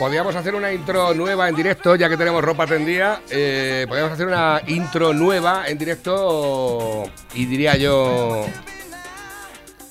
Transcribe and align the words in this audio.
podríamos 0.00 0.34
hacer 0.34 0.54
una 0.54 0.72
intro 0.72 1.12
nueva 1.14 1.48
en 1.48 1.54
directo, 1.54 1.94
ya 1.94 2.08
que 2.08 2.16
tenemos 2.16 2.42
ropa 2.42 2.66
tendida. 2.66 3.20
Eh, 3.30 3.84
podríamos 3.86 4.12
hacer 4.14 4.26
una 4.26 4.62
intro 4.66 5.12
nueva 5.12 5.68
en 5.68 5.76
directo 5.78 7.04
y 7.34 7.44
diría 7.44 7.76
yo... 7.76 8.46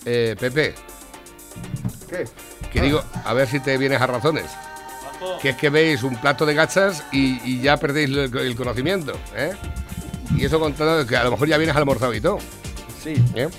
Eh, 0.05 0.35
Pepe. 0.39 0.73
¿Qué? 2.09 2.25
Que 2.73 2.81
digo, 2.81 3.03
a 3.23 3.33
ver 3.33 3.47
si 3.47 3.59
te 3.59 3.77
vienes 3.77 4.01
a 4.01 4.07
razones. 4.07 4.45
Que 5.41 5.49
es 5.49 5.55
que 5.57 5.69
veis 5.69 6.01
un 6.03 6.15
plato 6.15 6.45
de 6.45 6.55
gachas 6.55 7.03
y, 7.11 7.39
y 7.47 7.61
ya 7.61 7.77
perdéis 7.77 8.09
el, 8.09 8.35
el 8.37 8.55
conocimiento, 8.55 9.13
¿eh? 9.35 9.51
Y 10.35 10.45
eso 10.45 10.59
contando 10.59 11.05
que 11.05 11.17
a 11.17 11.23
lo 11.23 11.31
mejor 11.31 11.47
ya 11.47 11.57
vienes 11.57 11.75
almorzado 11.75 12.13
y 12.15 12.21
todo. 12.21 12.39
Sí. 13.03 13.13
¿eh? 13.35 13.49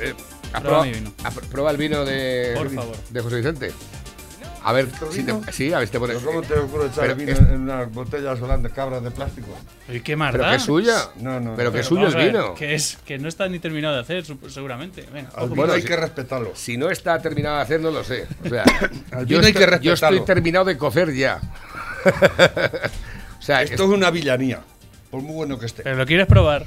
Eh, 0.00 0.14
¿has 0.52 0.62
probado- 0.62 0.84
mi 0.84 0.92
vino. 0.92 1.12
has 1.24 1.34
pr- 1.36 1.46
prueba 1.48 1.70
el 1.70 1.76
vino 1.76 2.04
de, 2.04 2.54
Por 2.56 2.70
favor. 2.74 2.96
de 3.10 3.20
José 3.20 3.36
Vicente. 3.36 3.72
A 4.68 4.72
ver 4.72 4.86
si 5.10 5.22
te, 5.22 5.32
sí, 5.52 5.72
a 5.72 5.78
ver 5.78 5.88
si 5.88 5.92
te 5.92 5.98
pones. 5.98 6.16
¿Pero 6.18 6.28
cómo 6.28 6.42
te 6.42 6.54
ocurre 6.58 6.86
echar 6.88 7.04
Pero 7.04 7.16
vino 7.16 7.32
es- 7.32 7.38
en 7.38 7.60
unas 7.62 7.90
botellas 7.90 8.38
holandas 8.42 8.70
cabras 8.72 9.02
de 9.02 9.10
plástico? 9.10 9.48
¿Y 9.88 10.00
qué 10.00 10.14
más 10.14 10.30
Pero 10.32 10.44
que 10.44 10.54
es 10.56 10.62
suya. 10.62 10.96
No, 11.20 11.40
no. 11.40 11.54
Pero 11.56 11.70
que 11.70 11.78
Pero 11.78 11.80
es 11.80 11.86
suyo 11.86 12.06
el 12.08 12.26
vino. 12.26 12.54
Que, 12.54 12.74
es, 12.74 12.98
que 13.06 13.18
no 13.18 13.28
está 13.28 13.48
ni 13.48 13.58
terminado 13.60 13.94
de 13.94 14.00
hacer, 14.02 14.24
seguramente. 14.48 15.06
Venga, 15.12 15.30
Al 15.34 15.44
vino 15.44 15.56
Bueno, 15.56 15.72
hay 15.72 15.82
que 15.82 15.96
respetarlo. 15.96 16.52
Si 16.54 16.76
no 16.76 16.90
está 16.90 17.18
terminado 17.22 17.56
de 17.56 17.62
hacer, 17.62 17.80
no 17.80 17.90
lo 17.90 18.04
sé. 18.04 18.26
O 18.44 18.48
sea, 18.50 18.64
Al 19.12 19.24
yo, 19.26 19.38
hay 19.40 19.46
estoy, 19.46 19.52
que 19.54 19.58
yo 19.60 19.64
estoy 19.64 19.86
respetarlo. 19.92 20.24
terminado 20.24 20.64
de 20.66 20.76
cocer 20.76 21.14
ya. 21.14 21.40
o 23.38 23.42
sea, 23.42 23.62
Esto 23.62 23.84
es 23.84 23.88
una 23.90 24.10
villanía. 24.10 24.60
Por 25.10 25.22
muy 25.22 25.34
bueno 25.34 25.58
que 25.58 25.66
esté. 25.66 25.82
Pero 25.82 25.96
lo 25.96 26.04
quieres 26.06 26.26
probar. 26.26 26.66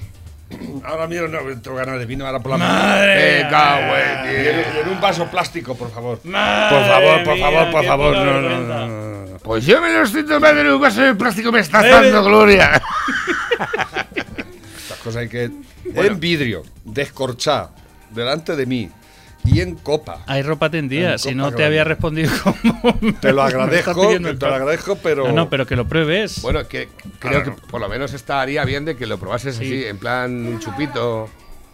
Ahora 0.83 1.07
mismo 1.07 1.27
no 1.27 1.39
tengo 1.61 1.77
ganas 1.77 1.99
de 1.99 2.05
vino, 2.05 2.25
ahora 2.25 2.39
por 2.39 2.51
la 2.51 2.57
Madre 2.57 3.39
en 3.41 3.45
mañana. 3.51 4.31
En, 4.31 4.89
un 4.89 5.01
vaso 5.01 5.27
plástico, 5.27 5.75
por 5.75 5.91
favor. 5.91 6.19
Madre 6.23 6.77
Por 6.77 6.87
favor, 6.87 7.23
por 7.23 7.33
mía, 7.35 7.45
favor, 7.51 7.71
por 7.71 7.85
favor. 7.85 8.13
No, 8.15 8.25
no, 8.25 8.41
no, 8.41 8.59
no, 8.61 8.87
no. 9.27 9.37
Pues 9.39 9.65
yo 9.65 9.81
me 9.81 9.91
lo 9.91 10.03
estoy 10.03 10.25
tomando 10.25 10.61
en 10.61 10.67
un 10.67 10.81
vaso 10.81 11.01
de 11.01 11.15
plástico, 11.15 11.51
me 11.51 11.59
está 11.59 11.85
Eh, 11.85 11.89
dando 11.91 12.23
gloria. 12.23 12.81
Estas 14.15 14.97
cosas 15.03 15.17
hay 15.23 15.29
que. 15.29 15.51
En 15.93 16.19
vidrio, 16.19 16.63
descorchar, 16.83 17.69
delante 18.11 18.55
de 18.55 18.65
mí. 18.65 18.89
Y 19.43 19.59
en 19.61 19.75
copa. 19.75 20.23
Hay 20.27 20.43
ropa 20.43 20.69
tendida, 20.69 21.13
En 21.13 21.19
si 21.19 21.29
copa 21.29 21.35
no 21.37 21.51
te 21.51 21.65
había 21.65 21.83
respondido 21.83 22.31
como. 22.43 22.97
me 23.01 23.13
Te 23.21 23.33
lo 23.33 23.41
agradezco, 23.43 24.07
te 24.09 24.19
lo 24.19 24.53
agradezco, 24.55 24.95
pero. 25.01 25.27
No, 25.27 25.33
no, 25.33 25.49
pero 25.49 25.65
que 25.65 25.75
lo 25.75 25.87
pruebes. 25.87 26.41
Bueno, 26.41 26.67
que 26.67 26.89
creo 27.19 27.43
que 27.43 27.51
por 27.51 27.81
lo 27.81 27.89
menos 27.89 28.13
estaría 28.13 28.63
bien 28.65 28.85
de 28.85 28.95
que 28.95 29.05
lo 29.07 29.17
probases 29.17 29.55
Sí. 29.55 29.63
así, 29.65 29.85
en 29.85 29.97
plan 29.97 30.31
un 30.45 30.59
chupito. 30.59 31.29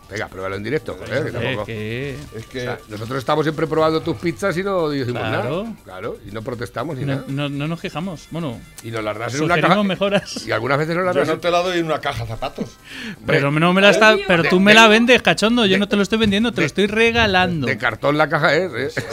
Venga, 0.10 0.28
pruébalo 0.30 0.56
en 0.56 0.64
directo, 0.64 0.96
joder, 0.98 1.26
que 1.26 1.32
tampoco- 1.32 1.66
que- 1.66 2.16
Es 2.36 2.46
O 2.46 2.50
que. 2.50 2.62
sea, 2.62 2.78
nosotros 2.88 3.18
estamos 3.20 3.44
siempre 3.46 3.68
probando 3.68 4.00
tus 4.02 4.16
pizzas 4.16 4.56
y 4.58 4.64
no 4.64 4.88
decimos 4.88 5.22
Claro. 5.22 5.64
nada. 5.66 5.76
Claro, 5.84 6.18
y 6.26 6.32
no 6.32 6.42
protestamos 6.42 6.96
ni 6.98 7.04
no, 7.04 7.16
nada. 7.16 7.26
no, 7.28 7.50
no 7.50 7.68
nos 7.68 7.82
quejamos. 7.82 8.28
Bueno, 8.32 8.58
Y 8.84 8.92
nos 8.92 9.04
las 9.04 9.18
das 9.18 9.36
en 9.36 9.44
una 9.44 9.60
caja. 9.60 9.84
mejoras. 9.84 10.48
Y 10.48 10.52
algunas 10.52 10.78
veces 10.78 10.96
nos 10.96 11.04
las 11.06 11.14
Yo 11.14 11.20
das 11.22 11.28
no 11.28 11.40
te 11.40 11.52
la 11.52 11.60
doy 11.62 11.80
en 11.80 11.86
una 11.86 12.00
caja 12.00 12.24
de 12.24 12.30
zapatos. 12.30 12.78
Pero 13.26 13.52
no 13.52 13.74
me 13.74 13.82
la 13.82 13.90
está, 13.90 14.16
pero 14.28 14.44
tú 14.46 14.60
me 14.62 14.74
la 14.74 14.88
vendes, 14.88 15.22
cachondo. 15.22 15.66
Yo 15.66 15.78
no 15.78 15.88
te 15.90 15.98
lo 15.98 16.04
estoy 16.04 16.20
vendiendo, 16.20 16.54
te 16.54 16.62
lo 16.62 16.68
estoy 16.68 16.88
regalando. 16.88 17.68
De 17.68 17.78
cartón 17.78 18.18
la 18.18 18.30
caja 18.30 18.56
es, 18.56 18.72
¿eh? 18.98 19.02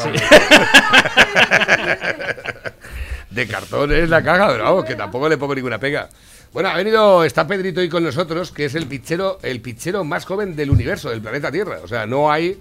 De 3.31 3.48
cartón 3.48 3.91
es 3.92 4.08
la 4.08 4.23
caja, 4.23 4.48
pero 4.53 4.62
vamos, 4.64 4.84
que 4.84 4.95
tampoco 4.95 5.29
le 5.29 5.36
pongo 5.36 5.55
ninguna 5.56 5.79
pega. 5.79 6.08
Bueno, 6.55 6.69
ha 6.69 6.77
venido, 6.77 7.25
está 7.25 7.47
Pedrito 7.47 7.81
hoy 7.81 7.89
con 7.89 8.05
nosotros, 8.05 8.51
que 8.53 8.65
es 8.67 8.75
el 8.77 8.87
pichero, 8.87 9.39
el 9.43 9.61
pichero 9.61 10.05
más 10.05 10.25
joven 10.25 10.55
del 10.55 10.71
universo, 10.71 11.11
del 11.11 11.21
planeta 11.21 11.51
Tierra. 11.51 11.81
O 11.83 11.89
sea, 11.89 12.07
no 12.07 12.31
hay. 12.31 12.57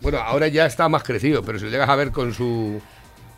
Bueno, 0.00 0.18
ahora 0.18 0.46
ya 0.48 0.64
está 0.66 0.88
más 0.88 1.02
crecido, 1.02 1.42
pero 1.42 1.58
si 1.58 1.64
lo 1.64 1.70
llegas 1.72 1.88
a 1.88 1.96
ver 1.96 2.12
con 2.12 2.32
su. 2.32 2.80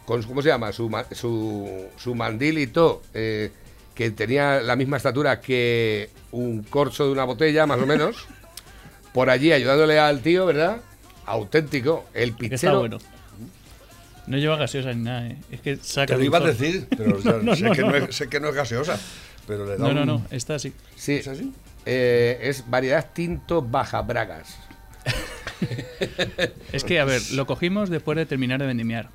Con, 0.05 0.23
su- 0.23 0.29
¿Cómo 0.29 0.43
se 0.43 0.49
llama? 0.49 0.71
Su, 0.73 0.91
ma- 0.91 1.07
su, 1.13 1.87
su 1.97 2.15
mandil 2.15 2.59
y 2.59 2.67
todo, 2.67 3.01
eh, 3.15 3.51
que 3.95 4.11
tenía 4.11 4.61
la 4.61 4.77
misma 4.77 4.99
estatura 4.99 5.41
que 5.41 6.11
un 6.33 6.63
corcho 6.63 7.07
de 7.07 7.13
una 7.13 7.25
botella, 7.25 7.65
más 7.67 7.81
o 7.81 7.87
menos. 7.87 8.27
por 9.15 9.31
allí 9.31 9.51
ayudándole 9.51 9.99
al 9.99 10.21
tío, 10.21 10.45
¿verdad? 10.45 10.77
Auténtico, 11.25 12.05
el 12.13 12.29
está 12.31 12.39
pichero. 12.39 12.79
bueno. 12.81 12.99
No 14.27 14.37
lleva 14.37 14.57
gaseosa 14.57 14.93
ni 14.93 15.03
nada, 15.05 15.27
¿eh? 15.27 15.39
Es 15.51 15.61
que 15.63 15.77
saca. 15.77 16.13
Te 16.13 16.19
lo 16.19 16.25
iba 16.25 16.37
a 16.39 16.43
decir, 16.43 16.87
pero 16.97 17.17
o 17.19 17.23
sea, 17.23 17.39
No, 17.43 17.57
sé, 17.57 17.65
no, 17.65 17.73
que 17.73 17.81
no. 17.81 17.89
no 17.91 17.97
es, 17.97 18.15
sé 18.15 18.29
que 18.29 18.39
no 18.41 18.49
es 18.51 18.55
gaseosa. 18.55 19.01
Pero 19.51 19.67
le 19.67 19.73
da 19.77 19.79
No, 19.79 19.93
no, 19.93 20.01
un- 20.03 20.07
no, 20.07 20.27
está 20.31 20.55
así. 20.55 20.73
Sí, 20.95 21.15
¿Es 21.15 21.27
así? 21.29 21.53
eh, 21.85 22.39
es 22.43 22.71
variedad 22.71 23.05
tinto 23.13 23.61
baja 23.63 24.01
bragas. 24.03 24.57
Es 26.73 26.85
que, 26.85 27.01
a 27.01 27.05
ver, 27.05 27.21
lo 27.33 27.47
cogimos 27.47 27.91
después 27.91 28.17
de 28.17 28.27
terminar 28.27 28.61
de 28.61 28.67
vendimiar. 28.67 29.09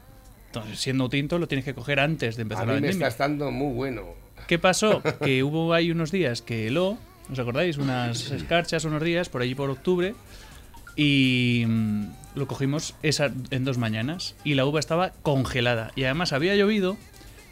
Entonces, 0.48 0.80
siendo 0.80 1.10
tinto, 1.10 1.40
lo 1.40 1.48
tienes 1.48 1.66
que 1.66 1.74
coger 1.74 2.00
antes 2.00 2.36
de 2.36 2.42
A 2.42 2.44
empezar 2.44 2.68
la 2.68 2.74
mí 2.74 2.82
me 2.82 2.88
está 2.88 2.90
vendimia. 2.90 3.08
estando 3.08 3.52
muy 3.52 3.74
bueno. 3.74 4.04
¿Qué 4.48 4.60
pasó? 4.60 5.02
Que 5.24 5.44
hubo 5.44 5.74
ahí 5.74 5.90
unos 5.92 6.12
días 6.12 6.42
que 6.42 6.68
heló, 6.68 6.98
¿os 7.32 7.40
acordáis? 7.40 7.78
Unas 7.78 8.30
escarchas, 8.32 8.86
unos 8.86 9.02
días, 9.04 9.30
por 9.30 9.42
allí 9.42 9.56
por 9.56 9.70
octubre, 9.70 10.14
y 10.96 11.64
mm, 11.68 12.06
lo 12.36 12.48
cogimos 12.48 12.94
esa, 13.02 13.32
en 13.50 13.66
dos 13.66 13.78
mañanas, 13.78 14.36
y 14.44 14.54
la 14.54 14.66
uva 14.66 14.80
estaba 14.80 15.12
congelada. 15.24 15.92
Y 15.96 16.04
además 16.04 16.32
había 16.32 16.56
llovido, 16.56 16.96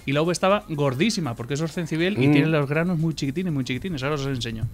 y 0.05 0.11
la 0.13 0.21
uva 0.21 0.31
estaba 0.31 0.65
gordísima, 0.69 1.35
porque 1.35 1.53
eso 1.55 1.65
es 1.65 1.71
cencibel 1.73 2.21
y 2.21 2.27
Mm. 2.27 2.31
tiene 2.31 2.47
los 2.47 2.67
granos 2.69 2.97
muy 2.99 3.13
chiquitines, 3.15 3.51
muy 3.53 3.63
chiquitines. 3.63 4.01
Ahora 4.03 4.15
os 4.15 4.25
enseño. 4.25 4.67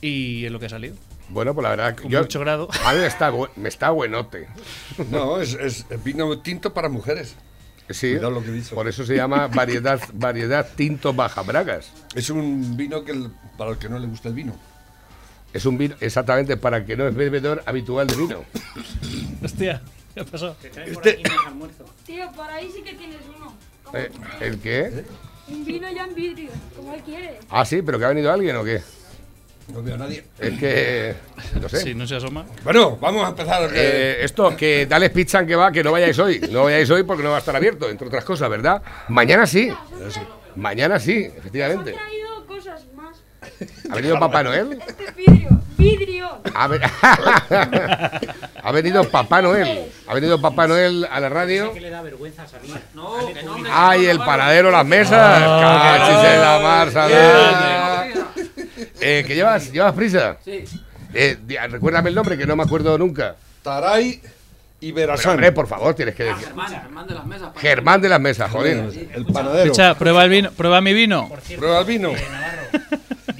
Y 0.00 0.44
es 0.44 0.52
lo 0.52 0.58
que 0.60 0.66
ha 0.66 0.70
salido. 0.70 0.96
Bueno, 1.30 1.54
pues 1.54 1.62
la 1.62 1.70
verdad 1.70 1.94
que 1.94 2.02
Con 2.02 2.10
yo, 2.10 2.20
mucho 2.20 2.40
grado. 2.40 2.68
a 2.84 2.92
mí 2.92 2.98
me 3.00 3.06
está, 3.06 3.32
me 3.56 3.68
está 3.68 3.90
buenote. 3.90 4.48
No, 5.10 5.40
es, 5.40 5.54
es 5.54 5.86
vino 6.04 6.38
tinto 6.40 6.74
para 6.74 6.88
mujeres. 6.88 7.34
Sí, 7.90 8.12
Cuidado 8.12 8.30
lo 8.30 8.42
que 8.42 8.48
he 8.48 8.52
dicho. 8.52 8.74
por 8.74 8.88
eso 8.88 9.04
se 9.04 9.14
llama 9.16 9.46
variedad, 9.48 10.00
variedad 10.14 10.66
tinto 10.74 11.12
baja 11.12 11.42
bragas. 11.42 11.90
Es 12.14 12.30
un 12.30 12.76
vino 12.76 13.04
que 13.04 13.12
el- 13.12 13.30
para 13.58 13.72
el 13.72 13.78
que 13.78 13.88
no 13.88 13.98
le 13.98 14.06
gusta 14.06 14.28
el 14.28 14.34
vino. 14.34 14.54
Es 15.52 15.64
un 15.66 15.78
vino 15.78 15.94
exactamente 16.00 16.56
para 16.56 16.78
el 16.78 16.84
que 16.86 16.96
no 16.96 17.06
es 17.06 17.14
bebedor 17.14 17.62
habitual 17.66 18.06
de 18.06 18.16
vino. 18.16 18.44
Hostia, 19.42 19.80
¿qué 20.14 20.20
ha 20.20 20.24
pasado? 20.24 20.56
Este, 20.86 21.22
Tío, 22.06 22.30
por 22.32 22.50
ahí 22.50 22.70
sí 22.74 22.82
que 22.82 22.94
tienes 22.94 23.18
uno. 23.36 23.54
Eh, 23.94 24.10
¿El 24.40 24.58
qué? 24.60 25.04
Un 25.48 25.64
vino 25.64 25.90
ya 25.90 26.04
en 26.04 26.14
vidrio, 26.14 26.50
como 26.74 26.94
él 26.94 27.00
quiere. 27.02 27.38
Ah, 27.50 27.64
sí, 27.64 27.82
pero 27.82 27.98
que 27.98 28.04
ha 28.04 28.08
venido 28.08 28.32
alguien 28.32 28.56
o 28.56 28.64
qué? 28.64 28.82
no 29.72 29.82
veo 29.82 29.94
a 29.94 29.98
nadie. 29.98 30.24
Es 30.38 30.58
que. 30.58 31.14
No 31.60 31.68
sé. 31.68 31.80
Si 31.80 31.94
no 31.94 32.06
se 32.06 32.16
asoma. 32.16 32.44
Bueno, 32.64 32.96
vamos 33.00 33.24
a 33.24 33.30
empezar. 33.30 33.70
eh, 33.74 34.18
esto, 34.20 34.54
que 34.56 34.86
dale 34.86 35.10
pizza 35.10 35.46
que 35.46 35.56
va, 35.56 35.72
que 35.72 35.82
no 35.82 35.92
vayáis 35.92 36.18
hoy. 36.18 36.40
No 36.50 36.64
vayáis 36.64 36.90
hoy 36.90 37.02
porque 37.04 37.22
no 37.22 37.30
va 37.30 37.36
a 37.36 37.38
estar 37.38 37.56
abierto, 37.56 37.88
entre 37.88 38.06
otras 38.06 38.24
cosas, 38.24 38.50
¿verdad? 38.50 38.82
Mañana 39.08 39.46
sí. 39.46 39.70
Mañana 40.56 40.98
sí, 41.00 41.30
efectivamente. 41.36 41.94
¿Ha 43.90 43.94
venido 43.94 44.18
Papá 44.18 44.42
Noel? 44.42 44.78
Este 44.86 45.10
vidrio, 45.12 45.48
vidrio. 45.76 46.38
Ha, 46.54 46.66
ve- 46.68 46.80
ha 48.62 48.72
venido 48.72 49.04
Papá 49.08 49.42
Noel. 49.42 49.86
Ha 50.06 50.14
venido 50.14 50.40
Papá 50.40 50.66
Noel 50.66 51.06
a 51.10 51.20
la 51.20 51.28
radio. 51.28 51.72
que 51.72 51.80
le 51.80 51.90
da 51.90 52.02
vergüenza 52.02 52.46
salir. 52.46 52.74
No, 52.94 53.26
que 53.32 53.42
no, 53.42 53.56
¡Ay, 53.70 54.06
el 54.06 54.18
panadero, 54.18 54.70
las 54.70 54.86
mesas! 54.86 55.40
¡Cachis 55.42 56.32
en 56.34 56.40
la 56.40 56.58
mar, 56.62 56.90
grande. 56.90 57.14
salada! 57.14 58.06
Eh, 59.00 59.24
¿Que 59.26 59.34
llevas, 59.34 59.70
llevas 59.72 59.92
prisa? 59.92 60.36
Sí. 60.44 60.64
Eh, 61.12 61.38
recuérdame 61.70 62.08
el 62.08 62.14
nombre, 62.14 62.36
que 62.38 62.46
no 62.46 62.56
me 62.56 62.62
acuerdo 62.64 62.96
nunca. 62.98 63.36
Taray 63.62 64.20
y 64.80 64.92
Verasán. 64.92 65.32
hombre, 65.32 65.52
por 65.52 65.66
favor, 65.66 65.94
tienes 65.94 66.14
que 66.14 66.24
Ah, 66.24 66.26
decir. 66.34 66.46
Germán, 66.48 66.68
Germán 66.72 67.06
de 67.06 67.14
las 67.14 67.24
mesas. 67.26 67.48
Germán 67.56 68.00
de 68.02 68.08
las 68.08 68.20
mesas, 68.20 68.50
joder. 68.50 68.90
el 69.14 69.24
panadero. 69.26 69.70
Echa, 69.72 69.94
prueba 69.94 70.24
el 70.24 70.30
vino, 70.30 70.50
prueba 70.52 70.80
mi 70.80 70.92
vino. 70.92 71.28
Por 71.28 71.40
cierto, 71.40 71.60
Prueba 71.60 71.80
el 71.80 71.86
vino. 71.86 72.10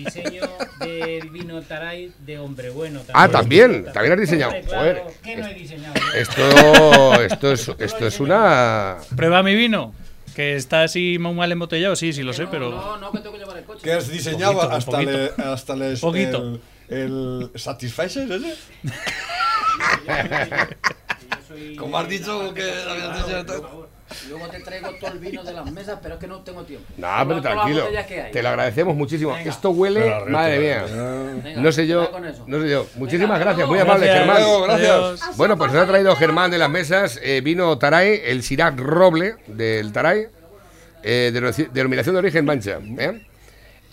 Diseño 0.05 0.43
del 0.81 1.31
vino 1.31 1.63
Taray 1.63 2.13
de 2.21 2.39
hombre 2.39 2.71
bueno. 2.71 3.01
Ah, 3.13 3.29
también, 3.29 3.87
también 3.93 4.15
has 4.15 4.21
diseñado. 4.21 4.53
Hombre, 4.53 4.69
claro, 4.69 5.01
Joder. 5.03 5.15
¿Qué 5.23 5.37
no 5.37 5.47
he 5.47 5.55
diseñado? 5.55 5.95
Esto, 6.17 7.23
esto 7.23 7.53
es, 7.53 7.69
esto 7.79 8.07
es 8.07 8.21
una. 8.21 8.97
Prueba 9.17 9.43
mi 9.43 9.55
vino. 9.55 9.93
Que 10.35 10.57
está 10.57 10.83
así 10.83 11.17
muy 11.21 11.33
mal 11.33 11.53
embotellado, 11.53 11.95
sí, 11.95 12.13
sí 12.13 12.25
lo 12.25 12.33
sé, 12.33 12.43
No, 12.45 12.51
pero. 12.51 12.71
No, 12.71 12.99
no, 12.99 13.13
que 13.13 13.19
tengo 13.19 13.33
que 13.35 13.39
llevar 13.39 13.57
el 13.57 13.65
coche. 13.65 13.83
Que 13.85 13.93
has 13.93 14.09
diseñado 14.09 14.55
Poquito, 14.55 14.75
hasta, 14.75 14.91
poquito. 14.91 15.13
le, 15.13 15.31
hasta 15.45 15.77
les, 15.77 16.01
Poquito. 16.01 16.59
el, 16.89 17.51
el 17.53 17.61
Satisfacer 17.61 18.33
ese. 18.33 18.57
Como 21.79 21.97
has 21.99 22.09
dicho 22.09 22.53
que 22.53 22.63
habías 22.63 23.17
diseñado. 23.17 23.89
Luego 24.29 24.49
te 24.49 24.61
traigo 24.61 24.91
todo 25.01 25.13
el 25.13 25.19
vino 25.19 25.43
de 25.43 25.53
las 25.53 25.71
mesas, 25.71 25.99
pero 26.03 26.15
es 26.15 26.21
que 26.21 26.27
no 26.27 26.41
tengo 26.41 26.63
tiempo. 26.65 26.87
No, 26.97 27.09
pero 27.27 27.35
las 27.37 27.43
tranquilo. 27.43 27.87
Te 28.33 28.43
lo 28.43 28.49
agradecemos 28.51 28.95
muchísimo. 28.95 29.33
Venga. 29.33 29.51
Esto 29.51 29.71
huele, 29.71 30.15
madre 30.29 30.59
mía. 30.59 30.85
Venga, 31.43 31.61
No 31.61 31.73
sé 31.73 31.87
yo, 31.87 32.11
no 32.47 32.61
sé 32.61 32.69
yo. 32.69 32.87
Muchísimas 32.97 33.39
Venga, 33.39 33.45
gracias, 33.45 33.69
muy 33.69 33.79
amable, 33.79 34.07
Germán. 34.07 34.43
Gracias. 34.65 35.37
Bueno, 35.37 35.57
pues 35.57 35.73
nos 35.73 35.83
ha 35.83 35.87
traído 35.87 36.15
Germán 36.17 36.51
de 36.51 36.59
las 36.59 36.71
mesas, 36.71 37.19
eh, 37.23 37.41
vino 37.43 37.77
Taray, 37.79 38.21
el 38.25 38.43
Sirac 38.43 38.79
Roble 38.79 39.37
del 39.47 39.93
Taray, 39.93 40.27
eh, 41.03 41.31
de 41.33 41.69
denominación 41.73 42.15
de 42.15 42.19
origen 42.19 42.45
mancha. 42.45 42.79
¿eh? 42.99 43.27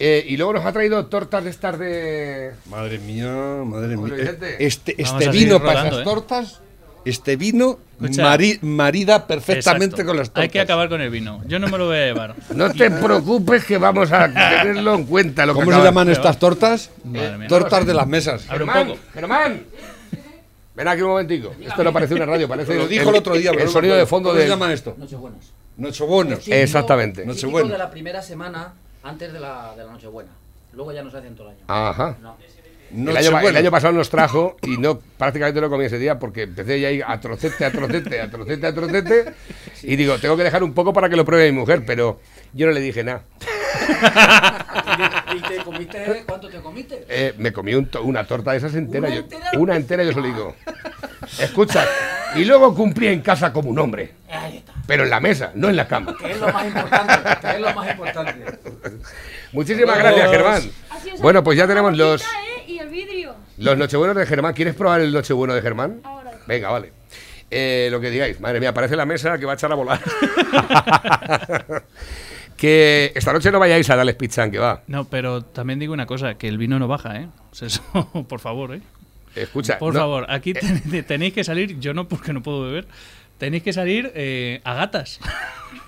Eh, 0.04 0.26
y 0.28 0.36
luego 0.36 0.54
nos 0.54 0.66
ha 0.66 0.72
traído 0.72 1.06
tortas 1.06 1.44
de 1.44 1.50
estas 1.52 1.78
de. 1.78 2.54
Madre 2.66 2.98
mía, 2.98 3.32
madre 3.64 3.96
mía. 3.96 4.36
Este, 4.58 5.00
este 5.00 5.30
vino 5.30 5.60
para 5.60 5.84
rodando, 5.84 5.90
esas 5.90 6.00
¿eh? 6.00 6.04
tortas 6.04 6.62
este 7.06 7.36
vino 7.36 7.80
Escucha. 8.02 8.24
mari- 8.24 8.60
marida 8.62 9.26
perfectamente 9.28 9.96
Exacto. 9.96 10.06
con 10.08 10.18
las 10.18 10.28
tortas. 10.30 10.44
Hay 10.44 10.50
que 10.50 10.60
acabar 10.60 10.90
con 10.90 11.02
el 11.02 11.10
vino. 11.10 11.42
Yo 11.48 11.60
no 11.60 11.68
me 11.68 11.78
lo 11.78 11.88
voy 11.88 11.98
a 11.98 12.06
llevar. 12.06 12.36
No 12.56 12.72
te 12.72 12.90
preocupes 12.92 13.66
que 13.66 13.78
vamos 13.78 14.12
a 14.12 14.28
tenerlo 14.28 14.96
en 14.96 15.06
cuenta. 15.06 15.46
Lo 15.46 15.54
que 15.54 15.60
¿Cómo 15.66 15.72
se 15.78 15.84
llaman 15.84 16.10
estas 16.10 16.38
tortas? 16.40 16.90
Madre 17.04 17.38
mía. 17.38 17.48
Tortas 17.48 17.86
de 17.86 17.94
las 17.94 18.08
mesas. 18.08 18.46
Abre 18.50 18.64
un 18.66 18.70
poco. 18.72 18.98
Germán. 19.14 19.64
Ven 20.74 20.88
aquí 20.88 21.02
un 21.02 21.10
momentico. 21.10 21.54
Esto 21.62 21.84
no 21.84 21.92
parece 21.92 22.14
una 22.16 22.26
radio, 22.26 22.48
parece 22.48 22.76
Lo 22.76 22.88
dijo 22.88 23.10
el 23.10 23.16
otro 23.18 23.36
día. 23.36 23.52
El 23.52 23.70
sonido 23.70 23.96
de 23.96 24.06
fondo 24.06 24.30
¿Cómo 24.30 24.38
de 24.40 24.46
se 24.46 24.50
llaman 24.50 24.72
esto? 24.72 24.96
Nochebuenos. 25.78 26.40
Típico- 26.40 26.56
Exactamente. 26.56 27.22
típico 27.24 27.34
Nochebuena. 27.34 27.72
de 27.74 27.78
la 27.78 27.90
primera 27.92 28.22
semana 28.22 28.74
antes 29.04 29.34
de 29.34 29.40
la, 29.40 29.74
de 29.76 29.84
la 29.84 29.92
Nochebuena. 29.92 30.30
Luego 30.74 30.94
ya 30.94 31.04
no 31.04 31.12
se 31.12 31.18
hacen 31.18 31.36
todo 31.36 31.50
el 31.50 31.56
año. 31.56 31.66
Ajá. 31.68 32.16
No. 32.22 32.38
El 32.94 33.00
año, 33.10 33.14
Nochebuena. 33.14 33.50
el 33.50 33.58
año 33.58 33.72
pasado 33.72 33.94
nos 33.94 34.10
trajo 34.10 34.58
y 34.64 34.78
no 34.78 35.00
prácticamente 35.18 35.62
no 35.62 35.70
comí 35.70 35.86
ese 35.86 35.98
día 35.98 36.20
porque 36.20 36.44
empecé 36.44 36.80
ya 36.80 36.90
ahí 36.90 37.02
a 37.06 37.20
trocete, 37.20 37.64
a 37.66 37.72
trocete, 37.72 38.20
a 38.22 38.30
trocete, 38.30 38.68
a 38.68 38.74
trocete. 38.74 39.34
Y 39.84 39.96
digo, 39.96 40.18
tengo 40.20 40.36
que 40.36 40.44
dejar 40.44 40.64
un 40.64 40.74
poco 40.74 40.92
para 40.94 41.08
que 41.10 41.16
lo 41.16 41.24
pruebe 41.26 41.52
mi 41.52 41.58
mujer, 41.60 41.84
pero 41.86 42.20
yo 42.54 42.66
no 42.68 42.74
le 42.74 42.82
dije 42.82 43.04
nada. 43.04 43.24
¿Y 45.36 45.40
te 45.42 45.58
comiste? 45.64 46.24
¿Cuánto 46.28 46.50
te 46.50 46.58
comiste? 46.60 47.06
Eh, 47.08 47.34
me 47.38 47.54
comí 47.54 47.74
un 47.74 47.86
to- 47.88 48.04
una 48.04 48.26
torta 48.26 48.52
de 48.52 48.58
esas 48.58 48.76
entera. 48.76 49.08
¿Una 49.08 49.16
yo- 49.16 49.22
entera? 49.22 49.50
una 49.58 49.76
entera, 49.76 50.04
yo 50.04 50.12
se 50.14 50.20
lo 50.20 50.26
digo. 50.28 50.56
Escucha, 51.40 51.86
y 52.36 52.44
luego 52.46 52.76
cumplí 52.76 53.08
en 53.08 53.22
casa 53.22 53.54
como 53.54 53.70
un 53.70 53.80
hombre, 53.80 54.12
Ahí 54.30 54.58
está. 54.58 54.74
pero 54.86 55.04
en 55.04 55.10
la 55.10 55.20
mesa, 55.20 55.52
no 55.56 55.70
en 55.70 55.78
la 55.78 55.88
cama. 55.88 56.16
Que 56.20 56.32
es 56.32 56.40
lo 56.40 56.52
más 56.52 56.66
importante. 56.66 57.14
Que 57.42 57.48
es 57.56 57.60
lo 57.62 57.74
más 57.74 57.90
importante. 57.92 58.46
Muchísimas 59.54 59.98
gracias, 59.98 60.30
Germán. 60.30 60.62
Bueno, 61.20 61.44
pues 61.44 61.58
ya 61.58 61.68
tenemos 61.68 61.96
los, 61.98 62.24
¿eh? 62.92 63.06
Vidrio. 63.06 63.36
los 63.58 63.78
nochebuenos 63.78 64.16
de 64.16 64.26
Germán. 64.26 64.54
¿Quieres 64.54 64.76
probar 64.76 65.02
el 65.02 65.12
nochebueno 65.14 65.54
de 65.54 65.62
Germán? 65.62 66.02
Ahora. 66.04 66.32
Venga, 66.48 66.70
vale. 66.70 66.92
Eh, 67.50 67.90
lo 67.92 68.00
que 68.00 68.10
digáis. 68.10 68.40
Madre 68.40 68.60
mía, 68.60 68.74
parece 68.74 68.96
la 68.96 69.06
mesa 69.06 69.38
que 69.38 69.46
va 69.46 69.54
a 69.54 69.56
echar 69.56 69.72
a 69.72 69.76
volar. 69.76 70.00
que 72.58 73.12
esta 73.16 73.34
noche 73.34 73.52
no 73.52 73.60
vayáis 73.60 73.90
a 73.90 73.96
darles 73.96 74.16
pizza 74.16 74.50
que 74.50 74.60
va. 74.60 74.84
No, 74.88 75.06
pero 75.06 75.44
también 75.44 75.80
digo 75.80 75.94
una 75.94 76.06
cosa, 76.06 76.36
que 76.36 76.48
el 76.48 76.58
vino 76.58 76.78
no 76.80 76.88
baja, 76.88 77.20
¿eh? 77.20 77.28
O 77.52 77.56
sea, 77.56 77.68
eso, 77.68 77.82
por 78.28 78.40
favor, 78.40 78.76
¿eh? 78.76 78.82
Escucha. 79.36 79.78
Por 79.80 79.94
no- 79.94 80.00
favor, 80.00 80.26
aquí 80.30 80.54
ten- 80.54 81.04
tenéis 81.08 81.34
que 81.34 81.44
salir, 81.44 81.80
yo 81.80 81.94
no 81.94 82.08
porque 82.08 82.34
no 82.34 82.42
puedo 82.44 82.64
beber, 82.64 82.88
tenéis 83.38 83.64
que 83.64 83.74
salir 83.74 84.12
eh, 84.16 84.62
a 84.64 84.74
gatas. 84.76 85.20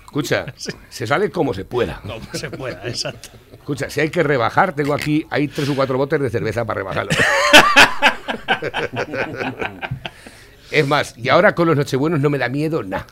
Escucha, 0.04 0.46
se 0.90 1.06
sale 1.06 1.30
como 1.30 1.52
se 1.54 1.64
pueda. 1.64 2.00
Como 2.02 2.20
se 2.34 2.48
pueda, 2.50 2.82
exacto. 2.86 3.30
Escucha, 3.64 3.88
si 3.88 3.98
hay 4.02 4.10
que 4.10 4.22
rebajar, 4.22 4.74
tengo 4.74 4.92
aquí, 4.92 5.26
hay 5.30 5.48
tres 5.48 5.70
o 5.70 5.74
cuatro 5.74 5.96
botes 5.96 6.20
de 6.20 6.28
cerveza 6.28 6.66
para 6.66 6.80
rebajarlo. 6.80 7.12
es 10.70 10.86
más, 10.86 11.16
y 11.16 11.30
ahora 11.30 11.54
con 11.54 11.68
los 11.68 11.76
nochebuenos 11.76 12.20
no 12.20 12.28
me 12.28 12.36
da 12.36 12.50
miedo 12.50 12.82
nada. 12.82 13.06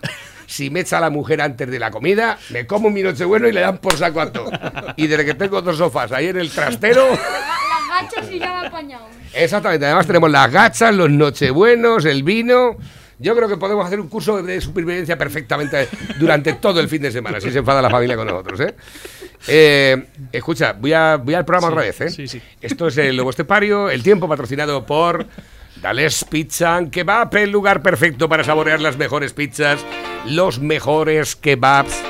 Si 0.47 0.69
me 0.69 0.81
echa 0.81 1.01
la 1.01 1.09
mujer 1.09 1.41
antes 1.41 1.71
de 1.71 1.79
la 1.79 1.91
comida, 1.91 2.37
me 2.51 2.67
como 2.67 2.91
mi 2.91 3.03
nochebueno 3.03 3.49
y 3.49 3.53
le 3.53 3.63
dan 3.63 3.79
por 3.79 3.97
saco 3.97 4.21
a 4.21 4.31
todo. 4.31 4.51
Y 4.97 5.07
desde 5.07 5.25
que 5.25 5.33
tengo 5.35 5.63
dos 5.63 5.79
sofás 5.79 6.13
ahí 6.13 6.27
en 6.29 6.37
el 6.37 6.51
trastero, 6.51 7.09
La- 7.09 7.17
Las 7.17 8.11
gachas 8.11 8.31
y 8.31 8.39
ya 8.39 8.61
me 8.61 8.67
apañado. 8.67 9.07
exactamente, 9.33 9.87
además 9.87 10.07
tenemos 10.07 10.31
las 10.31 10.53
gachas, 10.53 10.95
los 10.95 11.09
nochebuenos, 11.11 12.05
el 12.05 12.23
vino. 12.25 12.77
Yo 13.19 13.35
creo 13.37 13.49
que 13.49 13.57
podemos 13.57 13.87
hacer 13.87 14.01
un 14.01 14.09
curso 14.09 14.43
de 14.43 14.61
supervivencia 14.61 15.17
perfectamente 15.17 15.89
durante 16.19 16.53
todo 16.55 16.79
el 16.81 16.89
fin 16.89 17.01
de 17.01 17.11
semana, 17.13 17.41
si 17.41 17.51
se 17.51 17.61
enfada 17.61 17.81
la 17.81 17.89
familia 17.89 18.17
con 18.17 18.27
nosotros, 18.27 18.61
¿eh? 18.61 18.75
Eh, 19.49 20.07
escucha, 20.31 20.73
voy, 20.73 20.93
a, 20.93 21.17
voy 21.17 21.35
al 21.35 21.45
programa 21.45 21.69
Sí, 21.69 21.73
otra 21.73 21.83
vez, 21.87 22.01
¿eh? 22.01 22.11
sí, 22.11 22.29
sí. 22.29 22.41
Esto 22.61 22.87
es 22.89 22.97
el 22.99 23.17
Lobo 23.17 23.31
Estepario, 23.31 23.91
el 23.91 24.03
tiempo 24.03 24.29
patrocinado 24.29 24.87
por 24.87 25.27
Dales 25.81 26.25
Pizza 26.25 26.77
and 26.77 26.91
Kebab, 26.91 27.35
el 27.37 27.51
lugar 27.51 27.83
perfecto 27.83 28.29
para 28.29 28.45
saborear 28.45 28.81
las 28.81 28.97
mejores 28.97 29.33
pizzas, 29.33 29.85
los 30.27 30.61
mejores 30.61 31.35
kebabs. 31.35 32.01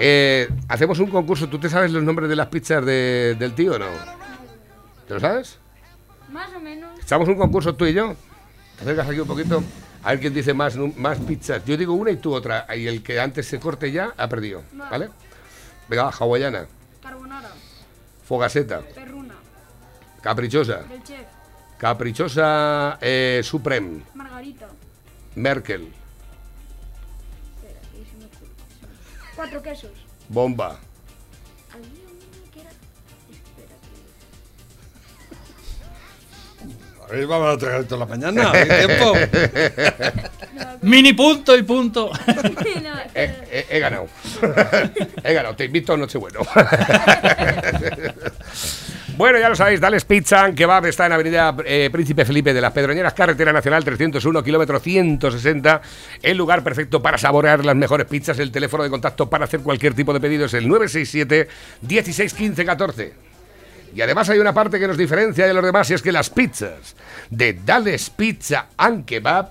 Eh, 0.00 0.48
hacemos 0.68 0.98
un 0.98 1.06
concurso, 1.10 1.48
¿tú 1.48 1.58
te 1.58 1.68
sabes 1.68 1.92
los 1.92 2.02
nombres 2.02 2.28
de 2.28 2.34
las 2.36 2.48
pizzas 2.48 2.84
de- 2.84 3.36
del 3.38 3.52
tío 3.54 3.74
o 3.74 3.78
no? 3.78 3.86
¿Te 5.06 5.14
lo 5.14 5.20
sabes? 5.20 5.58
Más 6.32 6.50
o 6.56 6.58
menos. 6.60 6.90
Echamos 7.00 7.28
un 7.28 7.36
concurso 7.36 7.74
tú 7.74 7.86
y 7.86 7.92
yo. 7.92 8.16
Te 8.76 8.82
acercas 8.82 9.08
aquí 9.08 9.20
un 9.20 9.28
poquito. 9.28 9.62
A 10.02 10.10
ver 10.10 10.20
quién 10.20 10.34
dice 10.34 10.52
más, 10.54 10.76
más 10.96 11.18
pizzas. 11.18 11.64
Yo 11.64 11.76
digo 11.76 11.92
una 11.94 12.10
y 12.10 12.16
tú 12.16 12.34
otra. 12.34 12.66
Y 12.76 12.88
el 12.88 13.02
que 13.04 13.20
antes 13.20 13.46
se 13.46 13.60
corte 13.60 13.92
ya 13.92 14.12
ha 14.16 14.28
perdido. 14.28 14.62
¿Vale? 14.72 15.10
Venga, 15.88 16.10
hawaiana, 16.10 16.66
Carbonara. 17.02 17.50
fogaseta, 18.24 18.80
Perruna. 18.94 19.34
caprichosa, 20.22 20.82
Del 20.84 21.02
chef. 21.02 21.26
caprichosa 21.78 22.98
eh, 23.00 23.40
Supreme, 23.42 24.02
Margarita. 24.14 24.68
Merkel, 25.34 25.82
Espera, 27.56 27.80
que 27.92 28.04
se 28.10 28.16
me 28.16 28.24
ocurre. 28.26 28.50
Cuatro 29.36 29.62
quesos. 29.62 29.90
bomba. 30.28 30.78
Vamos 37.28 37.54
a 37.54 37.58
tragar 37.58 37.84
toda 37.84 38.00
la 38.00 38.06
mañana. 38.06 38.52
Mini 40.82 41.12
punto 41.12 41.56
y 41.56 41.62
punto. 41.62 42.10
He, 42.26 42.30
espera. 42.32 43.06
he- 43.14 43.66
he 43.70 43.78
ganado. 43.78 44.08
he 45.24 45.32
ganado. 45.34 45.54
Te 45.54 45.64
invito 45.66 45.92
a 45.92 45.96
Nochebueno. 45.96 46.40
bueno, 49.16 49.38
ya 49.38 49.48
lo 49.48 49.54
sabéis, 49.56 49.80
Dales 49.80 50.04
Pizza 50.04 50.44
and 50.44 50.56
Kebab 50.56 50.86
está 50.86 51.06
en 51.06 51.12
Avenida 51.12 51.54
eh, 51.64 51.88
Príncipe 51.92 52.24
Felipe 52.24 52.52
de 52.54 52.60
las 52.60 52.72
Pedroñeras, 52.72 53.12
Carretera 53.14 53.52
Nacional 53.52 53.84
301, 53.84 54.42
kilómetro 54.42 54.80
160. 54.80 55.82
El 56.22 56.36
lugar 56.38 56.64
perfecto 56.64 57.00
para 57.02 57.18
saborear 57.18 57.64
las 57.64 57.76
mejores 57.76 58.06
pizzas. 58.06 58.38
El 58.38 58.50
teléfono 58.50 58.82
de 58.82 58.90
contacto 58.90 59.28
para 59.30 59.44
hacer 59.44 59.60
cualquier 59.60 59.94
tipo 59.94 60.12
de 60.12 60.20
pedido 60.20 60.46
es 60.46 60.54
el 60.54 60.66
967 60.66 61.48
16 61.82 62.34
15 62.34 62.64
14. 62.64 63.12
Y 63.94 64.00
además 64.00 64.28
hay 64.30 64.38
una 64.38 64.54
parte 64.54 64.80
que 64.80 64.88
nos 64.88 64.96
diferencia 64.96 65.46
de 65.46 65.54
los 65.54 65.64
demás 65.64 65.90
y 65.90 65.94
es 65.94 66.02
que 66.02 66.12
las 66.12 66.30
pizzas 66.30 66.96
de 67.30 67.58
Dales 67.64 68.10
Pizza 68.10 68.66
and 68.76 69.04
Kebab 69.04 69.50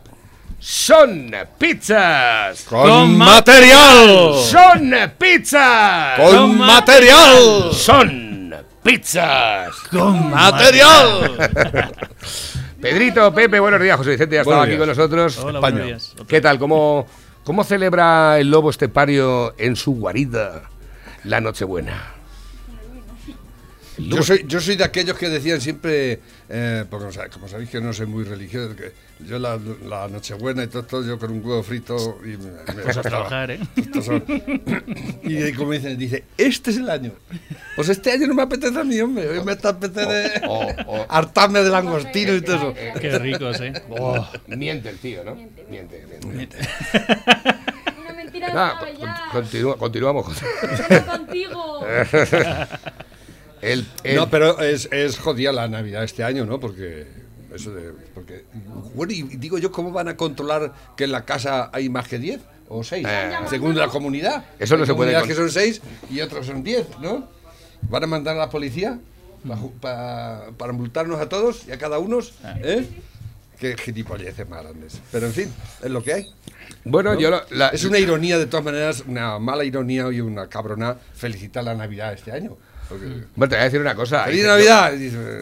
son 0.60 1.34
pizzas. 1.58 2.64
¡Con 2.66 3.18
material! 3.18 4.36
Son 4.44 4.94
pizzas. 5.18 6.20
¡Con 6.20 6.58
material! 6.60 7.74
Son 7.74 8.56
pizzas. 8.84 9.76
Con 9.90 10.30
¡Material! 10.30 11.50
Pedrito, 12.82 13.34
Pepe, 13.34 13.60
buenos 13.60 13.82
días. 13.82 13.98
José 13.98 14.12
Vicente 14.12 14.36
ya 14.36 14.42
estaba 14.42 14.64
aquí 14.64 14.78
con 14.78 14.88
nosotros. 14.88 15.38
Hola, 15.40 15.60
España. 15.60 15.82
buenos 15.84 16.14
días. 16.16 16.28
¿Qué 16.28 16.42
tal? 16.42 16.60
¿Cómo, 16.60 17.08
¿Cómo 17.44 17.64
celebra 17.64 18.40
el 18.40 18.52
lobo 18.52 18.70
estepario 18.70 19.56
en 19.58 19.76
su 19.76 19.94
guarida 19.96 20.64
la 21.24 21.42
Nochebuena? 21.42 22.21
Yo 24.10 24.24
soy, 24.24 24.46
yo 24.48 24.60
soy 24.60 24.76
de 24.76 24.84
aquellos 24.84 25.18
que 25.18 25.30
decían 25.30 25.60
siempre, 25.62 26.20
eh, 26.50 26.86
porque 26.90 27.06
o 27.08 27.12
sea, 27.12 27.30
como 27.30 27.48
sabéis 27.48 27.70
que 27.70 27.80
no 27.82 27.94
soy 27.94 28.06
muy 28.08 28.24
religioso, 28.24 28.76
que 28.76 28.92
yo 29.26 29.38
la, 29.40 29.60
la 29.88 30.08
Nochebuena 30.08 30.64
y 30.64 30.68
todo 30.68 30.82
esto, 30.82 31.04
yo 31.06 31.20
con 31.20 31.32
un 31.32 31.46
huevo 31.46 31.62
frito 31.64 32.20
y 32.24 32.30
me, 32.38 32.52
me 32.76 32.84
Vas 32.84 32.98
a 32.98 33.02
trabajar, 33.02 33.52
¿eh? 33.52 33.60
Y 35.24 35.52
como 35.54 35.72
dicen, 35.74 35.98
dice, 35.98 36.24
este 36.38 36.72
es 36.72 36.78
el 36.78 36.90
año. 36.90 37.12
Pues 37.76 37.90
este 37.90 38.12
año 38.12 38.28
no 38.28 38.34
me 38.34 38.42
apetece 38.44 38.80
a 38.80 38.84
mí, 38.84 39.00
hombre. 39.00 39.28
Hoy 39.30 39.44
me 39.44 39.54
está 39.54 39.70
apetece 39.70 40.42
Oh, 40.48 40.68
oh, 40.68 40.84
oh. 40.88 41.06
hartarme 41.10 41.62
de 41.62 41.70
langostino 41.70 42.34
y 42.34 42.42
todo 42.42 42.56
eso. 42.56 42.74
Qué 43.00 43.18
ricos, 43.20 43.60
¿eh? 43.62 43.74
Oh, 43.90 44.28
miente 44.48 44.90
el 44.90 44.98
tío, 44.98 45.24
¿no? 45.24 45.36
Miente, 45.36 45.66
Miente, 45.70 46.08
miente. 46.28 46.58
Una 48.02 48.14
mentira 48.14 48.48
de 48.48 48.54
Nada, 48.54 48.80
paga 48.80 48.92
ya. 48.92 49.22
con- 49.32 49.42
continúa- 49.44 49.78
continuamos, 49.78 50.26
contigo. 51.08 51.86
El- 53.62 53.86
el- 54.04 54.16
No, 54.16 54.30
pero 54.30 54.60
es, 54.62 54.88
es 54.92 55.18
jodida 55.20 55.52
la 55.52 55.68
Navidad 55.68 56.04
este 56.04 56.24
año, 56.24 56.46
¿no? 56.46 56.60
Porque 56.60 57.06
eso 57.54 57.74
de, 57.74 57.92
porque 58.14 58.46
bueno, 58.96 59.14
y 59.14 59.24
digo 59.24 59.58
yo, 59.58 59.72
¿cómo 59.72 59.92
van 59.92 60.08
a 60.08 60.16
controlar 60.18 60.74
que 60.96 61.04
en 61.04 61.12
la 61.12 61.26
casa 61.26 61.70
hay 61.74 61.90
más 61.90 62.08
que 62.08 62.18
10 62.18 62.42
o 62.70 62.84
6? 62.84 63.06
Eh. 63.10 63.32
según 63.50 63.78
la 63.78 63.88
comunidad. 63.88 64.46
Eso 64.60 64.76
no 64.78 64.84
Hay 64.84 64.88
se 64.88 64.96
puede 64.96 65.14
con- 65.20 65.28
que 65.28 65.36
son 65.36 65.50
6 65.52 65.82
y 66.10 66.22
otros 66.22 66.46
son 66.46 66.64
10, 66.64 66.88
¿no? 67.02 67.28
¿Van 67.84 68.04
a 68.04 68.08
mandar 68.08 68.36
a 68.36 68.40
la 68.40 68.50
policía 68.50 69.00
pa 69.48 69.56
ju- 69.58 69.72
pa- 69.80 70.52
para 70.58 70.72
multarnos 70.72 71.20
a 71.20 71.28
todos 71.28 71.68
y 71.68 71.72
a 71.72 71.78
cada 71.78 71.98
uno? 72.00 72.20
¿Eh? 72.64 72.88
Qué 73.60 73.76
gilipolleces 73.78 74.48
más 74.50 74.64
grandes. 74.64 75.00
Pero 75.12 75.28
en 75.28 75.34
fin, 75.34 75.54
es 75.84 75.90
lo 75.92 76.02
que 76.02 76.14
hay. 76.14 76.26
bueno, 76.86 77.14
¿no? 77.14 77.20
yo 77.20 77.30
lo- 77.30 77.42
la- 77.52 77.70
es 77.70 77.84
una 77.84 78.00
ironía, 78.00 78.38
de 78.40 78.46
todas 78.48 78.64
maneras, 78.66 79.04
una 79.08 79.38
mala 79.40 79.64
ironía 79.66 80.12
y 80.12 80.22
una 80.22 80.48
cabrona 80.48 80.96
felicitar 81.16 81.64
la 81.64 81.76
Navidad 81.76 82.14
este 82.14 82.32
año. 82.32 82.58
Porque- 82.92 83.06
Bueno, 83.36 83.50
te 83.50 83.56
voy 83.56 83.62
a 83.62 83.64
decir 83.66 83.80
una 83.82 83.96
cosa. 83.96 84.26
¡Feliz 84.26 84.42
Yo- 84.44 84.48
Navidad! 84.48 84.94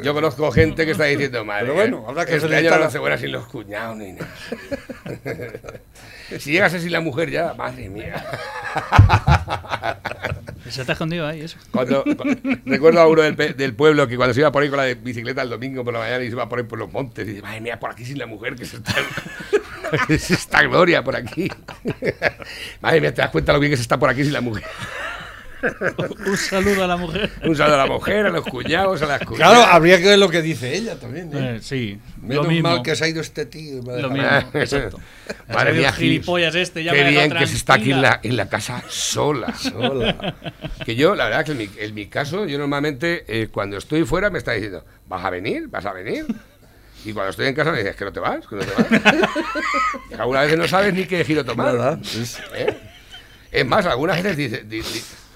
Yo 0.04 0.14
conozco 0.14 0.52
gente 0.52 0.86
que 0.86 0.92
está 0.92 1.06
diciendo, 1.06 1.44
madre. 1.44 1.64
Pero 1.64 1.74
bueno, 1.76 2.06
habrá 2.08 2.26
que 2.26 2.36
este 2.36 2.56
año 2.56 2.78
no 2.78 2.84
hace 2.86 3.00
buena 3.00 3.18
sin 3.18 3.32
los 3.32 3.46
cuñados 3.48 3.98
ni 3.98 4.14
nada. 4.14 4.28
si 6.40 6.52
llegas 6.52 6.74
así 6.74 6.90
la 6.90 7.02
mujer 7.02 7.30
ya, 7.32 7.54
madre 7.56 7.90
mía. 7.90 8.24
Se 10.70 10.82
ha 10.82 10.92
escondido 10.94 11.26
ahí, 11.26 11.42
eso. 11.42 11.58
Cuando, 11.72 12.04
cu- 12.04 12.36
recuerdo 12.66 13.00
a 13.02 13.08
uno 13.08 13.24
del, 13.24 13.36
pe- 13.36 13.54
del 13.54 13.74
pueblo 13.74 14.08
que 14.08 14.16
cuando 14.18 14.36
se 14.36 14.42
iba 14.42 14.52
por 14.52 14.62
ahí 14.62 14.70
con 14.70 14.78
la 14.78 14.84
de 14.84 14.94
bicicleta 14.94 15.42
el 15.42 15.50
domingo 15.50 15.84
por 15.84 15.94
la 15.94 16.00
mañana 16.02 16.24
y 16.24 16.28
se 16.28 16.34
iba 16.34 16.48
por 16.48 16.60
ahí 16.60 16.66
por 16.66 16.78
los 16.78 16.92
montes 16.92 17.26
y 17.28 17.30
dice, 17.32 17.42
madre 17.42 17.62
mía, 17.62 17.80
por 17.80 17.90
aquí 17.90 18.06
sin 18.06 18.20
la 18.20 18.28
mujer 18.28 18.56
que 18.56 18.66
se 18.66 18.78
está... 18.78 18.94
está 20.10 20.62
Gloria 20.64 21.04
por 21.04 21.16
aquí. 21.16 21.50
Madre 22.82 23.02
mía, 23.02 23.12
te 23.14 23.22
das 23.24 23.32
cuenta 23.32 23.52
lo 23.54 23.60
bien 23.60 23.72
que 23.72 23.78
se 23.78 23.82
está 23.82 23.98
por 23.98 24.10
aquí 24.10 24.24
sin 24.24 24.34
la 24.34 24.42
mujer. 24.42 24.64
Un 26.26 26.38
saludo 26.38 26.84
a 26.84 26.88
la 26.88 26.98
mujer. 26.98 27.30
Un 27.44 27.56
saludo 27.56 27.76
a 27.76 27.78
la 27.78 27.86
mujer, 27.88 28.26
a 28.26 28.30
los 28.30 28.46
cuñados, 28.46 29.02
a 29.02 29.06
las 29.06 29.20
Claro, 29.20 29.34
cuñadas. 29.36 29.68
habría 29.72 29.98
que 29.98 30.06
ver 30.08 30.20
lo 30.20 30.30
que 30.30 30.42
dice 30.42 30.76
ella 30.76 30.96
también. 31.00 31.30
¿eh? 31.34 31.56
Eh, 31.56 31.60
sí, 31.62 32.00
Menos 32.22 32.46
lo 32.46 32.52
mismo. 32.52 32.70
mal 32.70 32.82
que 32.82 32.96
se 32.96 33.06
ha 33.06 33.08
ido 33.08 33.22
este 33.22 33.46
tío. 33.46 33.82
ha 33.92 33.98
Lo 34.00 34.10
mismo, 34.10 34.28
exacto. 34.54 35.00
Madre 35.54 35.74
mía, 35.74 35.92
gilipollas 35.92 36.56
este, 36.56 36.84
ya 36.84 36.94
Qué 36.94 37.04
bien 37.04 37.32
que 37.32 37.48
se 37.48 37.56
está 37.56 37.74
aquí 37.76 37.92
en 37.92 38.02
la, 38.02 38.20
en 38.24 38.38
la 38.38 38.48
casa 38.48 38.84
sola. 38.88 39.54
Hola. 39.76 40.36
Que 40.86 40.96
yo, 40.96 41.16
la 41.16 41.26
verdad, 41.26 41.46
que 41.46 41.52
en 41.52 41.58
mi, 41.58 41.70
en 41.78 41.94
mi 41.94 42.06
caso, 42.08 42.46
yo 42.46 42.58
normalmente 42.58 43.26
eh, 43.28 43.48
cuando 43.52 43.78
estoy 43.78 44.06
fuera 44.06 44.30
me 44.30 44.38
está 44.40 44.54
diciendo, 44.54 44.86
¿vas 45.08 45.24
a 45.26 45.30
venir? 45.30 45.68
¿Vas 45.68 45.86
a 45.86 45.94
venir? 45.94 46.26
Y 47.06 47.14
cuando 47.14 47.30
estoy 47.32 47.48
en 47.48 47.56
casa 47.56 47.72
me 47.72 47.78
dices, 47.78 47.96
¿que 47.96 48.04
no 48.06 48.12
te 48.12 48.20
vas? 48.20 48.46
¿Que 48.46 48.56
no 48.58 48.62
te 48.62 48.72
vas? 48.74 49.20
Algunas 50.20 50.44
veces 50.44 50.58
no 50.60 50.68
sabes 50.68 50.94
ni 50.94 51.06
qué 51.06 51.24
giro 51.24 51.46
tomar. 51.46 52.00
¿eh? 52.56 52.78
Es 53.52 53.66
más, 53.66 53.86
algunas 53.86 54.22
veces 54.22 54.38
dices, 54.38 54.70
di- 54.70 54.82
di- 54.82 54.84
que 54.84 55.29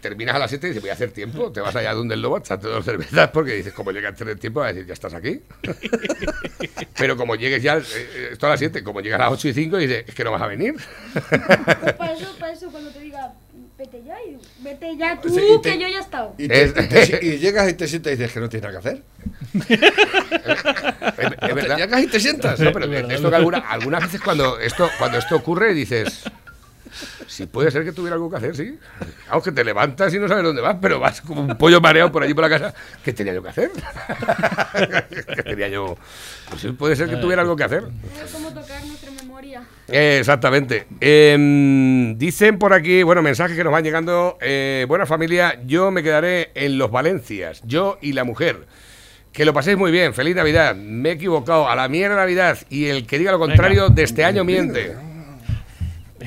terminas 0.00 0.34
a 0.34 0.38
las 0.38 0.48
7 0.50 0.66
y 0.66 0.70
dices, 0.70 0.82
voy 0.82 0.88
a 0.90 0.94
hacer 0.94 1.10
tiempo, 1.10 1.52
te 1.52 1.60
vas 1.60 1.76
allá 1.76 1.92
donde 1.92 2.14
el 2.14 2.22
lobo, 2.22 2.38
echarte 2.38 2.68
dos 2.68 2.84
cervezas, 2.84 3.28
porque 3.30 3.52
dices, 3.54 3.72
como 3.74 3.92
llega 3.92 4.08
a 4.08 4.14
tener 4.14 4.38
tiempo, 4.38 4.60
vas 4.60 4.70
a 4.70 4.72
decir, 4.72 4.86
ya 4.86 4.94
estás 4.94 5.12
aquí. 5.12 5.40
Pero 6.98 7.16
como 7.16 7.34
llegues 7.36 7.62
ya, 7.62 7.76
eh, 7.76 7.82
eh, 7.94 8.28
esto 8.32 8.46
a 8.46 8.50
las 8.50 8.58
7, 8.60 8.82
como 8.82 9.00
llegas 9.02 9.20
a 9.20 9.24
las 9.24 9.32
8 9.34 9.48
y 9.48 9.52
5, 9.54 9.76
dices, 9.76 10.04
es 10.08 10.14
que 10.14 10.24
no 10.24 10.32
vas 10.32 10.40
a 10.42 10.46
venir. 10.46 10.74
Pues 11.12 11.92
para 11.94 12.12
eso, 12.14 12.36
para 12.38 12.52
eso, 12.52 12.70
cuando 12.70 12.90
te 12.90 13.00
diga, 13.00 13.32
vete 13.76 14.02
ya, 14.06 14.16
y 14.22 14.38
vete 14.62 14.96
ya 14.96 15.20
tú, 15.20 15.28
Sí, 15.28 15.40
y 15.54 15.60
te- 15.60 15.72
que 15.72 15.78
yo 15.80 15.88
ya 15.88 15.98
he 15.98 16.00
estado. 16.00 16.34
Y, 16.38 16.48
te- 16.48 16.64
y 16.64 16.72
te- 16.72 17.26
y 17.26 17.38
llegas 17.40 17.68
y 17.70 17.74
te 17.74 17.86
sientas 17.86 18.12
y 18.12 18.16
dices 18.16 18.32
que 18.32 18.40
no 18.40 18.48
tienes 18.48 18.70
nada 18.72 18.80
que 18.80 18.88
hacer. 18.88 19.02
Es, 21.16 21.30
es 21.48 21.54
verdad. 21.54 21.76
Llegas 21.76 22.02
y 22.02 22.06
te 22.06 22.20
sientas. 22.20 22.58
No, 22.60 22.72
pero 22.72 22.90
esto 22.92 23.30
que 23.30 23.36
alguna- 23.36 23.58
algunas 23.58 24.02
veces 24.02 24.20
cuando 24.20 24.58
esto, 24.58 24.88
cuando 24.98 25.18
esto 25.18 25.36
ocurre 25.36 25.72
dices, 25.74 26.24
si 27.26 27.46
puede 27.46 27.70
ser 27.70 27.84
que 27.84 27.92
tuviera 27.92 28.14
algo 28.14 28.30
que 28.30 28.36
hacer, 28.36 28.56
sí. 28.56 28.78
Aunque 29.28 29.52
te 29.52 29.64
levantas 29.64 30.12
y 30.14 30.18
no 30.18 30.28
sabes 30.28 30.44
dónde 30.44 30.62
vas, 30.62 30.76
pero 30.80 31.00
vas 31.00 31.20
como 31.20 31.42
un 31.42 31.56
pollo 31.58 31.80
mareado 31.80 32.12
por 32.12 32.22
allí 32.22 32.34
por 32.34 32.48
la 32.48 32.50
casa. 32.50 32.74
¿Qué 33.04 33.12
tenía 33.12 33.34
yo 33.34 33.42
que 33.42 33.48
hacer? 33.48 33.70
¿Qué 35.34 35.42
tenía 35.42 35.68
yo? 35.68 35.96
Pues 36.48 36.60
sí, 36.62 36.72
puede 36.72 36.96
ser 36.96 37.08
que 37.08 37.16
tuviera 37.16 37.42
algo 37.42 37.56
que 37.56 37.64
hacer. 37.64 37.84
Es 38.24 38.32
como 38.32 38.48
tocar 38.48 38.84
nuestra 38.84 39.10
memoria. 39.10 39.62
Eh, 39.88 40.18
exactamente. 40.20 40.86
Em, 41.00 42.16
dicen 42.16 42.58
por 42.58 42.72
aquí, 42.72 43.02
bueno, 43.02 43.22
mensajes 43.22 43.56
que 43.56 43.64
nos 43.64 43.72
van 43.72 43.84
llegando. 43.84 44.38
eh, 44.40 44.84
buena 44.88 45.06
familia, 45.06 45.60
yo 45.66 45.90
me 45.90 46.02
quedaré 46.02 46.50
en 46.54 46.78
los 46.78 46.90
Valencias, 46.90 47.62
yo 47.64 47.98
y 48.00 48.12
la 48.12 48.24
mujer. 48.24 48.66
Que 49.32 49.44
lo 49.44 49.52
paséis 49.52 49.76
muy 49.76 49.90
bien, 49.90 50.14
feliz 50.14 50.36
Navidad. 50.36 50.76
Me 50.76 51.08
he 51.08 51.12
equivocado, 51.12 51.68
a 51.68 51.74
la 51.74 51.88
mierda 51.88 52.14
Navidad. 52.14 52.56
Y 52.70 52.86
el 52.86 53.04
que 53.04 53.18
diga 53.18 53.32
lo 53.32 53.40
contrario 53.40 53.88
de 53.88 54.04
este 54.04 54.24
año 54.24 54.44
miente. 54.44 54.94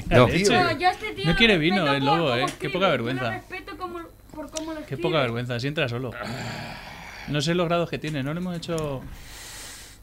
No. 0.09 0.27
No, 0.27 0.77
yo 0.77 0.89
este 0.89 1.13
tío 1.13 1.25
No 1.25 1.31
lo 1.31 1.37
quiere 1.37 1.57
vino 1.57 1.91
el 1.93 2.05
lobo, 2.05 2.35
eh. 2.35 2.45
Qué 2.59 2.69
poca 2.69 2.87
vergüenza. 2.89 3.23
lo 3.25 3.29
respeto 3.31 3.77
como, 3.77 3.99
por 4.33 4.49
cómo 4.51 4.71
lo 4.71 4.77
Qué 4.77 4.81
escribe. 4.95 5.01
poca 5.03 5.19
vergüenza, 5.21 5.59
si 5.59 5.67
entra 5.67 5.87
solo. 5.89 6.11
No 7.27 7.41
sé 7.41 7.53
los 7.55 7.67
grados 7.67 7.89
que 7.89 7.97
tiene, 7.97 8.23
no 8.23 8.33
le 8.33 8.39
hemos 8.39 8.55
hecho. 8.55 9.01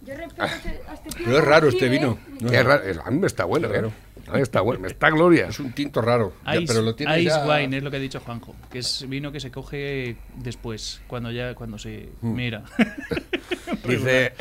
Yo 0.06 0.14
respeto 0.14 0.42
a 0.42 0.46
este, 0.46 0.80
a 0.88 0.94
este 0.94 1.08
tío. 1.10 1.22
Pero 1.24 1.38
es 1.38 1.44
raro 1.44 1.68
este 1.68 1.88
vino. 1.88 2.18
¿eh? 2.28 2.36
No 2.40 2.50
es, 2.52 2.64
raro, 2.64 2.82
a 3.06 3.10
mí 3.10 3.18
me 3.18 3.26
está 3.26 3.44
bueno, 3.46 3.72
¿eh? 3.72 3.78
A 4.26 4.30
mí 4.32 4.36
me 4.36 4.42
está 4.42 4.60
bueno, 4.60 4.80
me 4.82 4.88
está 4.88 5.08
gloria. 5.10 5.46
es 5.48 5.58
un 5.60 5.72
tinto 5.72 6.00
raro. 6.02 6.34
Ya, 6.44 6.56
Ice, 6.56 6.64
pero 6.66 6.82
lo 6.82 6.94
tiene 6.94 7.18
ice 7.20 7.30
ya- 7.30 7.46
wine 7.46 7.76
es 7.78 7.82
lo 7.82 7.90
que 7.90 7.96
ha 7.96 8.00
dicho 8.00 8.20
Juanjo, 8.20 8.54
que 8.70 8.80
es 8.80 9.06
vino 9.08 9.32
que 9.32 9.40
se 9.40 9.50
coge 9.50 10.16
después, 10.36 11.00
cuando 11.06 11.30
ya 11.30 11.54
cuando 11.54 11.78
se 11.78 12.10
Mm. 12.20 12.34
mira. 12.34 12.62
Dice, 13.86 14.32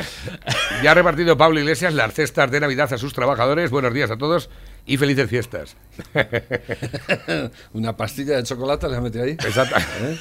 ya 0.84 0.92
ha 0.92 0.94
repartido 0.94 1.38
Pablo 1.38 1.60
Iglesias 1.60 1.94
las 1.94 2.14
cestas 2.14 2.50
de 2.52 2.60
Navidad 2.60 2.92
a 2.94 2.98
sus 2.98 3.14
trabajadores. 3.14 3.72
Buenos 3.72 3.94
días 3.94 4.12
a 4.12 4.18
todos 4.18 4.50
y 4.86 4.98
felices 4.98 5.30
fiestas. 5.30 5.76
Una 7.74 7.96
pastilla 7.96 8.38
de 8.38 8.44
chocolate 8.44 8.88
le 8.90 8.98
has 8.98 9.02
metido 9.04 9.24
ahí. 9.24 9.32
Exacto. 9.32 9.76
¿eh? 10.02 10.18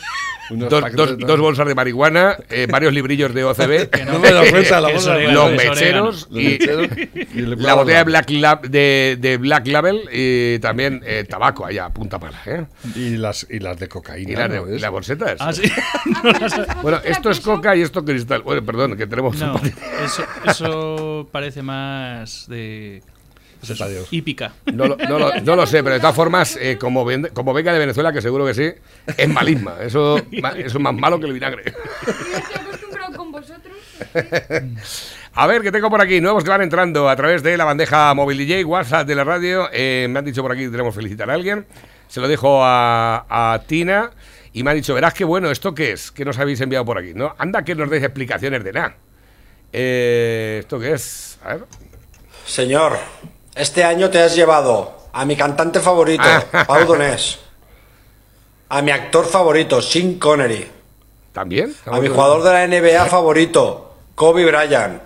Unos 0.50 0.68
Dos, 0.68 0.82
paquetes 0.82 0.96
dos- 1.08 1.18
de- 1.18 1.24
dos 1.24 1.40
bolsas 1.40 1.66
de 1.66 1.74
marihuana, 1.74 2.36
eh, 2.50 2.66
varios 2.70 2.92
librillos 2.92 3.32
de 3.32 3.44
OCB, 3.44 3.88
No 4.12 4.18
me 4.18 4.32
dado 4.32 4.50
cuenta 4.50 4.80
la 4.80 4.88
bolsa. 4.92 5.16
los 5.16 5.52
mecheros 5.52 6.28
Los 6.30 6.42
y 6.42 6.44
mecheros 6.44 6.88
y 7.32 7.40
la 7.42 7.74
botella 7.74 7.98
de 7.98 8.04
la- 8.04 8.04
Black, 8.04 8.30
Lab- 8.30 8.60
de, 8.68 9.16
de 9.20 9.36
Black 9.38 9.66
Label 9.68 10.00
y 10.12 10.58
también 10.58 11.00
eh, 11.06 11.24
tabaco 11.28 11.64
allá, 11.64 11.88
punta 11.90 12.18
pala. 12.18 12.38
¿eh? 12.44 12.66
Y 12.96 13.16
las, 13.16 13.46
y 13.48 13.60
las 13.60 13.78
de 13.78 13.88
cocaína. 13.88 14.32
Y 14.32 14.36
las, 14.36 14.50
de- 14.50 14.56
¿no 14.60 14.66
las 14.66 14.90
bolsetas. 14.90 15.36
ah, 15.40 15.52
sí. 15.52 15.62
Bueno, 16.82 17.00
esto 17.04 17.30
es 17.30 17.40
coca 17.40 17.74
y 17.76 17.82
esto 17.82 18.04
cristal. 18.04 18.42
Bueno, 18.42 18.64
perdón, 18.64 18.96
que 18.96 19.06
tenemos 19.06 19.36
No, 19.38 19.58
eso, 20.04 20.24
eso 20.44 21.28
parece 21.32 21.62
más 21.62 22.46
de 22.48 23.02
Sepa 23.62 23.88
Dios. 23.88 24.08
hípica. 24.10 24.52
No, 24.72 24.86
lo- 24.86 24.96
no 24.96 25.18
lo, 25.18 25.40
no 25.40 25.56
lo 25.56 25.66
sé, 25.66 25.82
pero 25.82 25.94
de 25.94 26.00
todas 26.00 26.16
formas, 26.16 26.56
eh, 26.60 26.76
como, 26.78 27.04
ven- 27.04 27.30
como 27.32 27.52
venga 27.54 27.72
de 27.72 27.78
Venezuela, 27.78 28.12
que 28.12 28.20
seguro 28.20 28.44
que 28.46 28.54
sí, 28.54 28.72
es 29.16 29.28
malisma. 29.28 29.76
Eso, 29.80 30.20
ma- 30.42 30.50
eso 30.50 30.78
es 30.78 30.80
más 30.80 30.94
malo 30.94 31.18
que 31.20 31.26
el 31.26 31.32
vinagre. 31.32 31.62
Yo 31.64 32.12
estoy 32.38 32.56
acostumbrado 32.66 33.16
con 33.16 33.30
vosotros. 33.32 33.76
A 35.34 35.46
ver, 35.46 35.62
que 35.62 35.72
tengo 35.72 35.88
por 35.88 36.00
aquí 36.02 36.20
nuevos 36.20 36.44
que 36.44 36.50
van 36.50 36.62
entrando 36.62 37.08
a 37.08 37.16
través 37.16 37.42
de 37.42 37.56
la 37.56 37.64
bandeja 37.64 38.12
móvil 38.14 38.36
DJ, 38.38 38.64
WhatsApp 38.64 39.06
de 39.06 39.14
la 39.14 39.24
radio. 39.24 39.68
Eh, 39.72 40.06
me 40.10 40.18
han 40.18 40.24
dicho 40.24 40.42
por 40.42 40.52
aquí 40.52 40.62
que 40.62 40.68
tenemos 40.70 40.94
que 40.94 41.00
felicitar 41.00 41.30
a 41.30 41.34
alguien. 41.34 41.64
Se 42.08 42.20
lo 42.20 42.28
dejo 42.28 42.62
a, 42.62 43.24
a 43.54 43.62
Tina 43.66 44.10
y 44.52 44.62
me 44.62 44.70
ha 44.72 44.74
dicho, 44.74 44.92
verás 44.94 45.14
qué 45.14 45.24
bueno, 45.24 45.50
¿esto 45.50 45.74
qué 45.74 45.92
es? 45.92 46.10
Que 46.10 46.24
nos 46.26 46.38
habéis 46.38 46.60
enviado 46.60 46.84
por 46.84 46.98
aquí, 46.98 47.12
¿no? 47.14 47.34
Anda 47.38 47.64
que 47.64 47.74
nos 47.74 47.88
deis 47.88 48.02
explicaciones 48.02 48.62
de 48.64 48.72
nada. 48.72 48.96
Eh, 49.72 50.58
¿Esto 50.60 50.78
qué 50.78 50.92
es? 50.92 51.38
A 51.42 51.54
ver. 51.54 51.64
Señor, 52.44 52.98
este 53.54 53.84
año 53.84 54.10
te 54.10 54.20
has 54.22 54.34
llevado 54.34 54.92
a 55.12 55.24
mi 55.24 55.36
cantante 55.36 55.80
favorito, 55.80 56.24
Pau 56.66 56.86
Donés, 56.86 57.38
a 58.68 58.82
mi 58.82 58.90
actor 58.90 59.26
favorito, 59.26 59.82
Sean 59.82 60.14
Connery, 60.14 60.70
¿También? 61.32 61.74
a 61.86 62.00
mi 62.00 62.08
jugador 62.08 62.42
de 62.42 62.52
la 62.52 62.66
NBA 62.66 63.06
favorito, 63.06 63.94
Kobe 64.14 64.44
Bryant, 64.44 65.02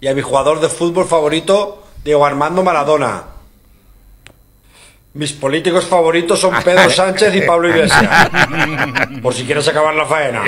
y 0.00 0.08
a 0.08 0.14
mi 0.14 0.22
jugador 0.22 0.60
de 0.60 0.68
fútbol 0.68 1.06
favorito, 1.06 1.82
Diego 2.04 2.24
Armando 2.24 2.62
Maradona. 2.62 3.24
Mis 5.12 5.32
políticos 5.32 5.86
favoritos 5.86 6.40
son 6.40 6.54
Pedro 6.62 6.88
Sánchez 6.88 7.34
y 7.34 7.40
Pablo 7.42 7.68
Iglesias. 7.68 8.30
Por 9.22 9.34
si 9.34 9.44
quieres 9.44 9.66
acabar 9.66 9.94
la 9.94 10.06
faena. 10.06 10.44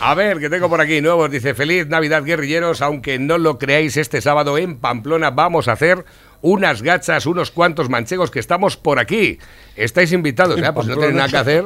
A 0.00 0.14
ver, 0.14 0.38
que 0.38 0.50
tengo 0.50 0.68
por 0.68 0.80
aquí 0.80 1.00
nuevos. 1.00 1.30
Dice, 1.30 1.54
feliz 1.54 1.88
Navidad, 1.88 2.22
guerrilleros. 2.22 2.82
Aunque 2.82 3.18
no 3.18 3.38
lo 3.38 3.58
creáis, 3.58 3.96
este 3.96 4.20
sábado 4.20 4.58
en 4.58 4.78
Pamplona 4.78 5.30
vamos 5.30 5.68
a 5.68 5.72
hacer 5.72 6.04
unas 6.40 6.82
gachas, 6.82 7.26
unos 7.26 7.50
cuantos 7.50 7.88
manchegos 7.88 8.30
que 8.30 8.38
estamos 8.38 8.76
por 8.76 8.98
aquí. 8.98 9.38
Estáis 9.74 10.12
invitados, 10.12 10.60
¿eh? 10.60 10.70
Pues 10.72 10.86
no 10.86 10.96
tenéis 10.96 11.16
nada 11.16 11.28
que 11.28 11.36
hacer. 11.36 11.64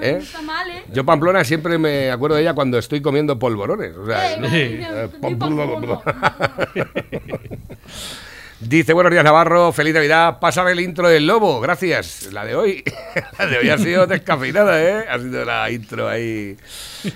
¿eh? 0.00 0.12
no 0.12 0.18
está 0.18 0.42
mal, 0.42 0.70
¿eh? 0.70 0.84
Yo 0.92 1.04
Pamplona 1.04 1.44
siempre 1.44 1.78
me 1.78 2.10
acuerdo 2.10 2.36
de 2.36 2.42
ella 2.42 2.54
cuando 2.54 2.78
estoy 2.78 3.02
comiendo 3.02 3.38
polvorones. 3.38 3.94
O 3.96 4.06
sea, 4.06 4.38
¿no? 4.38 4.48
no, 4.48 6.02
Dice, 8.58 8.94
buenos 8.94 9.12
días 9.12 9.22
Navarro, 9.22 9.70
feliz 9.70 9.92
Navidad, 9.92 10.38
pásame 10.40 10.72
el 10.72 10.80
intro 10.80 11.08
del 11.08 11.26
lobo, 11.26 11.60
gracias. 11.60 12.30
La 12.32 12.42
de 12.42 12.56
hoy, 12.56 12.82
la 13.38 13.46
de 13.46 13.58
hoy 13.58 13.68
ha 13.68 13.76
sido 13.76 14.06
descafeinada, 14.06 14.82
¿eh? 14.82 15.04
Ha 15.10 15.18
sido 15.18 15.44
la 15.44 15.70
intro 15.70 16.08
ahí 16.08 16.56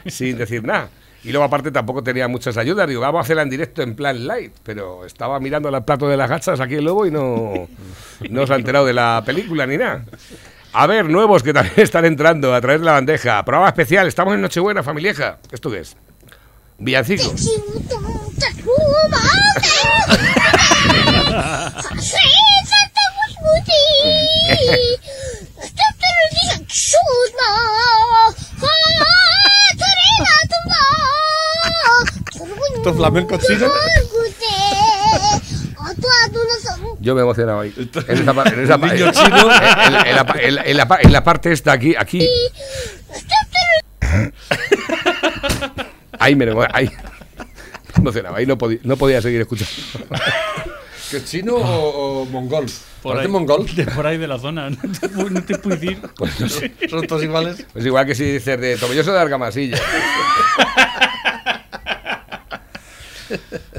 sin 0.06 0.36
decir 0.36 0.62
nada. 0.62 0.90
Y 1.24 1.30
luego 1.30 1.44
aparte 1.44 1.70
tampoco 1.70 2.02
tenía 2.02 2.28
muchas 2.28 2.58
ayudas, 2.58 2.86
digo, 2.86 3.00
vamos 3.00 3.20
a 3.20 3.22
hacerla 3.22 3.42
en 3.42 3.50
directo 3.50 3.80
en 3.80 3.94
plan 3.94 4.26
light, 4.26 4.52
pero 4.62 5.06
estaba 5.06 5.40
mirando 5.40 5.70
el 5.70 5.82
plato 5.82 6.08
de 6.08 6.16
las 6.18 6.28
gachas 6.28 6.60
aquí 6.60 6.74
el 6.74 6.84
lobo 6.84 7.06
y 7.06 7.10
no, 7.10 7.68
no 8.28 8.46
se 8.46 8.52
ha 8.52 8.56
enterado 8.56 8.84
de 8.84 8.92
la 8.92 9.22
película 9.24 9.66
ni 9.66 9.78
nada. 9.78 10.04
A 10.74 10.86
ver, 10.86 11.06
nuevos 11.06 11.42
que 11.42 11.54
también 11.54 11.74
están 11.78 12.04
entrando 12.04 12.54
a 12.54 12.60
través 12.60 12.80
de 12.80 12.86
la 12.86 12.92
bandeja. 12.92 13.42
Programa 13.46 13.68
especial, 13.68 14.06
estamos 14.06 14.34
en 14.34 14.42
Nochebuena, 14.42 14.82
familieja. 14.82 15.38
¿Esto 15.50 15.70
qué 15.70 15.80
es? 15.80 15.96
Villancico. 16.78 17.34
¿Esto 32.76 32.90
es 32.90 32.96
flamenco 32.96 33.36
chino? 33.38 33.66
Yo 37.00 37.14
me 37.14 37.20
he 37.20 37.24
emocionado 37.24 37.60
ahí. 37.60 37.72
En 37.76 38.18
esa, 38.22 38.30
en 38.52 38.64
esa 38.64 38.74
en- 38.74 39.12
chino. 39.12 39.36
en- 39.54 40.06
en 40.06 40.16
la, 40.16 40.34
en 40.40 40.54
la- 40.54 40.62
en 40.62 40.76
la 40.76 40.88
pa- 40.88 40.98
en 41.00 41.12
la 41.12 41.24
parte 41.24 41.52
esta 41.52 41.72
aquí, 41.72 41.94
aquí. 41.98 42.28
Ahí 46.18 46.34
me 46.36 46.44
ahí. 46.72 46.86
Me 47.94 48.02
emocionaba, 48.02 48.38
ahí 48.38 48.46
no, 48.46 48.56
podía- 48.58 48.80
no 48.82 48.96
podía 48.96 49.20
seguir 49.22 49.40
escuchando. 49.40 49.72
¿Que 51.10 51.16
es 51.16 51.24
chino 51.24 51.54
o, 51.56 52.20
o 52.22 52.24
mongol? 52.26 52.66
Por 53.02 53.14
¿Parece 53.14 53.26
ahí, 53.26 53.32
mongol? 53.32 53.66
De 53.74 53.84
por 53.86 54.06
ahí 54.06 54.16
de 54.18 54.28
la 54.28 54.38
zona. 54.38 54.70
No 54.70 54.76
te, 54.76 55.08
pu- 55.10 55.30
no 55.30 55.42
te 55.42 55.58
puedo 55.58 55.76
decir. 55.76 55.98
Pues 56.16 56.40
no. 56.40 56.48
¿Son 56.88 57.06
todos 57.06 57.22
iguales? 57.22 57.66
Pues 57.72 57.84
igual 57.84 58.06
que 58.06 58.14
si 58.14 58.24
dices 58.24 58.60
de 58.60 58.76
Tomelloso 58.76 59.12
de 59.12 59.18
Argamasilla. 59.18 59.78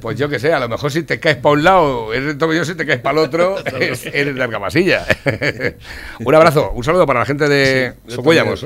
Pues 0.02 0.18
yo 0.18 0.30
que 0.30 0.40
sé, 0.40 0.52
a 0.54 0.60
lo 0.60 0.68
mejor 0.70 0.92
si 0.92 1.04
te 1.04 1.20
caes 1.20 1.36
para 1.38 1.54
un 1.54 1.64
lado, 1.64 2.14
eres 2.14 2.38
tomillón, 2.38 2.66
si 2.66 2.74
te 2.74 2.86
caes 2.86 3.02
para 3.02 3.20
el 3.20 3.26
otro, 3.26 3.58
es- 3.80 4.06
eres 4.08 4.34
de 4.36 4.44
Argamasilla. 4.44 5.06
un 6.20 6.36
abrazo, 6.36 6.72
un 6.72 6.84
saludo 6.84 7.06
para 7.06 7.20
la 7.20 7.26
gente 7.26 7.48
de 7.48 7.94
Socuellamos. 8.08 8.66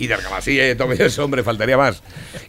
Y 0.00 0.06
de 0.06 0.14
Argamasilla 0.14 0.64
y 0.64 0.68
de 0.68 0.74
tomillones, 0.76 1.18
hombre, 1.18 1.42
faltaría 1.44 1.76
más. 1.76 2.02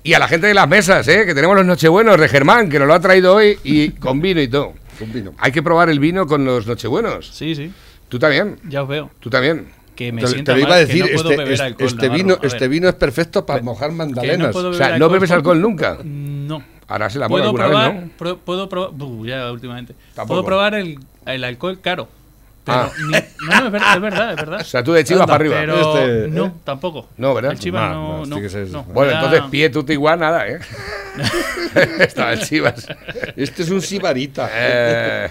Y 0.04 0.14
a 0.14 0.20
la 0.20 0.28
gente 0.28 0.48
de 0.48 0.54
las 0.54 0.68
mesas, 0.68 1.08
¿eh? 1.08 1.26
que 1.26 1.36
tenemos 1.36 1.56
los 1.56 1.66
Nochebuenos 1.66 2.20
de 2.20 2.28
Germán, 2.30 2.70
que 2.70 2.80
nos 2.80 2.88
lo 2.88 2.94
ha 2.94 3.00
traído 3.00 3.36
hoy, 3.36 3.60
y 3.64 3.90
con 3.90 4.22
vino 4.22 4.42
y 4.42 4.48
todo. 4.48 4.74
Con 4.98 5.12
vino. 5.12 5.34
Hay 5.38 5.52
que 5.52 5.62
probar 5.62 5.90
el 5.90 6.00
vino 6.00 6.26
con 6.28 6.46
los 6.46 6.66
Nochebuenos. 6.66 7.28
Sí, 7.28 7.54
sí, 7.56 7.72
Tú 8.10 8.18
también, 8.20 8.58
ya 8.68 8.84
os 8.84 8.90
veo. 8.90 9.12
tú 9.20 9.30
también. 9.30 9.68
Que 9.96 10.12
me 10.12 10.22
Te, 10.24 10.44
te 10.44 10.54
lo 10.54 10.60
iba 10.60 10.76
a 10.76 10.78
decir, 10.80 11.04
que 11.06 11.12
no 11.12 11.16
puedo 11.22 11.30
este, 11.32 11.38
beber 11.44 11.54
este- 11.54 11.64
alcohol, 11.66 11.88
este 11.88 12.10
vino, 12.10 12.38
este 12.42 12.68
vino 12.70 12.90
es 12.90 12.96
perfecto 12.96 13.46
para 13.46 13.62
mojar 13.62 13.92
mandalenas. 13.92 14.52
puedo 14.54 14.70
O 14.70 14.74
sea, 14.74 14.98
¿no 14.98 15.10
bebes 15.10 15.30
alcohol 15.32 15.62
nunca? 15.62 15.98
No. 16.04 16.64
Ahora 16.88 17.10
se 17.10 17.20
la 17.20 17.28
mola 17.30 17.44
Puedo 17.44 17.64
alguna 17.64 17.68
probar, 17.68 17.94
vez, 17.94 18.04
¿no? 18.04 18.12
pro- 18.18 18.38
puedo 18.40 18.70
probar, 18.70 18.92
ya 19.26 19.52
últimamente. 19.52 19.94
Tampoco. 20.16 20.28
Puedo 20.42 20.46
probar 20.46 20.76
el, 20.76 21.00
el 21.26 21.44
alcohol 21.44 21.80
caro. 21.82 22.08
Pero 22.64 22.78
Ah. 22.78 22.92
ni- 23.08 23.48
no, 23.48 23.60
no, 23.60 23.66
es 23.66 23.72
verdad, 23.72 23.96
es 23.96 24.02
verdad, 24.02 24.30
es 24.32 24.36
verdad. 24.36 24.62
O 24.62 24.64
sea, 24.64 24.84
tú 24.84 24.94
de 24.94 25.04
chivas 25.04 25.22
Anda, 25.22 25.34
para 25.34 25.42
arriba. 25.44 25.56
Pero 25.62 25.98
Este, 25.98 26.28
no, 26.30 26.46
¿eh? 26.46 26.52
tampoco. 26.64 27.08
No, 27.18 27.34
¿verdad? 27.34 27.52
El 27.54 27.60
Chivas 27.60 27.82
Más, 27.82 27.92
no, 27.96 28.26
no, 28.28 28.50
ser 28.50 28.68
no. 28.68 28.84
Bueno, 28.84 29.08
Me 29.12 29.18
da- 29.18 29.24
entonces 29.26 29.50
pie 29.50 29.70
tú 29.72 29.84
igual 29.90 30.20
nada, 30.20 30.48
¿eh? 30.48 30.60
Estaba 32.00 32.34
el 32.34 32.42
Chivas. 32.42 32.88
Este 33.36 33.64
es 33.64 33.70
un 33.70 33.82
sibarita. 33.82 34.50
Eh, 34.54 35.30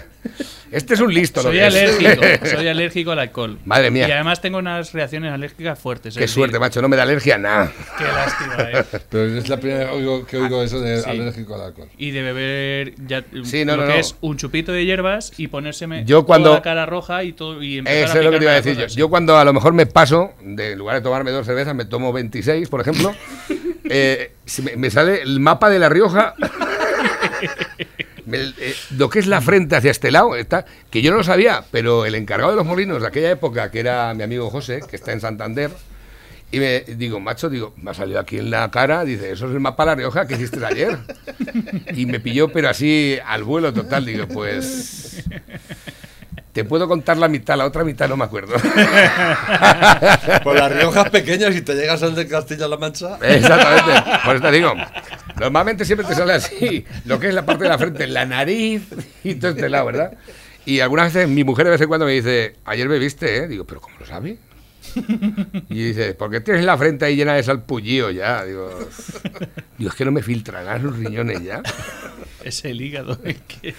este 0.71 0.93
es 0.93 0.99
un 0.99 1.13
listo, 1.13 1.41
lo 1.41 1.49
Soy 1.49 1.57
que 1.57 1.67
es. 1.67 1.73
alérgico, 1.75 2.45
soy 2.55 2.67
alérgico 2.67 3.11
al 3.11 3.19
alcohol. 3.19 3.59
Madre 3.65 3.91
mía. 3.91 4.07
Y 4.07 4.11
además 4.11 4.41
tengo 4.41 4.57
unas 4.59 4.93
reacciones 4.93 5.31
alérgicas 5.33 5.77
fuertes. 5.79 6.15
Qué 6.15 6.27
suerte, 6.27 6.53
decir, 6.53 6.59
macho, 6.61 6.81
no 6.81 6.87
me 6.89 6.95
da 6.97 7.03
alergia 7.03 7.35
a 7.35 7.37
nada. 7.37 7.71
Qué 7.97 8.03
lástima, 8.03 8.55
¿eh? 8.79 8.99
Pero 9.09 9.25
es 9.37 9.49
la 9.49 9.57
primera 9.57 9.79
vez 9.79 9.89
que 9.89 9.95
oigo, 9.95 10.25
que 10.25 10.37
oigo 10.37 10.63
eso 10.63 10.79
de 10.79 11.01
Sí. 11.01 11.09
alérgico 11.09 11.55
al 11.55 11.61
alcohol. 11.61 11.89
Y 11.97 12.11
de 12.11 12.21
beber 12.21 12.93
ya, 13.07 13.23
Sí, 13.43 13.65
no, 13.65 13.75
lo 13.75 13.81
no, 13.83 13.87
que 13.87 13.93
no. 13.95 13.99
es 13.99 14.15
un 14.21 14.37
chupito 14.37 14.71
de 14.71 14.85
hierbas 14.85 15.33
y 15.37 15.47
ponérseme 15.47 16.03
Yo 16.05 16.25
cuando- 16.25 16.49
toda 16.49 16.59
la 16.59 16.63
cara 16.63 16.85
roja 16.85 17.23
y 17.23 17.33
todo 17.33 17.61
y 17.63 17.79
Eso 17.79 17.87
a 17.89 18.19
es 18.19 18.23
lo 18.25 18.31
que 18.31 18.37
te 18.37 18.43
iba 18.45 18.51
a 18.53 18.61
decir 18.61 18.77
yo. 18.77 18.87
Yo 18.87 19.09
cuando 19.09 19.37
a 19.37 19.43
lo 19.45 19.53
mejor 19.53 19.73
me 19.73 19.85
paso, 19.85 20.33
de, 20.41 20.73
en 20.73 20.77
lugar 20.79 20.95
de 20.97 21.01
tomarme 21.01 21.31
dos 21.31 21.45
cervezas, 21.45 21.75
me 21.75 21.85
tomo 21.85 22.13
26, 22.13 22.69
por 22.69 22.81
ejemplo, 22.81 23.13
eh, 23.85 24.33
si 24.45 24.61
me, 24.61 24.75
me 24.75 24.89
sale 24.89 25.21
el 25.21 25.39
mapa 25.39 25.69
de 25.69 25.79
La 25.79 25.89
Rioja, 25.89 26.35
eh, 28.33 28.75
lo 28.97 29.09
que 29.09 29.19
es 29.19 29.27
la 29.27 29.41
frente 29.41 29.75
hacia 29.75 29.91
este 29.91 30.11
lado, 30.11 30.35
está, 30.35 30.65
que 30.89 31.01
yo 31.01 31.11
no 31.11 31.17
lo 31.17 31.23
sabía, 31.23 31.63
pero 31.71 32.05
el 32.05 32.15
encargado 32.15 32.51
de 32.51 32.57
los 32.57 32.65
molinos 32.65 33.01
de 33.01 33.07
aquella 33.07 33.31
época, 33.31 33.71
que 33.71 33.79
era 33.79 34.13
mi 34.13 34.23
amigo 34.23 34.49
José, 34.49 34.81
que 34.89 34.95
está 34.95 35.11
en 35.11 35.21
Santander, 35.21 35.71
y 36.51 36.59
me 36.59 36.81
digo, 36.81 37.19
macho, 37.19 37.49
digo, 37.49 37.73
me 37.77 37.91
ha 37.91 37.93
salido 37.93 38.19
aquí 38.19 38.37
en 38.37 38.51
la 38.51 38.69
cara, 38.71 39.05
dice, 39.05 39.31
eso 39.31 39.47
es 39.47 39.53
el 39.53 39.59
mapa 39.61 39.83
de 39.83 39.87
La 39.87 39.95
Rioja 39.95 40.27
que 40.27 40.33
hiciste 40.33 40.65
ayer. 40.65 40.97
Y 41.95 42.05
me 42.05 42.19
pilló, 42.19 42.49
pero 42.49 42.69
así 42.69 43.17
al 43.25 43.43
vuelo 43.43 43.73
total, 43.73 44.05
digo, 44.05 44.27
pues... 44.27 45.23
Te 46.51 46.65
puedo 46.65 46.85
contar 46.89 47.15
la 47.15 47.29
mitad, 47.29 47.55
la 47.57 47.65
otra 47.65 47.85
mitad 47.85 48.09
no 48.09 48.17
me 48.17 48.25
acuerdo. 48.25 48.55
Por 50.43 50.55
las 50.55 50.69
Riojas 50.73 51.09
pequeñas 51.09 51.55
y 51.55 51.61
te 51.61 51.75
llegas 51.75 52.03
al 52.03 52.13
de 52.13 52.27
Castilla-La 52.27 52.75
Mancha. 52.75 53.17
Exactamente, 53.21 54.11
por 54.25 54.35
eso 54.35 54.43
te 54.43 54.51
digo. 54.51 54.73
Normalmente 55.41 55.85
siempre 55.85 56.05
te 56.07 56.13
sale 56.13 56.33
así, 56.33 56.85
lo 57.05 57.19
que 57.19 57.27
es 57.29 57.33
la 57.33 57.45
parte 57.45 57.63
de 57.63 57.69
la 57.69 57.77
frente, 57.79 58.05
la 58.07 58.25
nariz 58.25 58.83
y 59.23 59.33
todo 59.35 59.51
este 59.51 59.67
lado, 59.69 59.87
¿verdad? 59.87 60.13
Y 60.65 60.79
algunas 60.81 61.11
veces 61.11 61.27
mi 61.27 61.43
mujer 61.43 61.65
de 61.65 61.71
vez 61.71 61.81
en 61.81 61.87
cuando 61.87 62.05
me 62.05 62.11
dice, 62.13 62.55
ayer 62.65 62.87
bebiste, 62.87 63.37
¿eh? 63.37 63.47
Digo, 63.47 63.65
¿pero 63.65 63.81
cómo 63.81 63.95
lo 63.99 64.05
sabe? 64.05 64.37
Y 65.69 65.83
dice, 65.83 66.13
porque 66.13 66.41
tienes 66.41 66.63
la 66.63 66.77
frente 66.77 67.05
ahí 67.05 67.15
llena 67.15 67.33
de 67.33 67.41
salpullío 67.43 68.11
ya. 68.11 68.43
Digo, 68.45 68.69
digo, 69.77 69.89
es 69.89 69.95
que 69.95 70.05
no 70.05 70.11
me 70.11 70.21
filtrarán 70.21 70.83
los 70.83 70.97
riñones 70.97 71.41
ya. 71.43 71.61
Es 72.43 72.63
el 72.65 72.81
hígado 72.81 73.17
el 73.23 73.35
que. 73.41 73.73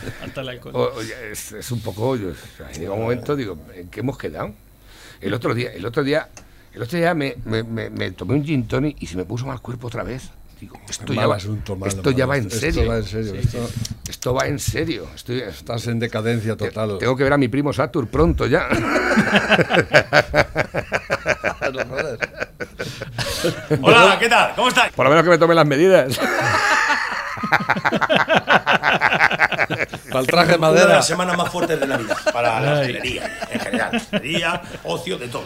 O- 0.79 0.93
o 0.97 1.03
ya 1.03 1.21
es, 1.31 1.53
es 1.53 1.71
un 1.71 1.81
poco. 1.81 2.17
Yo, 2.17 2.33
llega 2.77 2.93
un 2.93 3.03
momento, 3.03 3.37
digo, 3.37 3.59
¿en 3.75 3.89
qué 3.89 4.01
hemos 4.01 4.19
quedado? 4.19 4.53
El 5.21 5.35
otro 5.35 5.55
día, 5.55 5.73
el 5.73 5.85
otro 5.87 6.03
día, 6.05 6.29
el 6.75 6.83
otro 6.83 6.99
día 6.99 7.15
me, 7.15 7.37
me- 7.45 7.63
me- 7.63 7.91
me 7.91 8.11
tomé 8.13 8.35
un 8.35 8.45
gin 8.45 8.67
tonic 8.67 8.97
y 9.01 9.07
se 9.07 9.17
me 9.17 9.25
puso 9.25 9.47
mal 9.47 9.61
cuerpo 9.61 9.87
otra 9.89 10.03
vez. 10.03 10.31
Digo, 10.63 10.79
esto, 10.89 11.13
ya 11.13 11.27
va, 11.27 11.35
asunto, 11.35 11.75
malo, 11.75 11.91
esto 11.91 12.13
ya 12.13 12.25
va 12.25 12.37
en 12.37 12.47
Esto 12.47 12.61
serio. 12.61 12.89
va 12.89 12.97
en 12.99 13.05
serio. 13.05 13.35
Esto- 13.35 13.69
Esto 14.09 14.33
va 14.33 14.47
en 14.47 14.61
serio. 14.61 15.09
Estoy, 15.13 15.41
estás 15.41 15.89
en 15.89 15.99
decadencia 15.99 16.57
total. 16.57 16.99
tengo 17.01 17.17
que 17.17 17.25
ver 17.25 17.33
a 17.33 17.37
mi 17.37 17.49
primo 17.49 17.73
Satur 17.73 18.07
pronto 18.07 18.47
ya. 18.47 18.69
Hola, 23.83 24.17
¿qué 24.21 24.29
tal? 24.29 24.53
¿Cómo 24.55 24.69
estáis? 24.69 24.93
Por 24.93 25.05
lo 25.05 25.11
menos 25.11 25.25
que 25.25 25.31
me 25.31 25.39
tome 25.39 25.57
las 25.57 25.67
medidas. 25.67 26.17
Para 30.09 30.21
el 30.21 30.27
traje 30.27 30.53
de 30.53 30.59
Una 30.59 30.69
de 30.69 30.75
madera. 30.75 30.95
las 30.95 31.07
semanas 31.07 31.37
más 31.37 31.51
fuertes 31.51 31.79
de 31.79 31.87
la 31.87 31.97
vida 31.97 32.17
para 32.33 32.61
la 32.61 32.73
hostelería, 32.81 33.41
en 33.51 33.61
general. 33.61 33.97
Hostelería, 33.97 34.63
ocio, 34.85 35.19
de 35.19 35.29
todo. 35.29 35.45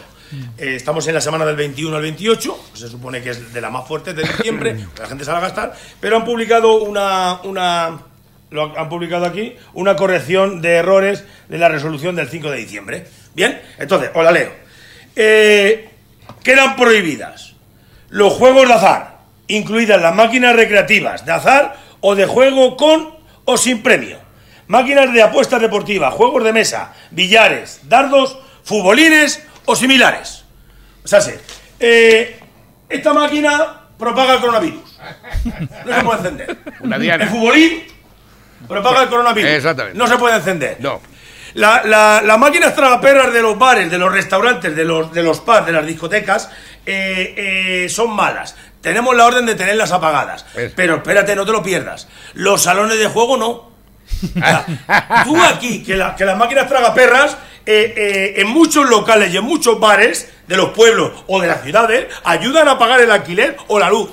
Eh, 0.57 0.75
estamos 0.75 1.07
en 1.07 1.13
la 1.13 1.21
semana 1.21 1.45
del 1.45 1.55
21 1.55 1.95
al 1.95 2.01
28, 2.01 2.69
se 2.73 2.89
supone 2.89 3.21
que 3.21 3.29
es 3.29 3.53
de 3.53 3.61
las 3.61 3.71
más 3.71 3.87
fuertes 3.87 4.15
de 4.15 4.23
diciembre, 4.23 4.75
que 4.95 5.01
la 5.01 5.07
gente 5.07 5.23
sale 5.23 5.37
a 5.37 5.41
gastar, 5.41 5.73
pero 5.99 6.17
han 6.17 6.25
publicado 6.25 6.83
una, 6.83 7.41
una 7.43 7.99
lo 8.49 8.77
han 8.77 8.89
publicado 8.89 9.25
aquí, 9.25 9.55
una 9.73 9.95
corrección 9.95 10.61
de 10.61 10.75
errores 10.75 11.23
de 11.49 11.57
la 11.57 11.69
resolución 11.69 12.15
del 12.15 12.29
5 12.29 12.51
de 12.51 12.57
diciembre. 12.57 13.07
Bien, 13.33 13.61
entonces, 13.77 14.09
os 14.13 14.23
la 14.23 14.31
leo. 14.31 14.51
Eh, 15.15 15.89
quedan 16.43 16.75
prohibidas 16.75 17.53
los 18.09 18.33
juegos 18.33 18.67
de 18.67 18.73
azar, 18.73 19.17
incluidas 19.47 20.01
las 20.01 20.15
máquinas 20.15 20.55
recreativas 20.55 21.25
de 21.25 21.31
azar 21.31 21.75
o 22.01 22.15
de 22.15 22.25
juego 22.25 22.77
con 22.77 23.16
o 23.49 23.55
sin 23.57 23.81
premio, 23.81 24.19
máquinas 24.67 25.11
de 25.13 25.23
apuestas 25.23 25.61
deportivas, 25.61 26.13
juegos 26.13 26.43
de 26.43 26.51
mesa, 26.53 26.93
billares, 27.11 27.79
dardos, 27.83 28.37
futbolines 28.63 29.41
o 29.65 29.75
similares. 29.75 30.43
O 31.03 31.07
sea, 31.07 31.21
sí, 31.21 31.31
eh, 31.79 32.37
esta 32.89 33.13
máquina 33.13 33.81
propaga 33.97 34.33
el 34.35 34.39
coronavirus. 34.41 34.99
No 35.85 35.95
se 35.95 36.03
puede 36.03 36.17
encender. 36.19 36.57
Una 36.81 36.97
diana. 36.99 37.23
El 37.23 37.29
futbolín 37.29 37.83
propaga 38.67 39.03
el 39.03 39.09
coronavirus. 39.09 39.49
Exactamente. 39.51 39.97
No 39.97 40.07
se 40.07 40.17
puede 40.17 40.35
encender. 40.35 40.75
No. 40.79 40.99
La- 41.53 41.81
la- 41.85 42.21
las 42.21 42.37
máquinas 42.37 42.75
tragaperras 42.75 43.31
de 43.33 43.41
los 43.41 43.57
bares, 43.57 43.89
de 43.89 43.97
los 43.97 44.11
restaurantes, 44.11 44.75
de 44.75 44.83
los, 44.83 45.11
de 45.13 45.23
los 45.23 45.39
pubs, 45.39 45.65
de 45.65 45.71
las 45.71 45.85
discotecas, 45.87 46.49
eh, 46.85 47.33
eh, 47.85 47.89
son 47.89 48.11
malas. 48.13 48.55
Tenemos 48.81 49.15
la 49.15 49.25
orden 49.25 49.45
de 49.45 49.55
tenerlas 49.55 49.91
apagadas. 49.91 50.45
Es- 50.55 50.71
Pero 50.75 50.97
espérate, 50.97 51.35
no 51.35 51.45
te 51.45 51.51
lo 51.51 51.63
pierdas. 51.63 52.07
Los 52.33 52.61
salones 52.63 52.97
de 52.99 53.07
juego 53.07 53.37
no. 53.37 53.49
O 53.49 53.71
sea, 54.33 54.65
Tú 55.25 55.41
aquí, 55.43 55.83
que, 55.83 55.95
la- 55.95 56.15
que 56.15 56.25
las 56.25 56.37
máquinas 56.37 56.67
tragaperras, 56.67 57.37
eh, 57.65 57.93
eh, 57.97 58.33
en 58.41 58.47
muchos 58.47 58.89
locales 58.89 59.33
y 59.33 59.37
en 59.37 59.43
muchos 59.43 59.79
bares 59.79 60.29
de 60.47 60.55
los 60.55 60.69
pueblos 60.69 61.11
o 61.27 61.41
de 61.41 61.47
las 61.47 61.63
ciudades, 61.63 62.07
ayudan 62.23 62.67
a 62.69 62.77
pagar 62.79 63.01
el 63.01 63.11
alquiler 63.11 63.57
o 63.67 63.79
la 63.79 63.89
luz. 63.89 64.09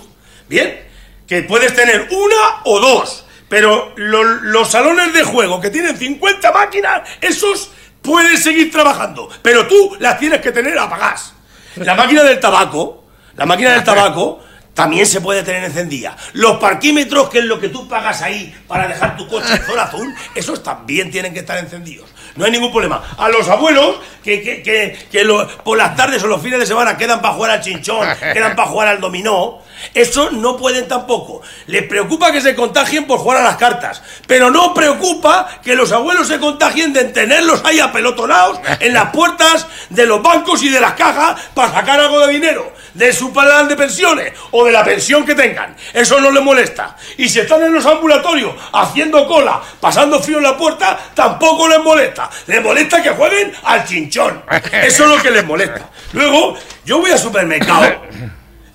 Bien, 0.48 0.82
que 1.28 1.42
puedes 1.42 1.74
tener 1.74 2.08
una 2.10 2.62
o 2.64 2.80
dos, 2.80 3.24
pero 3.48 3.92
lo- 3.96 4.24
los 4.24 4.68
salones 4.70 5.12
de 5.12 5.22
juego 5.22 5.60
que 5.60 5.70
tienen 5.70 5.96
50 5.96 6.50
máquinas, 6.50 7.02
esos 7.20 7.70
pueden 8.02 8.36
seguir 8.36 8.70
trabajando, 8.72 9.28
pero 9.42 9.66
tú 9.68 9.96
las 10.00 10.18
tienes 10.18 10.40
que 10.40 10.50
tener 10.52 10.76
apagadas. 10.78 11.34
La 11.76 11.94
máquina 11.94 12.22
del 12.24 12.40
tabaco, 12.40 13.04
la 13.36 13.46
máquina 13.46 13.72
del 13.72 13.84
tabaco 13.84 14.42
también 14.74 15.06
se 15.06 15.20
puede 15.20 15.42
tener 15.42 15.64
encendida. 15.64 16.16
Los 16.32 16.58
parquímetros, 16.58 17.30
que 17.30 17.38
es 17.38 17.44
lo 17.44 17.60
que 17.60 17.68
tú 17.68 17.88
pagas 17.88 18.20
ahí 18.22 18.54
para 18.66 18.86
dejar 18.86 19.16
tu 19.16 19.26
coche 19.28 19.54
en 19.54 19.64
zona 19.64 19.84
azul, 19.84 20.14
esos 20.34 20.62
también 20.62 21.10
tienen 21.10 21.32
que 21.32 21.40
estar 21.40 21.58
encendidos. 21.58 22.10
No 22.36 22.44
hay 22.44 22.50
ningún 22.50 22.70
problema. 22.72 23.02
A 23.16 23.28
los 23.28 23.48
abuelos 23.48 23.96
que, 24.24 24.42
que, 24.42 24.62
que, 24.62 24.98
que 25.10 25.24
lo- 25.24 25.46
por 25.62 25.78
las 25.78 25.94
tardes 25.94 26.22
o 26.24 26.26
los 26.26 26.42
fines 26.42 26.58
de 26.58 26.66
semana 26.66 26.96
quedan 26.96 27.20
para 27.22 27.34
jugar 27.34 27.50
al 27.52 27.60
chinchón, 27.60 28.06
quedan 28.32 28.56
para 28.56 28.68
jugar 28.68 28.88
al 28.88 29.00
dominó, 29.00 29.62
eso 29.92 30.30
no 30.30 30.56
pueden 30.56 30.88
tampoco. 30.88 31.42
Les 31.66 31.82
preocupa 31.84 32.32
que 32.32 32.40
se 32.40 32.54
contagien 32.54 33.06
por 33.06 33.18
jugar 33.18 33.38
a 33.40 33.44
las 33.44 33.56
cartas, 33.56 34.02
pero 34.26 34.50
no 34.50 34.72
preocupa 34.74 35.48
que 35.62 35.74
los 35.74 35.92
abuelos 35.92 36.26
se 36.28 36.38
contagien 36.40 36.92
de 36.92 37.04
tenerlos 37.04 37.60
ahí 37.64 37.78
apelotonados 37.80 38.58
en 38.80 38.94
las 38.94 39.10
puertas 39.10 39.66
de 39.90 40.06
los 40.06 40.22
bancos 40.22 40.62
y 40.62 40.70
de 40.70 40.80
las 40.80 40.94
cajas 40.94 41.40
para 41.54 41.72
sacar 41.72 42.00
algo 42.00 42.26
de 42.26 42.32
dinero, 42.32 42.72
de 42.94 43.12
su 43.12 43.32
plan 43.32 43.68
de 43.68 43.76
pensiones 43.76 44.32
o 44.52 44.64
de 44.64 44.72
la 44.72 44.84
pensión 44.84 45.24
que 45.26 45.34
tengan. 45.34 45.76
Eso 45.92 46.18
no 46.20 46.30
les 46.30 46.42
molesta. 46.42 46.96
Y 47.18 47.28
si 47.28 47.40
están 47.40 47.62
en 47.62 47.74
los 47.74 47.84
ambulatorios 47.84 48.54
haciendo 48.72 49.26
cola, 49.26 49.60
pasando 49.80 50.20
frío 50.20 50.38
en 50.38 50.44
la 50.44 50.56
puerta, 50.56 50.98
tampoco 51.14 51.68
les 51.68 51.80
molesta. 51.80 52.23
Les 52.46 52.62
molesta 52.62 53.02
que 53.02 53.10
jueguen 53.10 53.52
al 53.64 53.84
chinchón. 53.84 54.42
Eso 54.72 55.04
es 55.04 55.10
lo 55.10 55.22
que 55.22 55.30
les 55.30 55.44
molesta. 55.44 55.90
Luego, 56.12 56.56
yo 56.84 56.98
voy 56.98 57.10
al 57.10 57.18
supermercado. 57.18 58.02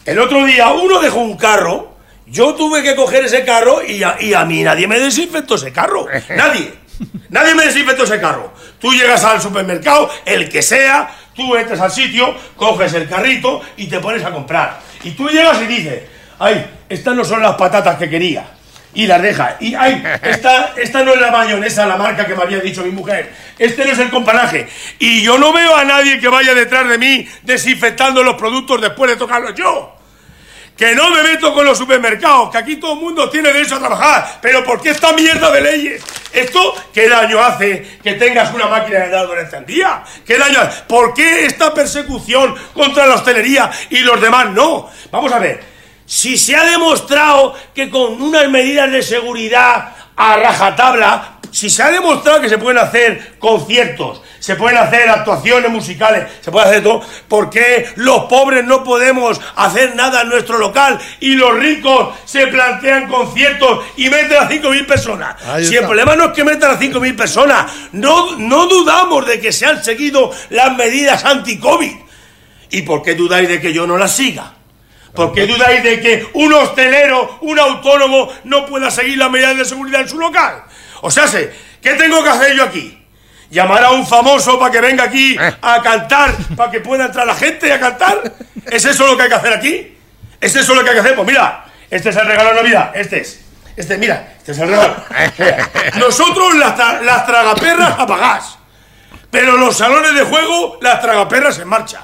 El 0.05 0.19
otro 0.19 0.45
día 0.45 0.69
uno 0.69 0.99
dejó 0.99 1.19
un 1.19 1.37
carro, 1.37 1.97
yo 2.25 2.55
tuve 2.55 2.81
que 2.83 2.95
coger 2.95 3.25
ese 3.25 3.43
carro 3.43 3.83
y 3.85 4.03
a, 4.03 4.17
y 4.19 4.33
a 4.33 4.45
mí 4.45 4.63
nadie 4.63 4.87
me 4.87 4.99
desinfectó 4.99 5.55
ese 5.55 5.71
carro. 5.71 6.07
Nadie. 6.29 6.73
Nadie 7.29 7.55
me 7.55 7.65
desinfectó 7.65 8.03
ese 8.03 8.19
carro. 8.19 8.53
Tú 8.79 8.91
llegas 8.91 9.23
al 9.23 9.41
supermercado, 9.41 10.09
el 10.25 10.49
que 10.49 10.61
sea, 10.61 11.15
tú 11.33 11.55
entras 11.55 11.79
al 11.79 11.91
sitio, 11.91 12.35
coges 12.55 12.93
el 12.93 13.07
carrito 13.07 13.61
y 13.77 13.87
te 13.87 13.99
pones 13.99 14.23
a 14.25 14.31
comprar. 14.31 14.79
Y 15.03 15.11
tú 15.11 15.29
llegas 15.29 15.61
y 15.61 15.67
dices, 15.67 16.03
ay, 16.39 16.65
estas 16.89 17.15
no 17.15 17.23
son 17.23 17.41
las 17.41 17.55
patatas 17.55 17.97
que 17.97 18.09
quería. 18.09 18.58
Y 18.93 19.05
las 19.05 19.21
deja. 19.21 19.57
Y 19.59 19.75
ay, 19.75 20.03
esta, 20.23 20.73
esta 20.75 21.03
no 21.03 21.13
es 21.13 21.21
la 21.21 21.31
mayonesa, 21.31 21.85
la 21.85 21.95
marca 21.95 22.25
que 22.25 22.35
me 22.35 22.41
había 22.41 22.59
dicho 22.59 22.83
mi 22.83 22.91
mujer. 22.91 23.31
Este 23.57 23.85
no 23.85 23.91
es 23.91 23.99
el 23.99 24.09
companaje. 24.09 24.67
Y 24.97 25.21
yo 25.21 25.37
no 25.37 25.53
veo 25.53 25.75
a 25.75 25.83
nadie 25.83 26.19
que 26.19 26.27
vaya 26.27 26.53
detrás 26.55 26.87
de 26.89 26.97
mí 26.97 27.27
desinfectando 27.43 28.23
los 28.23 28.35
productos 28.35 28.81
después 28.81 29.11
de 29.11 29.17
tocarlos 29.17 29.53
yo. 29.53 29.95
Que 30.75 30.95
no 30.95 31.09
me 31.11 31.21
meto 31.21 31.53
con 31.53 31.65
los 31.65 31.77
supermercados, 31.77 32.51
que 32.51 32.57
aquí 32.57 32.77
todo 32.77 32.93
el 32.93 33.01
mundo 33.01 33.29
tiene 33.29 33.51
derecho 33.51 33.75
a 33.75 33.79
trabajar. 33.79 34.39
Pero 34.41 34.63
¿por 34.63 34.81
qué 34.81 34.91
esta 34.91 35.11
mierda 35.11 35.51
de 35.51 35.59
leyes? 35.59 36.03
¿Esto 36.31 36.73
qué 36.93 37.09
daño 37.09 37.43
hace 37.43 37.99
que 38.01 38.13
tengas 38.13 38.53
una 38.53 38.67
máquina 38.67 38.99
de 38.99 39.07
helado 39.07 39.37
encendida? 39.37 40.05
¿Qué 40.25 40.37
daño? 40.37 40.57
¿Por 40.87 41.13
qué 41.13 41.45
esta 41.45 41.73
persecución 41.73 42.55
contra 42.73 43.05
la 43.05 43.15
hostelería 43.15 43.69
y 43.89 43.99
los 43.99 44.21
demás 44.21 44.51
no? 44.51 44.89
Vamos 45.11 45.31
a 45.33 45.39
ver. 45.39 45.78
Si 46.09 46.39
se 46.39 46.55
ha 46.55 46.63
demostrado 46.63 47.53
que 47.75 47.87
con 47.91 48.19
unas 48.19 48.49
medidas 48.49 48.91
de 48.91 49.03
seguridad 49.03 49.95
a 50.15 50.37
rajatabla, 50.37 51.37
si 51.51 51.69
se 51.69 51.83
ha 51.83 51.91
demostrado 51.91 52.41
que 52.41 52.49
se 52.49 52.57
pueden 52.57 52.79
hacer 52.79 53.35
conciertos, 53.37 54.19
se 54.39 54.55
pueden 54.55 54.79
hacer 54.79 55.07
actuaciones 55.07 55.69
musicales, 55.69 56.27
se 56.41 56.49
puede 56.49 56.65
hacer 56.65 56.81
todo, 56.81 57.03
¿por 57.27 57.51
qué 57.51 57.89
los 57.97 58.23
pobres 58.23 58.65
no 58.65 58.83
podemos 58.83 59.39
hacer 59.55 59.95
nada 59.95 60.23
en 60.23 60.29
nuestro 60.29 60.57
local 60.57 60.97
y 61.19 61.35
los 61.35 61.55
ricos 61.59 62.15
se 62.25 62.47
plantean 62.47 63.07
conciertos 63.07 63.85
y 63.95 64.09
meten 64.09 64.37
a 64.37 64.49
5.000 64.49 64.87
personas? 64.87 65.35
Ahí 65.45 65.63
si 65.63 65.75
está. 65.75 65.81
el 65.81 65.85
problema 65.85 66.15
no 66.15 66.25
es 66.25 66.31
que 66.31 66.43
metan 66.43 66.71
a 66.71 66.79
5.000 66.79 67.15
personas, 67.15 67.71
no, 67.91 68.35
no 68.35 68.65
dudamos 68.65 69.27
de 69.27 69.39
que 69.39 69.51
se 69.51 69.67
han 69.67 69.83
seguido 69.83 70.31
las 70.49 70.75
medidas 70.75 71.23
anti-COVID. 71.23 71.97
¿Y 72.71 72.81
por 72.81 73.03
qué 73.03 73.13
dudáis 73.13 73.47
de 73.47 73.61
que 73.61 73.71
yo 73.71 73.85
no 73.85 73.95
las 73.95 74.15
siga? 74.15 74.55
¿Por 75.13 75.33
qué 75.33 75.47
dudáis 75.47 75.83
de 75.83 75.99
que 75.99 76.27
un 76.33 76.53
hostelero, 76.53 77.39
un 77.41 77.59
autónomo, 77.59 78.31
no 78.43 78.65
pueda 78.65 78.89
seguir 78.91 79.17
las 79.17 79.29
medidas 79.31 79.57
de 79.57 79.65
seguridad 79.65 80.01
en 80.01 80.09
su 80.09 80.19
local? 80.19 80.63
O 81.01 81.09
sea, 81.11 81.27
sé, 81.27 81.53
¿qué 81.81 81.93
tengo 81.95 82.23
que 82.23 82.29
hacer 82.29 82.55
yo 82.55 82.63
aquí? 82.63 82.95
¿Llamar 83.49 83.83
a 83.83 83.91
un 83.91 84.05
famoso 84.05 84.59
para 84.59 84.71
que 84.71 84.79
venga 84.81 85.05
aquí 85.05 85.35
a 85.61 85.81
cantar, 85.81 86.33
para 86.55 86.69
que 86.71 86.81
pueda 86.81 87.05
entrar 87.05 87.25
la 87.25 87.33
gente 87.35 87.73
a 87.73 87.79
cantar? 87.79 88.21
¿Es 88.65 88.85
eso 88.85 89.07
lo 89.07 89.17
que 89.17 89.23
hay 89.23 89.29
que 89.29 89.35
hacer 89.35 89.53
aquí? 89.53 89.97
¿Es 90.39 90.55
eso 90.55 90.75
lo 90.75 90.83
que 90.83 90.89
hay 90.89 90.95
que 90.95 91.01
hacer? 91.01 91.15
Pues 91.15 91.27
mira, 91.27 91.65
este 91.89 92.09
es 92.09 92.15
el 92.15 92.27
regalo 92.27 92.49
de 92.49 92.55
Navidad, 92.57 92.91
este 92.93 93.21
es. 93.21 93.41
Este, 93.75 93.97
mira, 93.97 94.33
este 94.37 94.51
es 94.51 94.59
el 94.59 94.67
regalo. 94.69 94.95
Nosotros 95.95 96.53
las, 96.55 96.75
tra- 96.77 97.01
las 97.01 97.25
tragaperras 97.25 97.95
apagás, 97.97 98.59
pero 99.31 99.57
los 99.57 99.75
salones 99.77 100.13
de 100.13 100.21
juego, 100.23 100.77
las 100.81 101.01
tragaperras 101.01 101.57
en 101.59 101.67
marcha. 101.67 102.03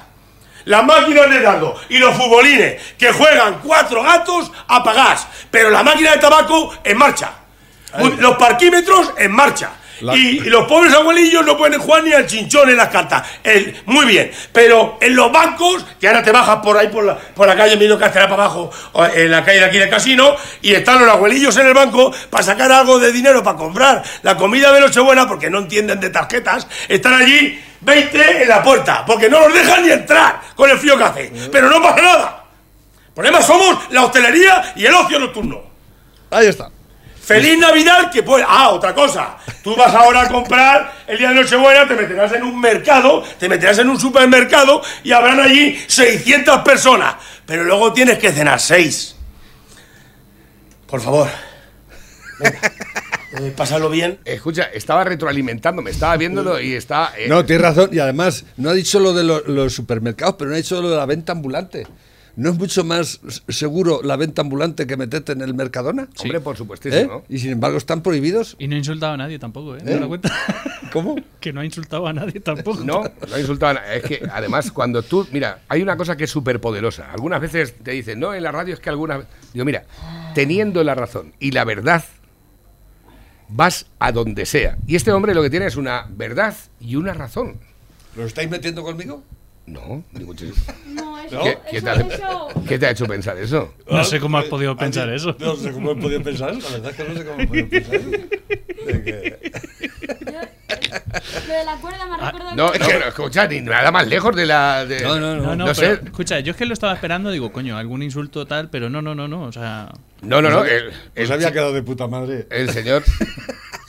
Las 0.66 0.84
máquinas 0.84 1.30
de 1.30 1.40
dardo 1.42 1.76
y 1.90 1.98
los 1.98 2.16
futbolines 2.16 2.82
que 2.98 3.12
juegan 3.12 3.60
cuatro 3.64 4.04
gatos 4.04 4.52
apagás, 4.68 5.28
pero 5.52 5.70
la 5.70 5.84
máquina 5.84 6.12
de 6.12 6.18
tabaco 6.18 6.74
en 6.84 6.98
marcha. 6.98 7.32
Los 8.18 8.36
parquímetros 8.38 9.14
en 9.18 9.32
marcha. 9.32 9.70
La- 10.02 10.14
Y, 10.14 10.40
y 10.40 10.50
los 10.50 10.68
pobres 10.68 10.94
abuelillos 10.94 11.46
no 11.46 11.56
pueden 11.58 11.80
jugar 11.80 12.04
ni 12.04 12.12
al 12.12 12.26
chinchón 12.28 12.70
en 12.70 12.76
las 12.76 12.90
cartas. 12.90 13.26
El- 13.42 13.82
muy 13.86 14.06
bien. 14.06 14.30
Pero 14.52 14.98
en 15.00 15.16
los 15.16 15.32
bancos, 15.32 15.86
que 16.02 16.08
ahora 16.10 16.22
te 16.22 16.32
bajas 16.32 16.58
por 16.58 16.78
ahí 16.78 16.90
por 16.90 17.06
la, 17.06 17.16
por 17.18 17.48
la 17.48 17.56
calle 17.56 17.78
Milo 17.78 17.98
Castela 17.98 18.28
para 18.28 18.44
abajo, 18.44 18.70
en 19.14 19.32
la 19.32 19.46
calle 19.46 19.60
de 19.60 19.66
aquí 19.66 19.78
del 19.78 19.90
casino, 19.90 20.36
y 20.62 20.74
están 20.74 21.00
los 21.00 21.08
abuelillos 21.10 21.56
en 21.56 21.68
el 21.68 21.74
banco 21.74 22.12
para 22.30 22.44
sacar 22.44 22.70
algo 22.74 23.00
de 23.00 23.14
dinero 23.14 23.42
para 23.42 23.58
comprar 23.58 24.04
la 24.24 24.36
comida 24.36 24.74
de 24.74 24.82
Nochebuena, 24.82 25.30
porque 25.30 25.50
no 25.50 25.60
entienden 25.60 26.02
de 26.02 26.10
tarjetas, 26.10 26.68
están 26.90 27.14
allí 27.14 27.64
20 27.86 28.44
en 28.44 28.50
la 28.50 28.64
puerta, 28.64 29.06
porque 29.06 29.30
no 29.30 29.40
los 29.42 29.54
dejan 29.54 29.84
ni 29.84 29.92
entrar 29.92 30.42
con 30.56 30.70
el 30.70 30.78
frío 30.78 30.98
que 30.98 31.04
hace. 31.04 31.32
Pero 31.52 31.70
no 31.70 31.82
pasa 31.82 32.02
nada. 32.02 32.44
El 33.08 33.14
problema 33.14 33.42
somos 33.42 33.92
la 33.92 34.04
hostelería 34.04 34.74
y 34.76 34.86
el 34.86 34.94
ocio 34.94 35.20
nocturno. 35.20 35.62
Ahí 36.32 36.48
está. 36.48 36.70
¡Feliz 37.24 37.58
Navidad! 37.58 38.12
Que 38.12 38.22
puede. 38.24 38.46
Ah, 38.48 38.70
otra 38.70 38.94
cosa. 38.94 39.38
Tú 39.64 39.76
vas 39.76 39.94
ahora 39.96 40.24
a 40.24 40.28
comprar 40.28 40.94
el 41.08 41.18
día 41.18 41.30
de 41.30 41.36
Nochebuena, 41.36 41.88
te 41.88 41.96
meterás 41.96 42.32
en 42.34 42.44
un 42.44 42.60
mercado, 42.60 43.24
te 43.40 43.50
meterás 43.50 43.80
en 43.80 43.90
un 43.90 44.00
supermercado 44.00 44.82
y 45.04 45.12
habrán 45.12 45.40
allí 45.40 45.84
600 45.88 46.62
personas. 46.62 47.16
Pero 47.46 47.64
luego 47.64 47.94
tienes 47.94 48.20
que 48.20 48.32
cenar 48.32 48.60
6. 48.60 49.16
Por 50.88 51.02
favor. 51.02 51.28
Venga. 52.40 52.60
Eh, 53.40 53.54
pásalo 53.56 53.90
bien. 53.90 54.20
Escucha, 54.26 54.64
estaba 54.74 55.04
retroalimentándome, 55.04 55.92
estaba 55.92 56.16
viéndolo 56.18 56.60
y 56.60 56.74
está. 56.74 57.12
eh, 57.18 57.28
No, 57.28 57.46
tienes 57.46 57.64
razón. 57.64 57.90
Y 57.92 58.00
además, 58.00 58.46
no 58.58 58.70
ha 58.70 58.74
dicho 58.74 59.00
lo 59.00 59.14
de 59.14 59.24
lo- 59.24 59.42
los 59.48 59.74
supermercados, 59.74 60.36
pero 60.38 60.50
no 60.50 60.56
ha 60.56 60.58
dicho 60.58 60.82
lo 60.82 60.90
de 60.90 60.98
la 60.98 61.06
venta 61.06 61.32
ambulante. 61.32 61.88
¿No 62.38 62.50
es 62.50 62.58
mucho 62.58 62.84
más 62.84 63.22
seguro 63.48 64.02
la 64.04 64.18
venta 64.18 64.42
ambulante 64.42 64.86
que 64.86 64.98
meterte 64.98 65.32
en 65.32 65.40
el 65.40 65.54
Mercadona? 65.54 66.10
Hombre, 66.20 66.42
por 66.42 66.56
¿Eh? 66.56 66.58
supuestísimo. 66.58 67.24
Y 67.30 67.40
sin 67.40 67.52
embargo 67.52 67.78
están 67.78 68.02
prohibidos. 68.02 68.58
Y 68.60 68.68
no 68.68 68.76
ha 68.76 68.78
insultado 68.78 69.14
a 69.14 69.18
nadie 69.18 69.40
tampoco, 69.40 69.78
¿eh? 69.78 69.80
¿Te 69.80 69.98
das 69.98 70.06
cuenta? 70.06 70.34
¿Cómo? 70.92 71.16
que 71.40 71.54
no 71.54 71.62
ha 71.62 71.66
insultado 71.66 72.08
a 72.08 72.12
nadie 72.14 72.42
tampoco. 72.42 72.84
No, 72.84 73.04
no 73.30 73.40
insultaban. 73.40 73.78
Es 73.94 74.04
que 74.04 74.28
además, 74.30 74.70
cuando 74.74 75.02
tú. 75.02 75.26
Mira, 75.32 75.60
hay 75.70 75.82
una 75.82 75.96
cosa 75.96 76.18
que 76.18 76.26
es 76.26 76.30
súper 76.30 76.60
poderosa. 76.60 77.10
Algunas 77.10 77.40
veces 77.40 77.74
te 77.82 77.92
dicen, 77.92 78.20
no, 78.20 78.34
en 78.34 78.44
la 78.44 78.52
radio 78.52 78.74
es 78.74 78.82
que 78.82 78.90
algunas. 78.90 79.24
Digo, 79.54 79.64
mira, 79.64 79.86
teniendo 80.34 80.84
la 80.84 80.94
razón 80.94 81.32
y 81.40 81.52
la 81.52 81.64
verdad, 81.64 82.04
vas 83.50 83.86
a 84.00 84.12
donde 84.12 84.46
sea. 84.46 84.78
Y 84.88 84.96
este 84.96 85.12
hombre 85.12 85.34
lo 85.34 85.42
que 85.44 85.50
tiene 85.50 85.66
es 85.68 85.76
una 85.76 86.06
verdad 86.10 86.56
y 86.80 86.96
una 86.96 87.14
razón. 87.14 87.58
¿Lo 88.16 88.26
estáis 88.26 88.50
metiendo 88.50 88.84
conmigo? 88.84 89.24
No, 89.68 90.04
muchísimo. 90.14 90.56
No, 90.90 91.18
eso, 91.20 91.42
¿Qué, 91.42 91.58
qué 91.72 91.78
eso, 91.78 91.86
te 91.86 91.90
hace- 91.92 92.14
eso- 92.14 92.48
¿Qué 92.68 92.78
te 92.80 92.86
ha 92.86 92.92
hecho 92.92 93.06
pensar 93.08 93.36
eso? 93.38 93.74
No 93.90 94.04
sé 94.04 94.20
cómo 94.20 94.38
has 94.38 94.46
podido 94.46 94.78
pensar 94.78 95.10
eso. 95.12 95.36
No 95.40 95.56
sé 95.56 95.72
cómo 95.72 95.92
he 95.92 95.96
podido 95.96 96.22
pensar 96.22 96.52
eso. 96.52 96.60
La 96.70 96.78
verdad 96.78 96.92
es 96.92 96.98
que 96.98 97.04
no 97.04 97.18
sé 97.20 97.26
cómo 97.26 97.40
he 97.42 97.48
podido 97.48 97.70
pensar 97.70 97.96
eso. 97.96 98.10
De 98.86 99.04
que- 99.04 99.52
Lo 101.48 101.54
de 101.54 101.64
la 101.66 101.76
cuerda 101.78 102.06
me 102.06 102.18
recuerda 102.26 102.56
No, 102.56 102.68
no, 102.68 102.72
pero 102.88 103.08
escucha, 103.08 103.48
ni 103.48 103.62
nada 103.62 103.92
más 103.92 104.08
lejos 104.08 104.36
de 104.36 104.46
la. 104.46 104.86
de- 104.86 105.02
No, 105.02 105.20
no, 105.20 105.36
no. 105.36 105.42
No, 105.44 105.56
no, 105.56 105.66
No 105.68 105.74
pero, 105.74 105.96
sé. 105.96 106.02
escucha, 106.04 106.40
yo 106.40 106.52
es 106.52 106.58
que 106.58 106.66
lo 106.66 106.74
estaba 106.74 106.94
esperando, 106.94 107.32
digo, 107.32 107.52
coño, 107.52 107.78
algún 107.78 108.04
insulto 108.04 108.46
tal, 108.46 108.70
pero 108.70 108.90
no, 108.90 109.02
no, 109.02 109.16
no, 109.16 109.28
no, 109.28 109.44
o 109.44 109.52
sea, 109.52 109.90
No, 110.22 110.42
no, 110.42 110.50
no. 110.50 110.64
El, 110.66 110.92
Pues 111.14 111.28
el 111.28 111.32
había 111.32 111.52
quedado 111.52 111.74
de 111.74 111.84
puta 111.84 112.08
madre. 112.08 112.48
el 112.50 112.70
señor. 112.70 113.04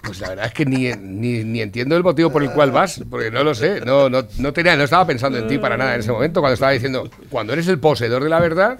Pues 0.06 0.20
la 0.20 0.28
verdad 0.28 0.46
es 0.46 0.52
que 0.52 0.64
ni, 0.64 0.92
ni, 0.92 1.42
ni 1.42 1.60
entiendo 1.60 1.96
el 1.96 2.04
motivo 2.04 2.30
por 2.30 2.40
el 2.40 2.52
cual 2.52 2.70
vas, 2.70 3.02
porque 3.10 3.28
no 3.32 3.42
lo 3.42 3.56
sé. 3.56 3.80
No, 3.80 4.08
no, 4.08 4.24
no, 4.38 4.52
tenía, 4.52 4.76
no 4.76 4.84
estaba 4.84 5.04
pensando 5.04 5.36
en 5.36 5.48
ti 5.48 5.58
para 5.58 5.76
nada 5.76 5.94
en 5.94 6.00
ese 6.00 6.12
momento, 6.12 6.38
cuando 6.40 6.54
estaba 6.54 6.70
diciendo, 6.70 7.10
cuando 7.28 7.52
eres 7.54 7.66
el 7.66 7.80
poseedor 7.80 8.22
de 8.22 8.28
la 8.30 8.38
verdad, 8.38 8.78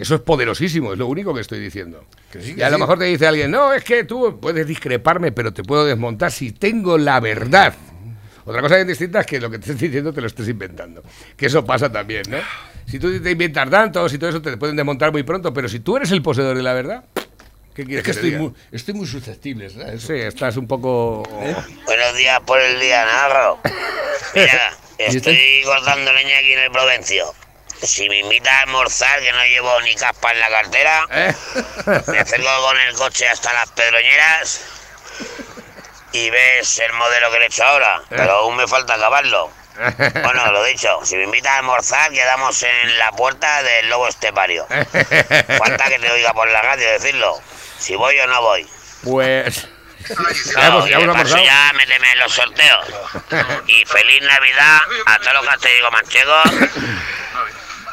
eso 0.00 0.14
es 0.14 0.20
poderosísimo, 0.22 0.92
es 0.92 0.98
lo 0.98 1.06
único 1.06 1.34
que 1.34 1.40
estoy 1.40 1.60
diciendo. 1.60 2.04
Que 2.30 2.40
sí, 2.40 2.54
que 2.54 2.60
y 2.60 2.62
a 2.62 2.70
lo 2.70 2.78
mejor 2.78 2.98
te 2.98 3.04
dice 3.04 3.26
alguien, 3.26 3.50
no, 3.50 3.72
es 3.72 3.84
que 3.84 4.04
tú 4.04 4.38
puedes 4.40 4.66
discreparme, 4.66 5.32
pero 5.32 5.52
te 5.52 5.62
puedo 5.62 5.84
desmontar 5.84 6.32
si 6.32 6.52
tengo 6.52 6.96
la 6.98 7.20
verdad. 7.20 7.74
Otra 8.44 8.60
cosa 8.60 8.74
bien 8.76 8.88
distinta 8.88 9.20
es 9.20 9.26
que 9.26 9.40
lo 9.40 9.50
que 9.50 9.58
te 9.58 9.66
estés 9.72 9.80
diciendo 9.80 10.12
te 10.12 10.20
lo 10.20 10.26
estés 10.26 10.48
inventando. 10.48 11.02
Que 11.36 11.46
eso 11.46 11.64
pasa 11.64 11.90
también, 11.92 12.22
¿no? 12.28 12.38
Si 12.86 12.98
tú 12.98 13.20
te 13.22 13.30
inventas 13.30 13.70
tantos 13.70 14.12
y 14.12 14.18
todo 14.18 14.30
eso 14.30 14.42
te 14.42 14.56
pueden 14.56 14.74
desmontar 14.76 15.12
muy 15.12 15.22
pronto, 15.22 15.52
pero 15.52 15.68
si 15.68 15.80
tú 15.80 15.96
eres 15.96 16.10
el 16.10 16.22
poseedor 16.22 16.56
de 16.56 16.62
la 16.64 16.72
verdad, 16.72 17.04
¿qué 17.74 17.84
quieres 17.84 17.98
Es 17.98 18.02
que 18.02 18.02
que 18.02 18.02
te 18.04 18.10
estoy 18.10 18.30
diga? 18.30 18.42
muy, 18.42 18.52
estoy 18.72 18.94
muy 18.94 19.06
susceptible. 19.06 19.70
¿sabes? 19.70 20.02
Sí, 20.02 20.14
estás 20.14 20.56
un 20.56 20.66
poco... 20.66 21.22
Buenos 21.30 22.16
días 22.16 22.40
por 22.40 22.60
el 22.60 22.80
día, 22.80 23.04
Narro. 23.04 23.58
Mira, 24.34 24.72
¿Y 24.98 25.16
estoy 25.16 25.34
este? 25.34 25.62
cortando 25.64 26.12
leña 26.12 26.38
aquí 26.38 26.52
en 26.52 26.58
el 26.60 26.70
Provencio. 26.72 27.24
Si 27.82 28.08
me 28.08 28.18
invitas 28.18 28.52
a 28.52 28.60
almorzar, 28.60 29.20
que 29.20 29.32
no 29.32 29.44
llevo 29.44 29.80
ni 29.82 29.94
caspa 29.94 30.30
en 30.30 30.40
la 30.40 30.48
cartera, 30.48 31.06
¿Eh? 31.10 31.34
me 32.06 32.18
acerco 32.20 32.62
con 32.62 32.78
el 32.78 32.94
coche 32.94 33.28
hasta 33.28 33.52
las 33.52 33.70
pedroñeras 33.70 34.60
y 36.12 36.30
ves 36.30 36.78
el 36.78 36.92
modelo 36.92 37.30
que 37.30 37.38
le 37.38 37.44
he 37.46 37.48
hecho 37.48 37.64
ahora, 37.64 38.02
pero 38.08 38.32
aún 38.32 38.56
me 38.56 38.68
falta 38.68 38.94
acabarlo. 38.94 39.50
Bueno, 40.22 40.52
lo 40.52 40.62
dicho, 40.64 41.00
si 41.02 41.16
me 41.16 41.24
invitas 41.24 41.52
a 41.52 41.58
almorzar, 41.58 42.10
quedamos 42.12 42.62
en 42.62 42.98
la 42.98 43.10
puerta 43.12 43.62
del 43.62 43.88
lobo 43.88 44.06
estepario. 44.06 44.66
Falta 45.58 45.88
que 45.88 45.98
te 45.98 46.10
oiga 46.10 46.34
por 46.34 46.46
la 46.50 46.60
radio 46.60 46.90
decirlo. 46.90 47.40
Si 47.78 47.96
voy 47.96 48.18
o 48.20 48.26
no 48.26 48.42
voy. 48.42 48.68
Pues... 49.02 49.66
No, 50.10 50.86
Ya 50.86 50.98
hemos, 50.98 51.30
ya 51.30 51.42
ya 51.42 51.72
méteme 51.74 52.12
en 52.12 52.18
los 52.18 52.32
sorteos. 52.32 52.86
Y 53.66 53.84
feliz 53.86 54.22
Navidad 54.22 54.80
a 55.06 55.18
todos 55.18 55.34
los 55.34 55.46
castelligos 55.46 55.92
manchegos. 55.92 56.42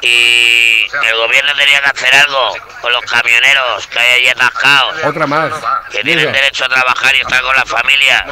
Y 0.02 0.86
el 1.08 1.16
gobierno 1.18 1.52
tenía 1.58 1.82
que 1.82 1.90
hacer 1.90 2.16
algo 2.16 2.56
con 2.82 2.92
los 2.92 3.02
camioneros 3.06 3.88
que 3.88 4.00
hay 4.00 4.22
allí 4.22 4.30
atascados. 4.30 5.04
Otra 5.04 5.28
más. 5.28 5.54
Que 5.92 6.04
tienen 6.04 6.32
derecho 6.32 6.66
a 6.66 6.70
trabajar 6.70 7.16
y 7.16 7.20
estar 7.20 7.42
con 7.42 7.56
las 7.56 7.70
familias. 7.70 8.24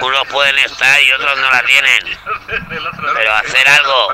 Unos 0.00 0.28
pueden 0.28 0.58
estar 0.58 1.02
y 1.02 1.12
otros 1.12 1.38
no 1.38 1.50
la 1.50 1.62
tienen. 1.62 2.18
Pero 3.14 3.32
hacer 3.34 3.68
algo. 3.68 4.08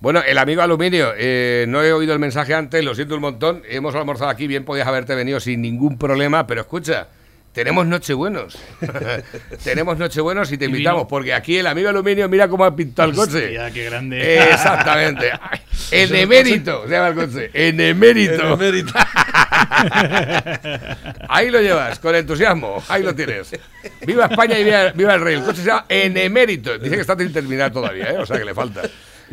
Bueno, 0.00 0.20
el 0.26 0.36
amigo 0.36 0.62
Aluminio, 0.62 1.14
eh, 1.16 1.64
no 1.68 1.80
he 1.82 1.92
oído 1.92 2.12
el 2.12 2.18
mensaje 2.18 2.54
antes, 2.54 2.84
lo 2.84 2.92
siento 2.94 3.14
un 3.14 3.20
montón. 3.20 3.62
Hemos 3.68 3.94
almorzado 3.94 4.30
aquí, 4.30 4.48
bien 4.48 4.64
podías 4.64 4.88
haberte 4.88 5.14
venido 5.14 5.38
sin 5.38 5.62
ningún 5.62 5.96
problema, 5.96 6.44
pero 6.44 6.62
escucha, 6.62 7.06
tenemos 7.52 7.86
Nochebuenos. 7.86 8.58
tenemos 9.64 9.98
Nochebuenos 9.98 10.50
y 10.52 10.58
te 10.58 10.66
invitamos, 10.66 11.06
porque 11.06 11.34
aquí 11.34 11.58
el 11.58 11.66
amigo 11.66 11.90
Aluminio, 11.90 12.28
mira 12.28 12.48
cómo 12.48 12.64
ha 12.64 12.74
pintado 12.74 13.10
el 13.10 13.16
coche. 13.16 13.46
Hostia, 13.46 13.70
qué 13.70 13.84
grande. 13.84 14.20
Eh, 14.20 14.50
exactamente. 14.52 15.30
En 15.90 16.14
emérito, 16.14 16.84
se 16.86 16.92
llama 16.92 17.08
el 17.08 17.14
coche. 17.14 17.50
En 17.52 17.78
emérito. 17.78 18.46
En 18.46 18.52
emérito. 18.52 18.94
Ahí 21.28 21.50
lo 21.50 21.60
llevas, 21.60 21.98
con 21.98 22.14
entusiasmo. 22.14 22.82
Ahí 22.88 23.02
lo 23.02 23.14
tienes. 23.14 23.50
Viva 24.06 24.24
España 24.26 24.58
y 24.58 24.64
viva, 24.64 24.92
viva 24.92 25.14
el 25.14 25.20
rey. 25.20 25.34
El 25.34 25.42
coche 25.42 25.60
se 25.60 25.66
llama 25.66 25.84
En 25.90 26.16
emérito. 26.16 26.78
Dice 26.78 26.94
que 26.94 27.02
está 27.02 27.14
sin 27.18 27.30
terminar 27.30 27.70
todavía, 27.72 28.10
¿eh? 28.10 28.18
o 28.18 28.24
sea 28.24 28.38
que 28.38 28.44
le 28.46 28.54
falta. 28.54 28.80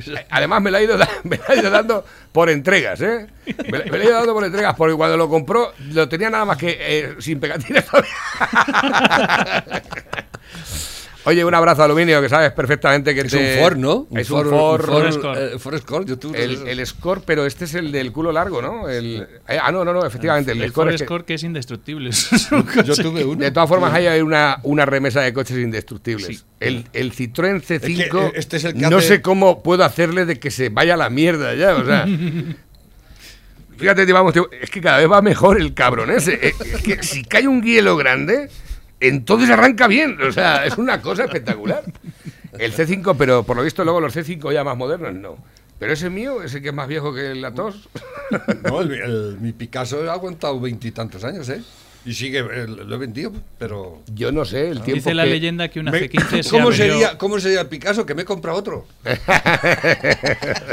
Además 0.30 0.62
me 0.62 0.72
lo, 0.72 0.78
ha 0.78 0.82
ido, 0.82 0.98
dando 1.70 2.06
por 2.32 2.50
entregas, 2.50 3.02
¿eh? 3.02 3.28
Me, 3.72 3.78
lo- 3.80 3.86
me 3.92 3.98
ha 3.98 4.04
ido 4.04 4.14
dando 4.14 4.34
por 4.34 4.44
entregas 4.44 4.76
porque 4.76 4.96
cuando 4.96 5.18
lo 5.18 5.30
compró 5.30 5.74
lo 5.92 6.08
tenía 6.10 6.30
nada 6.30 6.46
más 6.46 6.58
que 6.58 6.78
eh, 6.80 7.16
sin 7.20 7.40
pegatinas 7.40 7.86
todavía. 7.86 9.64
Oye, 11.26 11.44
un 11.44 11.54
abrazo 11.54 11.84
aluminio 11.84 12.22
que 12.22 12.30
sabes 12.30 12.52
perfectamente 12.54 13.14
que 13.14 13.22
Es 13.22 13.32
te- 13.32 13.56
un 13.58 13.62
Ford, 13.62 13.76
¿no? 13.78 14.08
Es 14.16 14.30
un 14.32 14.46
Ford. 14.46 14.82
Ford, 14.86 15.06
Escort. 15.08 15.38
eh, 15.38 15.60
Ford 15.60 15.76
Escort, 15.76 16.08
yo 16.08 16.18
tuve 16.18 16.42
El, 16.44 16.66
el. 16.68 16.86
Score, 16.88 17.22
pero 17.26 17.46
este 17.46 17.66
es 17.66 17.76
el 17.76 17.92
del 17.92 18.12
culo 18.14 18.32
largo, 18.32 18.62
¿no? 18.62 18.88
El, 18.88 19.28
eh, 19.48 19.60
ah, 19.62 19.70
no, 19.72 19.84
no, 19.84 19.92
no, 19.94 20.06
efectivamente. 20.06 20.54
El, 20.54 20.62
El 20.62 20.70
Score 20.72 20.86
Ford 20.86 20.94
es 20.94 21.00
que- 21.00 21.04
Escort 21.04 21.26
que 21.26 21.34
es 21.34 21.44
indestructible. 21.44 22.12
Yo 22.86 22.96
tuve 22.96 23.26
uno. 23.26 23.42
de 23.44 23.52
todas 23.52 23.68
formas, 23.68 23.94
hay 23.94 24.08
ahí 24.08 24.22
una, 24.22 24.60
una 24.64 24.86
remesa 24.86 25.20
de 25.22 25.34
coches 25.34 25.58
indestructibles. 25.58 26.46
El, 26.62 26.86
el 26.94 27.12
Citroën 27.14 27.62
C5, 27.62 27.82
que, 27.82 28.26
eh, 28.28 28.32
este 28.36 28.58
es 28.58 28.64
el 28.64 28.74
que 28.76 28.80
no 28.80 28.98
hace- 28.98 29.08
sé 29.08 29.22
cómo 29.22 29.62
puedo 29.62 29.84
hacerle 29.84 30.26
de 30.26 30.40
que 30.40 30.52
se 30.52 30.70
vaya 30.70 30.94
a 30.94 30.98
la 30.98 31.10
mierda 31.10 31.54
ya, 31.54 31.76
o 31.76 31.86
sea. 31.86 32.06
Fíjate, 33.78 34.12
vamos, 34.12 34.34
tío, 34.34 34.50
es 34.62 34.70
que 34.70 34.82
cada 34.82 34.98
vez 34.98 35.10
va 35.10 35.22
mejor 35.22 35.60
el 35.60 35.74
cabrón 35.74 36.12
ese. 36.12 36.34
Eh, 36.48 36.54
Es 36.60 36.82
que 36.82 37.02
si 37.04 37.24
cae 37.24 37.48
un 37.48 37.62
hielo 37.64 37.96
grande, 37.96 38.50
entonces 39.00 39.50
arranca 39.50 39.88
bien. 39.88 40.22
O 40.22 40.32
sea, 40.32 40.66
es 40.66 40.78
una 40.78 41.02
cosa 41.02 41.26
espectacular. 41.26 41.84
El 42.58 42.74
C5, 42.74 43.16
pero 43.18 43.44
por 43.44 43.56
lo 43.58 43.64
visto 43.64 43.84
luego 43.84 44.02
los 44.02 44.16
C5 44.16 44.52
ya 44.54 44.64
más 44.64 44.76
modernos, 44.78 45.14
no. 45.14 45.38
Pero 45.78 45.94
ese 45.94 46.10
mío, 46.10 46.44
ese 46.44 46.62
que 46.62 46.70
es 46.70 46.74
más 46.74 46.88
viejo 46.88 47.14
que 47.14 47.34
la 47.36 47.54
tos. 47.54 47.88
No, 48.64 48.82
el- 48.82 48.92
el- 48.94 49.38
mi 49.40 49.54
Picasso 49.54 50.10
ha 50.10 50.14
aguantado 50.14 50.60
veintitantos 50.60 51.24
años, 51.24 51.48
¿eh? 51.50 51.62
Y 52.06 52.14
sigue, 52.14 52.40
eh, 52.40 52.66
lo 52.68 52.96
he 52.96 52.98
vendido, 52.98 53.32
pero... 53.58 54.02
Yo 54.16 54.32
no 54.32 54.46
sé, 54.46 54.70
el 54.70 54.78
tiempo 54.82 54.94
Dice 54.96 55.14
la 55.14 55.26
que- 55.26 55.30
leyenda 55.32 55.68
que 55.68 55.80
una 55.82 55.92
Me- 55.92 56.10
C15 56.10 56.44
se 56.44 56.50
¿Cómo, 56.50 56.70
abrió- 56.70 56.78
sería, 56.78 57.18
¿Cómo 57.18 57.40
sería 57.40 57.62
el 57.62 57.68
Picasso 57.68 58.06
que 58.06 58.16
me 58.16 58.24
compra 58.26 58.54
otro? 58.54 58.88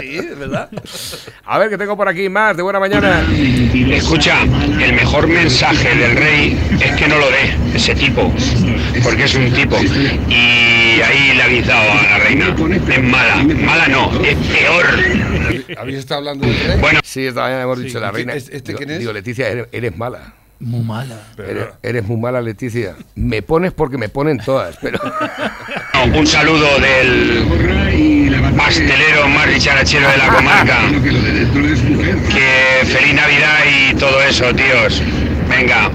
sí, 0.01 0.21
verdad. 0.39 0.71
A 1.45 1.59
ver, 1.59 1.69
que 1.71 1.79
tengo 1.79 1.97
por 1.97 2.09
aquí 2.09 2.29
más 2.29 2.57
de 2.57 2.63
buena 2.63 2.79
mañana. 2.81 3.27
Escucha, 3.93 4.43
el 4.43 4.93
mejor 4.93 5.27
mensaje 5.27 5.95
del 5.97 6.17
rey 6.17 6.59
es 6.81 6.93
que 6.97 7.09
no 7.09 7.19
lo 7.19 7.27
dé 7.31 7.57
ese 7.75 7.95
tipo, 7.95 8.33
porque 9.03 9.25
es 9.25 9.35
un 9.35 9.53
tipo. 9.53 9.77
Y 9.79 11.01
ahí 11.03 11.35
le 11.35 11.43
ha 11.43 11.45
avisado 11.47 11.91
a 11.93 12.03
la 12.03 12.19
reina. 12.19 12.57
Es 12.95 13.03
mala, 13.03 13.37
mala 13.43 13.89
no, 13.89 14.25
es 14.25 14.37
peor. 14.37 14.87
¿Habéis 15.79 15.99
estado 15.99 16.19
hablando 16.19 16.47
del 16.47 16.59
rey? 16.61 16.79
Bueno, 16.81 17.01
Sí, 17.05 17.27
esta 17.27 17.43
mañana 17.43 17.63
hemos 17.63 17.81
dicho 17.83 17.99
la 18.01 18.09
¿Y 18.09 18.11
qué- 18.11 18.17
reina. 18.17 18.35
este- 18.35 18.57
este 18.57 18.69
digo, 18.73 18.79
quién 18.79 18.91
es? 18.91 18.99
digo, 19.01 19.13
Leticia, 19.13 19.49
eres, 19.49 19.67
eres 19.73 19.97
mala. 19.97 20.35
Muy 20.59 20.81
mala. 20.81 21.19
Eres, 21.37 21.67
eres 21.83 22.05
muy 22.05 22.17
mala, 22.17 22.41
Leticia. 22.41 22.97
Me 23.15 23.43
pones 23.43 23.73
porque 23.73 23.99
me 23.99 24.09
ponen 24.09 24.39
todas, 24.39 24.77
pero. 24.81 24.99
no, 25.95 26.05
un 26.19 26.27
saludo 26.27 26.79
del 26.81 27.47
pastelero 28.57 29.29
más 29.29 29.49
dicharachero 29.49 30.09
de 30.09 30.17
la 30.17 30.29
comarca. 30.29 30.79
Que 32.37 32.85
feliz 32.87 33.15
Navidad 33.15 33.59
y 33.67 33.95
todo 33.95 34.21
eso, 34.23 34.55
tíos. 34.55 35.03
Venga. 35.49 35.91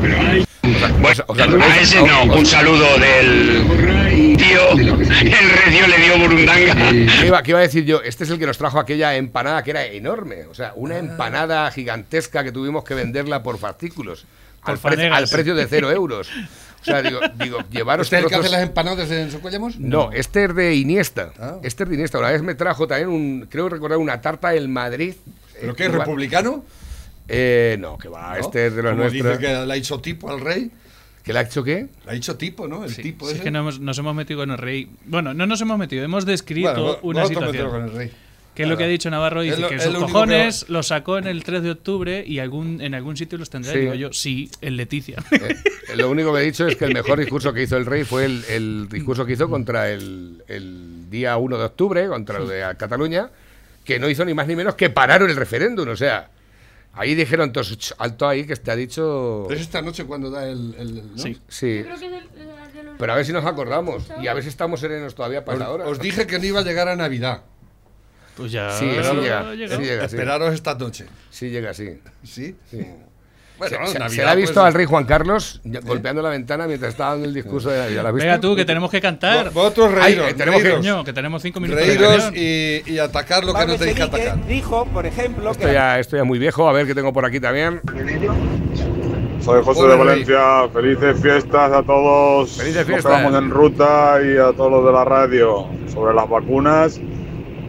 Sea, 1.14 1.26
a 1.62 1.78
ese 1.80 2.02
no, 2.02 2.36
un 2.36 2.46
saludo 2.46 2.98
del 2.98 4.38
tío. 4.38 4.72
El 4.72 5.50
recio 5.50 5.88
le 5.88 5.98
dio 5.98 6.18
burundanga. 6.20 6.76
¿Qué 7.20 7.28
iba, 7.28 7.44
qué 7.44 7.52
iba 7.52 7.60
a 7.60 7.64
decir 7.64 7.86
yo? 7.86 8.02
Este 8.02 8.24
es 8.24 8.30
el 8.30 8.40
que 8.40 8.46
nos 8.46 8.58
trajo 8.58 8.80
aquella 8.80 9.16
empanada 9.16 9.64
que 9.64 9.72
era 9.72 9.86
enorme. 9.86 10.46
O 10.50 10.54
sea, 10.54 10.74
una 10.76 10.98
empanada 10.98 11.70
gigantesca 11.72 12.44
que 12.44 12.52
tuvimos 12.52 12.84
que 12.84 12.94
venderla 12.94 13.44
por 13.44 13.58
fascículos. 13.58 14.26
Al, 14.64 14.78
pre- 14.78 14.92
fanegas. 14.92 15.18
al 15.18 15.28
precio 15.30 15.56
de 15.56 15.68
cero 15.68 15.92
euros. 15.92 16.30
O 16.82 16.84
sea, 16.84 17.02
digo, 17.02 17.20
digo 17.36 17.60
llevaros 17.72 18.08
¿Este 18.08 18.18
es 18.18 18.24
el 18.24 18.30
que 18.30 18.36
hace 18.36 18.50
las 18.50 18.62
empanadas 18.64 19.10
en 19.12 19.32
Socuellamos? 19.32 19.80
No, 19.80 20.12
este 20.12 20.46
es 20.46 20.56
de 20.56 20.76
Iniesta. 20.76 21.32
Ah. 21.40 21.58
Este 21.64 21.84
es 21.84 21.90
de 21.90 21.96
Iniesta. 21.96 22.18
Una 22.20 22.32
vez 22.32 22.42
me 22.42 22.56
trajo 22.56 22.88
también 22.88 23.10
un, 23.10 23.48
creo 23.50 23.70
recordar 23.70 23.98
una 24.00 24.20
tarta 24.22 24.50
del 24.50 24.68
Madrid. 24.68 25.14
¿Pero 25.60 25.74
Eh, 25.74 25.76
qué 25.76 25.86
es 25.86 25.92
republicano? 25.92 26.64
Eh, 27.28 27.78
no, 27.80 27.98
que 27.98 28.08
va. 28.10 28.32
¿No? 28.32 28.36
Este 28.42 28.68
es 28.68 28.76
de 28.76 28.82
los 28.84 28.96
nuestros. 28.96 29.24
dice 29.40 29.40
que 29.40 29.66
le 29.66 29.74
ha 29.74 29.76
hecho 29.76 30.00
tipo 30.00 30.30
al 30.32 30.42
rey. 30.42 30.72
¿Que 31.24 31.34
le 31.34 31.40
ha 31.40 31.42
hecho 31.44 31.64
qué? 31.64 31.88
Le 32.06 32.12
ha 32.12 32.16
hecho 32.16 32.36
tipo, 32.36 32.68
¿no? 32.68 32.84
El 32.84 32.90
Sí, 32.94 33.04
tipo 33.04 33.26
sí, 33.26 33.32
es 33.34 33.36
ese. 33.36 33.44
que 33.44 33.52
no 33.52 33.60
hemos- 33.60 33.80
nos 33.80 33.96
hemos 34.00 34.16
metido 34.16 34.40
con 34.40 34.50
el 34.50 34.58
rey. 34.58 34.90
Bueno, 35.06 35.36
no 35.36 35.46
nos 35.46 35.62
hemos 35.62 35.78
metido, 35.78 36.04
hemos 36.04 36.26
descrito 36.26 36.74
Bueno, 36.74 37.00
una 37.04 37.28
situación. 37.28 37.70
con 37.70 37.84
el 37.84 37.92
rey. 37.94 38.12
Que 38.54 38.64
es 38.64 38.70
lo 38.70 38.76
que 38.78 38.84
ha 38.84 38.88
dicho 38.88 39.10
Navarro, 39.10 39.42
dice 39.42 39.58
lo- 39.62 39.70
que 39.70 39.80
sus 39.80 39.96
cojones 39.96 40.66
los 40.70 40.88
sacó 40.88 41.18
en 41.18 41.26
el 41.28 41.42
3 41.44 41.64
de 41.64 41.72
octubre 41.72 42.24
y 42.28 42.40
algún, 42.40 42.82
en 42.82 42.94
algún 42.94 43.16
sitio 43.16 43.38
los 43.38 43.50
tendrá. 43.50 43.72
Sí. 43.72 43.80
Digo 43.80 43.94
yo, 43.94 44.12
sí, 44.12 44.52
en 44.60 44.76
Leticia. 44.76 45.24
Eh, 45.32 45.96
lo 45.96 46.10
único 46.10 46.34
que 46.34 46.42
he 46.42 46.44
dicho 46.44 46.68
es 46.68 46.76
que 46.76 46.84
el 46.86 46.94
mejor 46.94 47.20
discurso 47.20 47.54
que 47.54 47.64
hizo 47.64 47.78
el 47.78 47.86
rey 47.86 48.04
fue 48.04 48.26
el, 48.26 48.44
el 48.50 48.90
discurso 48.90 49.26
que 49.26 49.34
hizo 49.34 49.50
contra 49.50 49.90
el, 49.90 50.44
el 50.50 51.10
día 51.10 51.38
1 51.38 51.58
de 51.58 51.64
octubre, 51.64 52.08
contra 52.08 52.40
lo 52.40 52.48
de 52.48 52.62
Cataluña, 52.78 53.30
que 53.86 54.00
no 54.00 54.10
hizo 54.10 54.26
ni 54.26 54.34
más 54.34 54.48
ni 54.48 54.56
menos 54.58 54.76
que 54.76 54.90
pararon 54.90 55.30
el 55.30 55.38
referéndum. 55.38 55.88
O 55.88 55.96
sea, 55.96 56.30
ahí 56.94 57.16
dijeron 57.16 57.54
todos, 57.54 57.78
"Ch, 57.78 57.94
alto 58.00 58.28
ahí, 58.28 58.46
que 58.46 58.58
te 58.58 58.70
ha 58.70 58.76
dicho... 58.76 59.48
Es 59.50 59.62
esta 59.62 59.82
noche 59.82 60.04
cuando 60.04 60.30
da 60.30 60.46
el... 60.50 60.76
el- 60.78 60.96
¿no? 61.14 61.18
Sí. 61.18 61.38
Sí, 61.48 61.86
pero 63.00 63.14
a 63.14 63.16
ver 63.16 63.26
si 63.26 63.32
nos 63.32 63.46
acordamos 63.46 64.04
y 64.22 64.28
a 64.28 64.34
ver 64.34 64.44
si 64.44 64.50
estamos 64.50 64.82
serenos 64.82 65.16
todavía 65.16 65.44
para 65.46 65.58
Os, 65.60 65.64
ahora. 65.64 65.86
os 65.88 66.00
dije 66.00 66.28
que 66.28 66.38
no 66.38 66.46
iba 66.46 66.60
a 66.60 66.64
llegar 66.64 66.88
a 66.90 66.96
Navidad. 66.98 67.44
Pues 68.38 68.52
ya. 68.52 68.72
Sí, 68.72 68.86
sí 68.86 68.92
llega, 68.92 69.14
llegado. 69.14 69.52
sí 69.54 69.58
llega, 69.58 69.78
sí. 70.08 70.16
Esperaros 70.16 70.54
esta 70.54 70.76
noche. 70.76 71.06
Sí, 71.30 71.50
llega 71.50 71.72
así. 71.72 72.00
¿Sí? 72.24 72.56
Sí. 72.70 72.86
Bueno, 73.58 73.78
se, 73.86 74.00
Navidad, 74.00 74.10
se 74.10 74.16
le 74.24 74.28
ha 74.28 74.34
visto 74.34 74.54
pues- 74.56 74.66
al 74.66 74.74
rey 74.74 74.86
Juan 74.88 75.06
Carlos 75.06 75.62
ya- 75.64 75.82
golpeando 75.82 76.24
la 76.24 76.30
ventana 76.30 76.66
mientras 76.66 76.94
estaba 76.94 77.12
dando 77.12 77.28
el 77.28 77.34
discurso 77.36 77.70
de 77.70 77.78
Navidad. 77.78 78.02
¿Lo 78.02 78.08
has 78.08 78.14
visto? 78.16 78.26
Venga 78.28 78.42
tú, 78.42 78.56
que 78.56 78.66
tenemos 78.66 78.90
que 78.90 79.00
cantar. 79.00 79.52
Vosotros 79.52 79.92
Ay, 80.02 80.16
reíros, 80.16 80.30
eh, 80.30 80.34
tenemos 80.34 80.58
que- 80.62 80.68
reíros, 80.70 80.80
Coño, 80.88 81.04
que 81.04 81.14
tenemos 81.14 81.42
cinco 81.44 81.60
minutos 81.60 81.86
de 81.86 81.94
reíros 81.96 82.32
y, 82.34 82.82
y 82.92 82.98
atacar 82.98 83.44
lo 83.44 83.54
que 83.54 83.66
no 83.68 83.76
tenéis 83.78 83.98
que 83.98 84.02
atacar. 84.04 84.48
dijo, 84.48 84.86
por 84.88 85.06
ejemplo, 85.06 85.52
Estoy 85.52 85.74
ya, 85.74 86.00
estoy 86.00 86.18
ya 86.22 86.24
muy 86.24 86.40
viejo, 86.40 86.68
a 86.68 86.74
ver 86.74 86.88
qué 86.88 86.96
tengo 86.96 87.14
por 87.14 87.24
aquí 87.24 87.40
también. 87.40 87.82
Soy 89.42 89.64
José 89.64 89.84
de 89.88 89.96
Valencia. 89.96 90.40
Felices 90.74 91.22
fiestas 91.22 91.72
a 91.72 91.84
todos. 91.84 92.52
Felices 92.58 92.78
Nos 92.78 92.86
fiestas. 92.88 93.12
quedamos 93.18 93.44
en 93.44 93.50
ruta 93.50 94.20
y 94.24 94.38
a 94.38 94.54
todos 94.56 94.72
los 94.72 94.86
de 94.86 94.92
la 94.92 95.04
radio 95.06 95.68
sobre 95.92 96.14
las 96.16 96.28
vacunas 96.30 97.00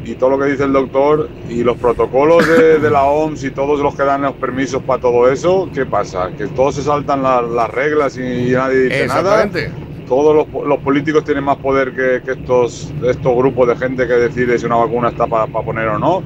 y 0.05 0.15
todo 0.15 0.31
lo 0.31 0.39
que 0.39 0.47
dice 0.51 0.65
el 0.65 0.73
doctor 0.73 1.29
y 1.49 1.63
los 1.63 1.77
protocolos 1.77 2.47
de, 2.49 2.79
de 2.79 2.91
la 2.91 3.05
OMS 3.05 3.45
y 3.45 3.51
todos 3.53 3.79
los 3.81 3.95
que 3.95 4.03
dan 4.03 4.23
los 4.23 4.33
permisos 4.35 4.83
para 4.83 5.01
todo 5.01 5.31
eso. 5.31 5.69
¿Qué 5.73 5.87
pasa? 5.87 6.31
Que 6.37 6.47
todos 6.49 6.75
se 6.75 6.83
saltan 6.83 7.23
la- 7.23 7.43
las 7.43 7.71
reglas 7.71 8.17
y 8.19 8.51
nadie 8.53 8.85
dice 8.85 9.07
nada. 9.07 9.43
Exactamente. 9.45 9.71
Todos 10.09 10.35
los, 10.35 10.67
los 10.67 10.79
políticos 10.81 11.25
tienen 11.25 11.45
más 11.45 11.57
poder 11.59 11.93
que, 11.93 12.21
que 12.25 12.33
estos, 12.33 12.93
estos 13.07 13.37
grupos 13.37 13.69
de 13.69 13.77
gente 13.77 14.07
que 14.07 14.15
decide 14.15 14.59
si 14.59 14.67
una 14.67 14.77
vacuna 14.77 15.09
está 15.11 15.27
para 15.27 15.47
poner 15.47 15.89
o 15.89 15.99
no. 15.99 16.23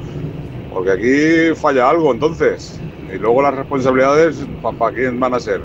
Porque 0.72 0.90
aquí 0.92 1.54
falla 1.60 1.88
algo 1.90 2.12
entonces. 2.12 2.80
Y 3.14 3.18
luego 3.18 3.42
las 3.42 3.54
responsabilidades, 3.54 4.44
¿para 4.78 4.94
quién 4.94 5.20
van 5.20 5.34
a 5.34 5.40
ser? 5.40 5.62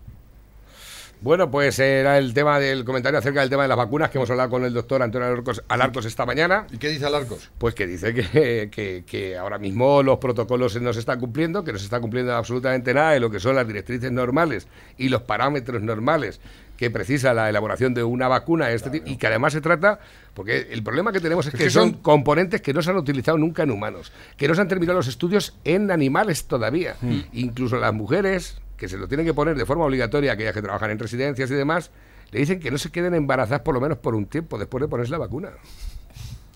Bueno, 1.24 1.52
pues 1.52 1.78
era 1.78 2.18
el 2.18 2.34
tema 2.34 2.60
del 2.60 2.84
comentario 2.84 3.20
acerca 3.20 3.42
del 3.42 3.50
tema 3.52 3.62
de 3.62 3.68
las 3.68 3.78
vacunas 3.78 4.10
que 4.10 4.18
hemos 4.18 4.30
hablado 4.32 4.50
con 4.50 4.66
el 4.66 4.74
doctor 4.74 5.04
Antonio 5.04 5.28
Alarcos, 5.28 5.64
Alarcos 5.68 6.06
esta 6.06 6.26
mañana. 6.26 6.66
¿Y 6.72 6.78
qué 6.78 6.90
dice 6.90 7.06
Alarcos? 7.06 7.52
Pues 7.60 7.76
que 7.76 7.86
dice 7.86 8.12
que, 8.16 8.70
que- 8.72 9.04
que 9.06 9.38
ahora 9.38 9.60
mismo 9.60 10.02
los 10.02 10.18
protocolos 10.18 10.82
no 10.82 10.92
se 10.94 11.00
están 11.00 11.20
cumpliendo, 11.20 11.64
que 11.64 11.74
no 11.74 11.78
se 11.78 11.86
está 11.86 12.00
cumpliendo 12.00 12.34
absolutamente 12.36 12.92
nada 12.96 13.12
de 13.12 13.20
lo 13.20 13.30
que 13.30 13.40
son 13.40 13.56
las 13.56 13.68
directrices 13.68 14.12
normales 14.12 14.68
y 14.98 15.10
los 15.10 15.22
parámetros 15.22 15.84
normales 15.84 16.42
que 16.76 16.90
precisa 16.90 17.36
la 17.36 17.48
elaboración 17.48 17.94
de 17.94 18.04
una 18.04 18.28
vacuna 18.28 18.70
de 18.70 18.74
este 18.74 18.90
tipo, 18.90 19.08
y 19.08 19.18
que 19.18 19.28
además 19.28 19.54
se 19.54 19.62
trata, 19.62 20.00
porque 20.34 20.70
el 20.72 20.82
problema 20.82 21.12
que 21.12 21.20
tenemos 21.20 21.46
es, 21.46 21.54
Es 21.54 21.58
que, 21.60 21.66
que 21.66 21.70
son 21.70 21.92
son- 21.92 22.02
componentes 22.02 22.62
que 22.62 22.74
no 22.74 22.82
se 22.82 22.90
han 22.90 22.98
utilizado 22.98 23.38
nunca 23.38 23.62
en 23.62 23.70
humanos, 23.70 24.12
que 24.38 24.48
no 24.48 24.56
se 24.56 24.62
han 24.62 24.68
terminado 24.68 24.98
los 24.98 25.08
estudios 25.08 25.56
en 25.66 25.92
animales 25.92 26.46
todavía. 26.46 26.96
Incluso 27.34 27.78
las 27.78 27.94
mujeres, 27.94 28.60
que 28.82 28.90
se 28.90 28.98
lo 28.98 29.08
tienen 29.08 29.28
que 29.28 29.34
poner 29.36 29.56
de 29.56 29.64
forma 29.64 29.86
obligatoria, 29.86 30.32
aquellas 30.32 30.56
que 30.56 30.62
trabajan 30.64 30.90
en 30.90 30.98
residencias 30.98 31.52
y 31.52 31.54
demás, 31.54 31.92
le 32.32 32.40
dicen 32.40 32.60
que 32.60 32.72
no 32.72 32.80
se 32.80 32.92
queden 32.92 33.14
embarazadas 33.14 33.62
por 33.62 33.76
lo 33.76 33.80
menos 33.80 34.00
por 34.00 34.16
un 34.16 34.26
tiempo 34.26 34.58
después 34.58 34.82
de 34.82 34.88
ponerse 34.88 35.12
la 35.12 35.20
vacuna. 35.20 35.52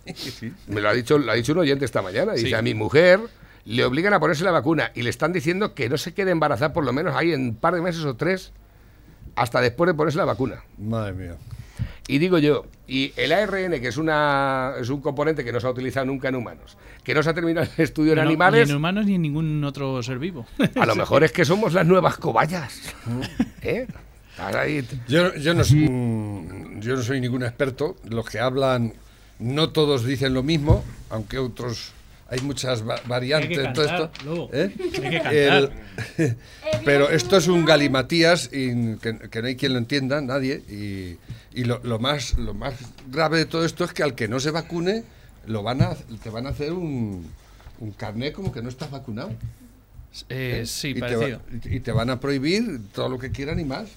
Me 0.68 0.82
lo 0.82 0.90
ha 0.90 0.94
dicho, 0.94 1.20
lo 1.20 1.32
ha 1.32 1.36
dicho 1.36 1.52
un 1.54 1.60
oyente 1.60 1.86
esta 1.86 2.02
mañana. 2.02 2.34
Dice, 2.34 2.48
Sí. 2.48 2.54
a 2.56 2.64
mi 2.64 2.74
mujer 2.74 3.20
le 3.66 3.86
obligan 3.86 4.12
a 4.16 4.20
ponerse 4.20 4.44
la 4.44 4.50
vacuna 4.50 4.92
y 4.96 5.04
le 5.04 5.12
están 5.12 5.34
diciendo 5.34 5.76
que 5.76 5.88
no 5.88 5.98
se 5.98 6.16
quede 6.16 6.32
embarazada 6.32 6.74
por 6.74 6.84
lo 6.84 6.94
menos 6.94 7.16
ahí 7.16 7.32
en 7.32 7.42
un 7.50 7.56
par 7.58 7.76
de 7.76 7.82
meses 7.82 8.04
o 8.06 8.16
tres 8.16 8.52
hasta 9.36 9.62
después 9.62 9.88
de 9.88 9.94
ponerse 9.94 10.18
la 10.18 10.26
vacuna. 10.26 10.64
Madre 10.80 11.14
mía. 11.14 11.36
Y 12.08 12.20
digo 12.20 12.38
yo, 12.38 12.66
y 12.88 13.14
el 13.18 13.32
ARN, 13.32 13.82
que 13.82 13.88
es, 13.88 13.98
una, 13.98 14.74
es 14.80 14.90
un 14.90 15.02
componente 15.02 15.44
que 15.44 15.52
no 15.52 15.60
se 15.60 15.66
ha 15.66 15.72
utilizado 15.72 16.06
nunca 16.06 16.30
en 16.30 16.36
humanos, 16.36 16.78
que 17.04 17.16
no 17.16 17.24
se 17.24 17.32
ha 17.32 17.34
terminado 17.34 17.68
el 17.78 17.84
estudio 17.84 18.12
en 18.14 18.18
No, 18.18 18.22
animales, 18.24 18.68
Ni 18.68 18.72
en 18.72 18.78
humanos 18.78 19.06
ni 19.08 19.16
en 19.16 19.22
ningún 19.24 19.64
otro 19.64 20.04
ser 20.04 20.20
vivo. 20.20 20.46
a 20.80 20.86
lo 20.86 20.96
mejor 20.96 21.24
es 21.24 21.32
que 21.32 21.46
somos 21.46 21.74
las 21.74 21.86
nuevas 21.86 22.18
cobayas. 22.18 22.80
¿Eh? 23.64 23.88
Yo, 25.08 25.34
yo, 25.36 25.54
no, 25.54 25.64
yo 25.64 26.96
no 26.96 27.02
soy 27.02 27.22
ningún 27.22 27.44
experto. 27.44 27.96
Los 28.08 28.30
que 28.30 28.40
hablan, 28.40 28.94
no 29.40 29.70
todos 29.70 30.06
dicen 30.06 30.34
lo 30.34 30.44
mismo, 30.44 30.84
aunque 31.10 31.40
otros 31.40 31.94
hay 32.28 32.40
muchas 32.42 32.88
va- 32.88 33.00
variantes 33.08 33.50
Hay 33.52 33.56
que 33.64 33.68
en 33.68 33.74
todo 33.74 33.86
esto. 33.86 34.12
luego. 34.26 34.50
¿eh? 34.54 34.72
Hay 34.80 34.90
que 34.92 35.12
cantar. 35.22 35.34
El- 36.18 36.38
pero 36.86 37.10
esto 37.10 37.38
es 37.38 37.48
un 37.48 37.66
galimatías 37.66 38.50
y 38.52 38.96
que, 38.98 39.18
que 39.30 39.42
no 39.42 39.48
hay 39.48 39.56
quien 39.56 39.74
lo 39.74 39.80
entienda, 39.80 40.20
nadie. 40.22 40.56
Y, 40.70 41.18
y 41.60 41.64
lo, 41.66 41.80
lo 41.84 42.00
más, 42.00 42.38
lo 42.38 42.54
más 42.54 42.74
grave 43.12 43.38
de 43.40 43.46
todo 43.46 43.64
esto 43.66 43.84
es 43.84 43.94
que 43.94 44.04
al 44.04 44.16
que 44.16 44.28
no 44.28 44.40
se 44.40 44.52
vacune, 44.52 45.04
lo 45.48 45.62
van 45.64 45.82
a, 45.82 45.94
te 46.24 46.30
van 46.30 46.48
a 46.48 46.50
hacer 46.50 46.74
un, 46.74 47.30
un 47.80 47.92
carnet 47.92 48.34
como 48.34 48.52
que 48.52 48.62
no 48.62 48.70
estás 48.70 48.90
vacunado. 48.92 49.30
Eh, 50.30 50.60
¿eh? 50.62 50.66
sí, 50.66 50.90
y 50.90 50.94
te, 50.96 51.02
va- 51.02 51.10
parecido. 51.20 51.42
y 51.66 51.80
te 51.82 51.92
van 51.92 52.10
a 52.10 52.20
prohibir 52.20 52.80
todo 52.94 53.10
lo 53.10 53.20
que 53.20 53.32
quieran 53.32 53.60
y 53.60 53.66
más. 53.66 53.90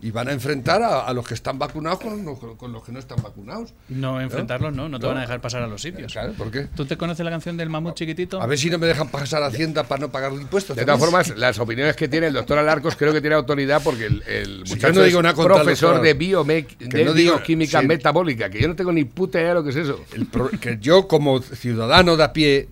Y 0.00 0.10
van 0.12 0.28
a 0.28 0.32
enfrentar 0.32 0.80
a, 0.82 1.00
a 1.06 1.12
los 1.12 1.26
que 1.26 1.34
están 1.34 1.58
vacunados 1.58 1.98
con 2.00 2.24
los, 2.24 2.38
con 2.56 2.72
los 2.72 2.84
que 2.84 2.92
no 2.92 3.00
están 3.00 3.20
vacunados. 3.22 3.74
No, 3.88 4.20
enfrentarlos 4.20 4.72
no, 4.72 4.88
no 4.88 4.98
te 4.98 5.02
No. 5.02 5.08
van 5.08 5.18
a 5.18 5.20
dejar 5.22 5.40
pasar 5.40 5.62
a 5.62 5.66
los 5.66 5.82
sitios. 5.82 6.12
Claro, 6.12 6.34
¿por 6.34 6.50
qué? 6.52 6.68
¿Tú 6.76 6.86
te 6.86 6.96
conoces 6.96 7.24
la 7.24 7.30
canción 7.32 7.56
del 7.56 7.68
mamut 7.68 7.94
chiquitito? 7.96 8.40
A 8.40 8.46
ver 8.46 8.56
si 8.58 8.70
no 8.70 8.78
me 8.78 8.86
dejan 8.86 9.08
pasar 9.08 9.42
a 9.42 9.46
Hacienda 9.46 9.82
para 9.84 10.02
no 10.02 10.10
pagar 10.12 10.32
impuestos. 10.32 10.76
De 10.76 10.84
todas 10.84 11.00
formas, 11.00 11.36
las 11.36 11.58
opiniones 11.58 11.96
que 11.96 12.06
tiene 12.08 12.28
el 12.28 12.32
doctor 12.34 12.58
Alarcos 12.58 12.94
creo 12.94 13.12
que 13.12 13.20
tiene 13.20 13.34
autoridad 13.34 13.82
porque 13.82 14.06
el, 14.06 14.58
muchacho 14.60 14.88
yo 14.88 14.92
no 14.92 15.02
digo 15.02 15.18
es 15.18 15.22
nada 15.24 15.34
contra 15.34 15.56
el 15.56 15.62
profesor 15.62 16.00
de, 16.00 16.16
biome- 16.18 16.66
Que 16.66 16.84
de 16.86 17.04
no 17.04 17.12
digo- 17.12 17.34
bioquímica 17.34 17.82
metabólica, 17.82 18.48
que 18.50 18.60
yo 18.60 18.68
no 18.68 18.76
tengo 18.76 18.92
ni 18.92 19.04
puta 19.04 19.38
idea 19.40 19.48
de 19.48 19.54
lo 19.54 19.64
que 19.64 19.70
es 19.70 19.76
eso. 19.76 20.04
El 20.14 20.26
pro- 20.26 20.50
que 20.50 20.78
yo 20.80 21.08
como 21.08 21.42
ciudadano 21.42 22.16
de 22.16 22.22
a 22.24 22.32
pie 22.32 22.68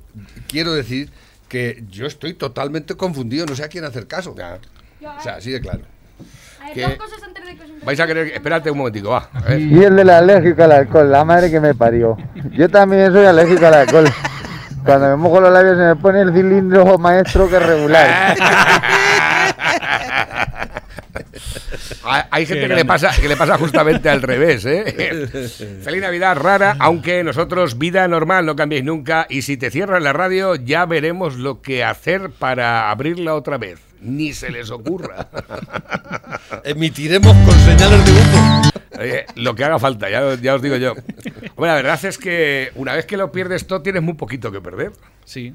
quiero 0.47 0.73
decir 0.75 1.11
que 1.49 1.83
yo 1.91 2.07
estoy 2.07 2.35
totalmente 2.35 2.95
confundido, 2.95 3.47
no 3.47 3.57
sé 3.57 3.65
a 3.65 3.69
quién 3.69 3.85
hacer 3.85 4.07
caso. 4.07 4.33
O 4.33 4.37
sea, 5.23 5.35
así 5.37 5.51
de 5.51 5.61
claro. 5.61 5.81
A 6.67 6.75
ver, 6.75 6.75
que- 6.75 6.83
dos 6.83 6.95
cosas 6.97 7.23
antes 7.23 7.45
de 7.45 7.57
que 7.57 7.63
os 7.65 7.85
Vais 7.85 8.01
a 8.01 8.07
querer... 8.07 8.27
Espérate 8.29 8.71
un 8.71 8.79
momentico, 8.79 9.11
va. 9.11 9.29
A 9.33 9.41
ver. 9.41 9.61
Y 9.61 9.85
el 9.85 9.95
de 9.97 10.05
la 10.05 10.19
alérgico 10.19 10.65
al 10.65 10.73
alcohol, 10.73 11.11
la 11.11 11.25
madre 11.25 11.51
que 11.51 11.61
me 11.61 11.75
parió. 11.75 12.17
Yo 12.53 12.69
también 12.69 13.13
soy 13.13 13.25
alérgico 13.27 13.67
al 13.67 13.75
alcohol. 13.75 14.09
Cuando 14.85 15.09
me 15.09 15.17
mojo 15.17 15.41
los 15.41 15.53
labios 15.53 15.77
se 15.77 15.83
me 15.85 15.97
pone 15.97 16.21
el 16.21 16.33
cilindro 16.33 16.97
maestro 16.99 17.49
que 17.49 17.59
regular. 17.59 18.37
Hay- 22.31 22.47
gente 22.47 22.69
que 22.69 22.75
le, 22.75 22.85
pasa, 22.85 23.11
que 23.21 23.29
le 23.29 23.37
pasa 23.37 23.59
justamente 23.59 24.09
al 24.09 24.23
revés, 24.23 24.65
¿eh? 24.65 24.85
Feliz 25.83 26.01
Navidad 26.01 26.37
rara, 26.37 26.77
aunque 26.79 27.25
nosotros 27.25 27.79
vida 27.79 28.07
normal 28.07 28.47
no 28.47 28.55
cambiéis 28.57 28.85
nunca 28.85 29.27
y 29.29 29.43
si 29.43 29.57
te 29.57 29.71
cierran 29.71 30.05
la 30.05 30.13
radio 30.13 30.55
ya 30.55 30.87
veremos 30.87 31.37
lo 31.37 31.61
que 31.63 31.83
hacer 31.85 32.31
para 32.31 32.91
abrirla 32.91 33.35
otra 33.35 33.59
vez. 33.59 33.81
Ni 34.01 34.33
se 34.33 34.51
les 34.51 34.71
ocurra. 34.71 35.29
Emitiremos 36.65 37.35
con 37.47 37.59
señales 37.61 38.05
de 38.05 38.13
humo. 38.13 38.63
Oye, 38.99 39.27
lo 39.35 39.55
que 39.55 39.65
haga 39.65 39.79
falta, 39.79 40.09
ya, 40.09 40.35
ya 40.37 40.55
os 40.55 40.63
digo 40.63 40.77
yo. 40.77 40.95
Bueno, 41.57 41.75
la 41.75 41.83
verdad 41.83 42.05
es 42.05 42.19
que 42.19 42.73
una 42.77 42.95
vez 42.95 43.07
que 43.07 43.17
lo 43.17 43.31
pierdes 43.31 43.67
todo 43.67 43.83
tienes 43.83 44.03
muy 44.03 44.15
poquito 44.15 44.51
que 44.51 44.61
perder. 44.61 44.93
Sí. 45.25 45.55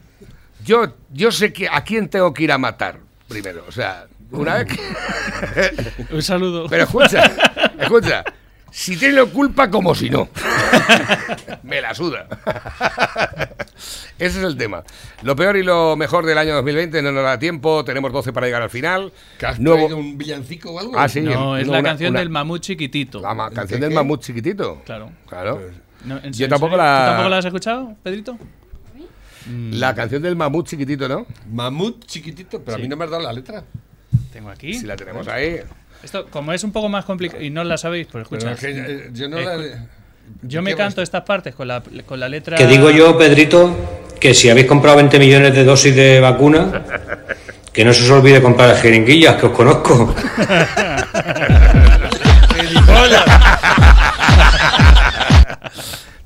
Yo, 0.64 0.96
yo 1.12 1.32
sé 1.32 1.52
que 1.52 1.68
a 1.68 1.84
quién 1.84 2.10
tengo 2.10 2.34
que 2.34 2.44
ir 2.44 2.52
a 2.52 2.58
matar 2.58 3.00
primero. 3.28 3.64
O 3.68 3.72
sea, 3.72 4.08
una 4.32 4.56
vez 4.56 4.68
que... 4.68 6.14
Un 6.16 6.22
saludo. 6.22 6.68
Pero 6.70 6.84
escucha, 6.84 7.32
escucha. 7.80 8.24
Si 8.72 8.96
tiene 8.98 9.24
culpa, 9.26 9.70
como 9.70 9.94
si 9.94 10.10
no. 10.10 10.30
Me 11.64 11.82
la 11.82 11.94
suda. 11.94 12.26
Ese 14.18 14.40
es 14.40 14.44
el 14.46 14.56
tema. 14.58 14.84
Lo 15.24 15.36
peor 15.36 15.58
y 15.58 15.64
lo 15.64 15.96
mejor 15.96 16.26
del 16.26 16.38
año 16.38 16.54
2020 16.56 17.02
no 17.02 17.12
nos 17.12 17.24
da 17.24 17.38
tiempo. 17.38 17.84
Tenemos 17.84 18.12
12 18.14 18.32
para 18.32 18.46
llegar 18.48 18.62
al 18.62 18.70
final. 18.70 19.12
¿Que 19.38 19.46
has 19.48 19.60
Nuevo- 19.60 19.80
traído 19.80 19.98
un 19.98 20.18
villancico 20.18 20.72
o 20.72 20.80
algo? 20.80 20.94
Ah, 20.98 21.10
sí. 21.10 21.22
No, 21.22 21.58
es 21.58 21.68
la 21.68 21.80
una- 21.80 21.90
canción 21.90 22.12
una- 22.12 22.20
del 22.20 22.30
mamut 22.30 22.62
chiquitito. 22.62 23.20
La 23.22 23.34
ma- 23.34 23.50
canción 23.52 23.80
¿De 23.82 23.88
del 23.88 23.90
qué? 23.90 23.96
mamut 23.96 24.22
chiquitito. 24.22 24.82
Claro. 24.86 25.12
Claro. 25.28 25.62
No, 26.06 26.18
¿en- 26.24 26.32
Yo 26.34 26.46
en 26.46 26.50
tampoco 26.50 26.72
serio? 26.72 26.84
la- 26.86 27.00
¿Tú 27.00 27.10
tampoco 27.12 27.30
la 27.30 27.38
has 27.38 27.46
escuchado, 27.46 27.96
Pedrito? 28.04 28.38
La 29.72 29.96
canción 29.96 30.22
del 30.22 30.36
mamut 30.36 30.68
chiquitito, 30.68 31.10
¿no? 31.10 31.26
Mamut 31.52 32.06
chiquitito, 32.06 32.62
pero 32.64 32.78
a 32.78 32.80
mí 32.80 32.88
no 32.88 32.96
me 32.96 33.06
has 33.06 33.12
dado 33.12 33.24
la 33.24 33.34
letra. 33.34 33.64
Tengo 34.32 34.50
aquí. 34.50 34.76
Si 34.76 34.86
la 34.86 34.96
tenemos 34.96 35.28
ahí. 35.28 35.60
Esto, 36.04 36.28
como 36.30 36.52
es 36.54 36.64
un 36.64 36.72
poco 36.72 36.90
más 36.90 37.06
complicado 37.06 37.42
y 37.44 37.50
no 37.50 37.64
la 37.64 37.78
sabéis, 37.78 38.08
pues 38.12 38.24
escucha. 38.24 38.56
Pero 38.60 38.72
es 38.74 38.86
que, 38.86 38.94
eh, 38.94 39.10
yo 39.14 39.30
no 39.30 39.40
la- 39.40 39.86
Yo 40.44 40.62
me 40.62 40.72
¿Qué 40.72 40.78
canto 40.78 41.02
estas 41.02 41.24
partes 41.24 41.54
con 41.56 41.68
la, 41.68 41.82
con 42.06 42.20
la 42.20 42.30
letra. 42.30 42.56
Que 42.58 42.66
digo 42.66 42.90
yo, 42.90 43.18
Pedrito, 43.18 43.76
que 44.20 44.34
si 44.34 44.50
habéis 44.50 44.66
comprado 44.68 44.98
20 44.98 45.20
millones 45.20 45.54
de 45.54 45.64
dosis 45.66 45.94
de 45.96 46.20
vacuna, 46.22 46.84
que 47.74 47.84
no 47.84 47.92
se 47.94 48.04
os 48.04 48.10
olvide 48.12 48.42
comprar 48.42 48.70
las 48.70 48.82
jeringuillas, 48.82 49.36
que 49.36 49.48
os 49.48 49.52
conozco. 49.52 50.16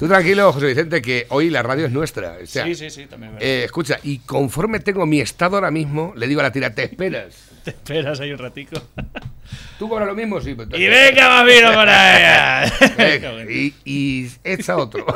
Tú 0.06 0.10
tranquilo, 0.10 0.54
José 0.54 0.68
Vicente, 0.68 1.02
que 1.02 1.26
hoy 1.30 1.50
la 1.50 1.64
radio 1.64 1.88
es 1.88 1.92
nuestra. 1.92 2.38
o 2.44 2.46
sea, 2.46 2.64
Sí, 2.66 2.76
sí, 2.76 2.90
sí, 2.92 3.08
también. 3.08 3.36
eh, 3.40 3.64
escucha, 3.66 3.98
y 4.04 4.20
conforme 4.20 4.80
tengo 4.80 5.06
mi 5.08 5.20
estado 5.20 5.56
ahora 5.56 5.72
mismo, 5.72 6.14
le 6.16 6.28
digo 6.28 6.42
a 6.42 6.44
la 6.44 6.52
tira, 6.52 6.74
te 6.76 6.84
esperas. 6.84 7.36
Te 7.66 7.72
esperas 7.72 8.20
ahí 8.20 8.32
un 8.32 8.38
ratico. 8.38 8.80
¿Tú 9.80 9.90
cobras 9.90 10.08
lo 10.08 10.14
mismo? 10.14 10.40
Sí. 10.40 10.54
pues 10.54 10.68
y 10.74 10.86
venga, 10.88 11.28
mamiro, 11.30 11.74
por 11.74 11.90
allá. 11.90 12.72
Y, 13.50 13.74
y 13.84 14.32
echa 14.44 14.78
otro. 14.78 15.04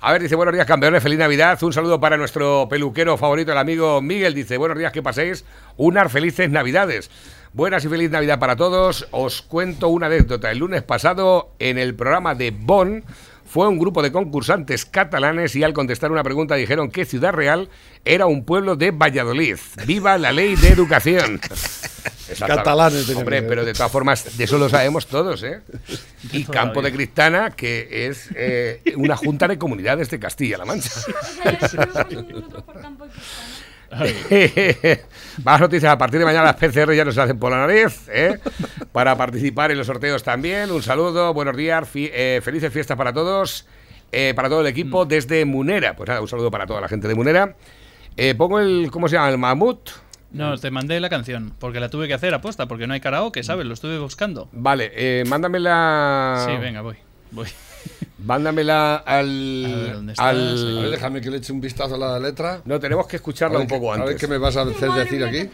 A 0.00 0.12
ver, 0.12 0.22
dice, 0.22 0.36
buenos 0.36 0.54
días, 0.54 0.66
campeones, 0.66 1.02
feliz 1.02 1.18
Navidad. 1.18 1.60
Un 1.62 1.72
saludo 1.72 1.98
para 1.98 2.16
nuestro 2.16 2.68
peluquero 2.70 3.16
favorito, 3.16 3.50
el 3.50 3.58
amigo 3.58 4.00
Miguel. 4.00 4.34
Dice, 4.34 4.56
buenos 4.56 4.78
días, 4.78 4.92
que 4.92 5.02
paséis 5.02 5.44
unas 5.76 6.10
felices 6.12 6.48
Navidades. 6.48 7.10
Buenas 7.52 7.84
y 7.84 7.88
feliz 7.88 8.10
Navidad 8.10 8.38
para 8.38 8.56
todos. 8.56 9.08
Os 9.10 9.42
cuento 9.42 9.88
una 9.88 10.06
anécdota. 10.06 10.50
El 10.50 10.58
lunes 10.58 10.82
pasado, 10.82 11.54
en 11.58 11.78
el 11.78 11.94
programa 11.94 12.34
de 12.34 12.50
Bonn, 12.50 13.04
fue 13.46 13.66
un 13.66 13.78
grupo 13.78 14.02
de 14.02 14.12
concursantes 14.12 14.84
catalanes 14.84 15.56
y 15.56 15.64
al 15.64 15.72
contestar 15.72 16.12
una 16.12 16.22
pregunta 16.22 16.54
dijeron 16.56 16.90
que 16.90 17.06
Ciudad 17.06 17.32
Real 17.32 17.70
era 18.04 18.26
un 18.26 18.44
pueblo 18.44 18.76
de 18.76 18.90
Valladolid. 18.90 19.56
¡Viva 19.86 20.18
la 20.18 20.32
ley 20.32 20.56
de 20.56 20.68
educación! 20.68 21.40
Catalanes 22.38 23.08
Hombre, 23.10 23.42
pero 23.42 23.64
de 23.64 23.72
todas 23.72 23.90
formas, 23.90 24.36
de 24.36 24.44
eso 24.44 24.58
lo 24.58 24.68
sabemos 24.68 25.06
todos, 25.06 25.42
¿eh? 25.42 25.60
Y 26.32 26.44
Campo 26.44 26.82
de 26.82 26.92
Cristana, 26.92 27.50
que 27.52 28.06
es 28.08 28.28
eh, 28.34 28.82
una 28.96 29.16
junta 29.16 29.48
de 29.48 29.56
comunidades 29.56 30.10
de 30.10 30.18
Castilla-La 30.18 30.66
Mancha. 30.66 30.90
Más 35.44 35.60
noticias, 35.60 35.92
a 35.92 35.98
partir 35.98 36.18
de 36.18 36.24
mañana 36.26 36.44
las 36.44 36.56
PCR 36.56 36.92
ya 36.94 37.04
nos 37.04 37.16
hacen 37.16 37.38
por 37.38 37.50
la 37.50 37.66
nariz, 37.66 38.08
¿eh? 38.12 38.38
Para 38.92 39.16
participar 39.16 39.70
en 39.70 39.78
los 39.78 39.86
sorteos 39.86 40.22
también. 40.22 40.70
Un 40.70 40.82
saludo, 40.82 41.32
buenos 41.32 41.56
días, 41.56 41.88
fi- 41.88 42.10
eh, 42.12 42.40
felices 42.42 42.72
fiestas 42.72 42.96
para 42.96 43.12
todos, 43.12 43.66
eh, 44.12 44.32
para 44.36 44.48
todo 44.48 44.60
el 44.60 44.66
equipo 44.66 45.04
desde 45.06 45.44
Munera. 45.44 45.96
Pues 45.96 46.08
nada, 46.08 46.20
un 46.20 46.28
saludo 46.28 46.50
para 46.50 46.66
toda 46.66 46.80
la 46.80 46.88
gente 46.88 47.08
de 47.08 47.14
Munera. 47.14 47.54
Eh, 48.16 48.34
pongo 48.34 48.58
el, 48.60 48.90
¿cómo 48.90 49.08
se 49.08 49.14
llama? 49.16 49.30
El 49.30 49.38
mamut. 49.38 49.90
No, 50.32 50.58
te 50.58 50.70
mandé 50.70 51.00
la 51.00 51.08
canción, 51.08 51.54
porque 51.58 51.80
la 51.80 51.88
tuve 51.88 52.06
que 52.08 52.14
hacer 52.14 52.34
aposta, 52.34 52.66
porque 52.66 52.86
no 52.86 52.92
hay 52.92 53.00
karaoke, 53.00 53.42
¿sabes? 53.42 53.64
Lo 53.64 53.72
estuve 53.72 53.98
buscando. 53.98 54.48
Vale, 54.52 54.92
eh, 54.94 55.24
mándamela. 55.26 56.44
Sí, 56.46 56.56
venga, 56.58 56.82
voy. 56.82 56.96
voy. 57.30 57.48
Mándamela 58.24 58.96
al. 58.96 59.64
A 59.64 59.68
ver, 59.78 59.92
¿dónde 59.94 60.12
está? 60.12 60.24
A 60.24 60.28
al... 60.30 60.80
ver, 60.82 60.90
déjame 60.90 61.20
que 61.20 61.30
le 61.30 61.36
eche 61.38 61.52
un 61.52 61.60
vistazo 61.60 61.94
a 61.94 61.98
la 61.98 62.18
letra. 62.18 62.60
No, 62.64 62.80
tenemos 62.80 63.06
que 63.06 63.16
escucharla 63.16 63.58
un 63.58 63.66
poco 63.68 63.92
A 63.92 63.96
ver 63.96 64.02
antes. 64.08 64.20
qué 64.20 64.26
me 64.26 64.38
vas 64.38 64.56
a 64.56 64.62
hacer 64.62 64.90
decir 64.90 65.24
aquí. 65.24 65.48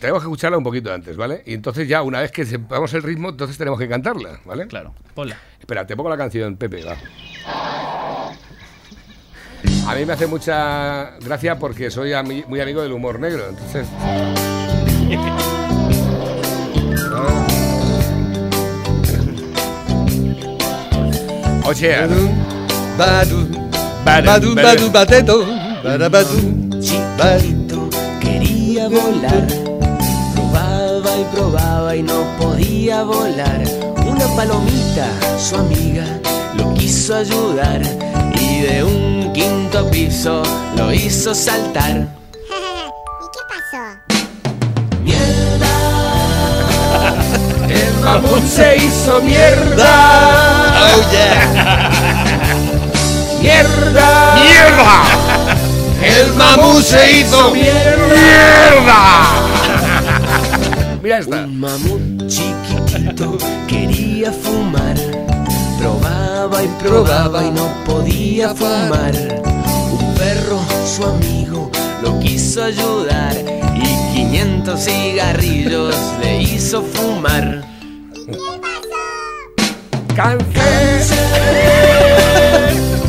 Tenemos 0.00 0.20
que 0.22 0.26
escucharla 0.26 0.58
un 0.58 0.64
poquito 0.64 0.92
antes, 0.92 1.16
¿vale? 1.16 1.42
Y 1.46 1.54
entonces 1.54 1.88
ya, 1.88 2.02
una 2.02 2.20
vez 2.20 2.30
que 2.30 2.44
sepamos 2.44 2.92
el 2.94 3.02
ritmo, 3.02 3.30
entonces 3.30 3.56
tenemos 3.56 3.78
que 3.80 3.88
cantarla, 3.88 4.38
¿vale? 4.44 4.66
Claro, 4.66 4.94
ponla. 5.14 5.36
Espera, 5.58 5.86
te 5.86 5.96
pongo 5.96 6.10
la 6.10 6.18
canción, 6.18 6.56
Pepe, 6.56 6.84
va. 6.84 6.96
A 9.86 9.94
mí 9.94 10.04
me 10.04 10.12
hace 10.12 10.26
mucha 10.26 11.12
gracia 11.20 11.58
porque 11.58 11.90
soy 11.90 12.10
ami- 12.10 12.46
muy 12.46 12.60
amigo 12.60 12.82
del 12.82 12.92
humor 12.92 13.18
negro, 13.18 13.48
entonces... 13.48 13.86
Oye, 21.74 21.90
Badu, 22.96 23.48
Badu, 24.04 24.24
badu, 24.24 24.54
badu. 24.54 24.54
badu, 24.54 24.90
bateto, 24.92 25.36
barabadu, 25.82 26.36
Chiquitito 26.80 27.90
quería 28.20 28.88
volar, 28.88 29.46
probaba 30.36 31.10
y 31.18 31.24
probaba 31.34 31.96
y 31.96 32.02
no 32.04 32.22
podía 32.38 33.02
volar. 33.02 33.64
Una 34.06 34.26
palomita, 34.36 35.08
su 35.36 35.56
amiga, 35.56 36.04
lo 36.56 36.72
quiso 36.74 37.16
ayudar 37.16 37.82
y 38.40 38.60
de 38.60 38.84
un 38.84 39.32
quinto 39.32 39.90
piso 39.90 40.44
lo 40.76 40.92
hizo 40.92 41.34
saltar. 41.34 42.06
Mamut 48.04 48.44
se 48.46 48.76
hizo 48.76 49.20
mierda. 49.22 49.94
Oh 50.94 51.10
yeah. 51.10 51.90
¡Mierda! 53.40 54.34
¡Mierda! 54.36 55.02
El 56.02 56.32
mamut 56.34 56.82
se 56.82 57.20
hizo 57.20 57.50
mierda. 57.50 58.98
Mira 61.02 61.18
esta. 61.18 61.44
Un 61.44 61.60
mamut 61.60 62.26
chiquitito 62.26 63.38
quería 63.66 64.32
fumar, 64.32 64.96
probaba 65.78 66.62
y 66.62 66.68
probaba 66.82 67.44
y 67.44 67.50
no 67.50 67.68
podía 67.84 68.04
podía 68.04 68.54
fumar. 68.54 69.14
Un 69.92 70.14
perro, 70.14 70.60
su 70.86 71.04
amigo, 71.04 71.70
lo 72.02 72.18
quiso 72.20 72.64
ayudar 72.64 73.34
y 73.76 74.14
500 74.14 74.80
cigarrillos 74.80 75.94
le 76.20 76.42
hizo 76.42 76.82
fumar. 76.82 77.73
¡Cáncer! 80.16 81.04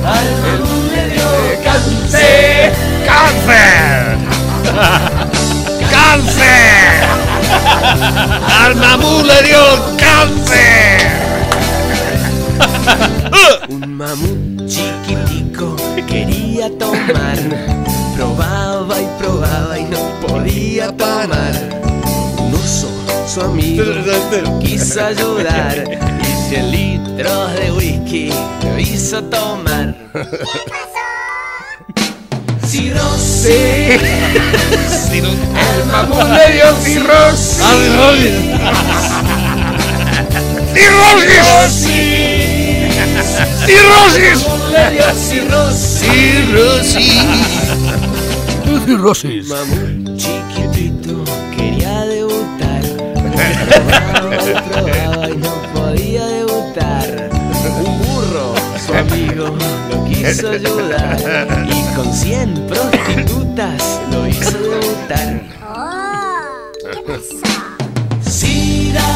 Mamut 0.03 0.91
le 0.91 1.03
dio 1.09 1.29
¡Cáncer! 1.63 2.73
¡Cáncer! 3.05 4.17
¡Cáncer! 5.89 7.03
¡Al 8.59 8.75
mamut 8.75 9.25
le 9.25 9.43
dio 9.43 9.63
cáncer! 9.97 10.99
Un 13.69 13.95
mamut 13.95 14.67
chiquitico 14.67 15.77
quería 16.07 16.69
tomar. 16.77 17.37
Probaba 18.17 18.99
y 18.99 19.07
probaba 19.17 19.79
y 19.79 19.83
no 19.85 20.27
podía 20.27 20.87
tomar. 20.97 21.84
Su 23.35 23.41
amigo, 23.41 23.83
quiso 24.61 25.03
ayudar. 25.03 25.83
Y 26.21 26.49
100 26.49 26.71
litros 26.71 27.53
de 27.55 27.69
whisky 27.73 28.29
lo 28.63 28.79
hizo 28.79 29.21
tomar. 29.25 29.93
Cirrosis. 32.65 34.01
El 35.11 35.85
mamut 35.91 36.29
le 36.29 36.53
dio 36.53 36.73
cirrosis. 36.77 37.57
¡Cirrosis! 40.73 41.91
¡Cirrosis! 43.65 44.39
Le 44.71 44.83
dio 44.91 45.07
cirrosis. 45.13 46.07
¡Cirrosis! 48.85 49.47
Mamut 49.49 50.15
chiquitito 50.15 51.15
quería. 51.53 52.14
Probaba 54.71 55.29
y 55.29 55.37
no 55.37 55.51
podía 55.73 56.25
debutar. 56.25 57.29
Un 57.79 57.97
burro, 57.99 58.53
su 58.85 58.93
amigo, 58.93 59.45
lo 59.89 60.05
quiso 60.05 60.49
ayudar. 60.51 61.17
Y 61.67 61.95
con 61.95 62.13
100 62.13 62.67
prostitutas 62.67 63.99
lo 64.11 64.27
hizo 64.27 64.57
debutar. 64.57 65.41
¿Qué 66.81 67.01
pasó? 67.07 67.35
Sida. 68.29 69.07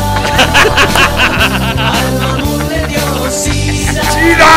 Al 1.77 2.11
mamut 2.19 2.63
le 2.69 2.81
dio 2.87 3.31
sida. 3.31 4.03
¡Sida! 4.11 4.53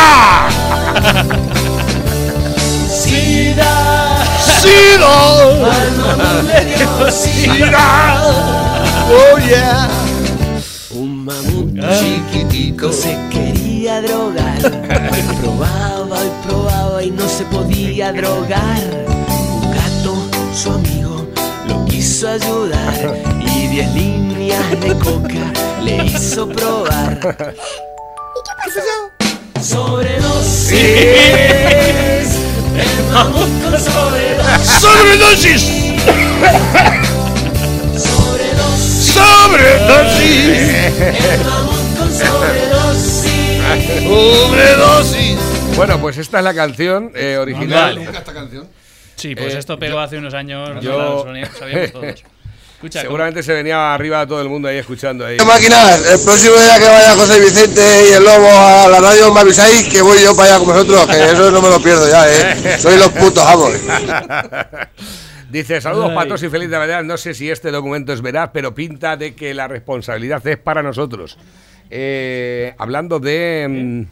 Sida. 3.01 3.71
¡Sida! 4.61 5.13
Al 5.71 5.91
mamut 5.97 6.43
le 6.47 6.59
dio 6.75 7.11
sida. 7.11 8.62
¡Oh, 9.15 9.37
yeah! 9.37 9.87
Un 10.89 11.25
mamut 11.25 11.77
chiquitico 11.99 12.91
se 12.91 13.15
quería 13.29 14.01
drogar. 14.01 14.57
Probaba 15.39 16.17
y 16.25 16.31
probaba 16.47 17.03
y 17.03 17.11
no 17.11 17.27
se 17.29 17.43
podía 17.45 18.11
drogar. 18.11 18.81
Un 19.27 19.71
gato, 19.71 20.15
su 20.55 20.71
amigo, 20.71 21.27
lo 21.67 21.85
quiso 21.85 22.27
ayudar. 22.29 23.15
Y 23.55 23.67
10 23.67 23.93
líneas 23.93 24.81
de 24.81 24.97
coca 24.97 25.53
le 25.83 26.05
hizo 26.05 26.49
probar. 26.49 27.19
¿Y 27.21 28.39
qué 28.45 28.53
pasó? 28.57 28.81
Sobredosis. 29.61 30.73
El 32.81 32.93
mamut 33.13 33.51
con 33.63 33.79
sobredosis. 33.79 34.71
¡Sobredosis! 34.81 35.61
Sobredosis. 44.13 45.37
Bueno, 45.75 45.99
pues 45.99 46.17
esta 46.17 46.37
es 46.39 46.43
la 46.43 46.53
canción 46.53 47.11
eh, 47.15 47.37
original. 47.37 47.95
Vale. 47.97 48.17
esta 48.17 48.33
canción? 48.33 48.67
Sí, 49.15 49.35
pues 49.35 49.53
Eh, 49.55 49.59
esto 49.59 49.77
pegó 49.79 49.99
hace 49.99 50.17
unos 50.17 50.33
años. 50.33 50.69
yo- 50.81 51.25
Yo... 51.25 51.25
Sabíamos 51.57 51.91
todos. 51.93 52.23
Escucha, 52.75 53.01
Seguramente 53.01 53.41
se 53.43 53.53
venía 53.53 53.93
arriba 53.93 54.27
todo 54.27 54.41
el 54.41 54.49
mundo 54.49 54.67
ahí 54.67 54.77
escuchando 54.77 55.25
ahí. 55.25 55.37
Máquinas, 55.37 56.05
el 56.05 56.19
próximo 56.19 56.55
día 56.55 56.77
que 56.77 56.85
vaya 56.85 57.15
José 57.15 57.39
Vicente 57.39 57.81
y 58.09 58.13
el 58.13 58.23
Lobo 58.25 58.49
a 58.49 58.89
la 58.89 58.99
radio 58.99 59.33
me 59.33 59.39
avisáis 59.39 59.87
que 59.87 60.01
voy 60.01 60.21
yo 60.21 60.35
para 60.35 60.49
allá 60.55 60.57
con 60.59 60.67
vosotros, 60.67 61.07
que 61.07 61.31
eso 61.31 61.49
no 61.51 61.61
me 61.61 61.69
lo 61.69 61.79
pierdo 61.81 62.09
ya, 62.09 62.29
eh. 62.29 62.77
Soy 62.81 62.97
los 62.97 63.07
putos 63.09 63.45
amos. 63.45 63.71
Dice, 65.53 65.79
saludos 65.81 66.09
Ay. 66.09 66.15
patos 66.15 66.41
y 66.41 66.49
feliz 66.49 66.67
Navidad. 66.67 67.03
No 67.03 67.15
sé 67.15 67.35
si 67.35 67.51
este 67.51 67.69
documento 67.69 68.11
es 68.11 68.23
veraz, 68.23 68.49
pero 68.51 68.73
pinta 68.73 69.15
de 69.17 69.35
que 69.35 69.53
la 69.53 69.67
responsabilidad 69.67 70.45
es 70.47 70.57
para 70.57 70.81
nosotros. 70.81 71.37
Eh, 71.91 72.73
hablando 72.79 73.19
de... 73.19 74.07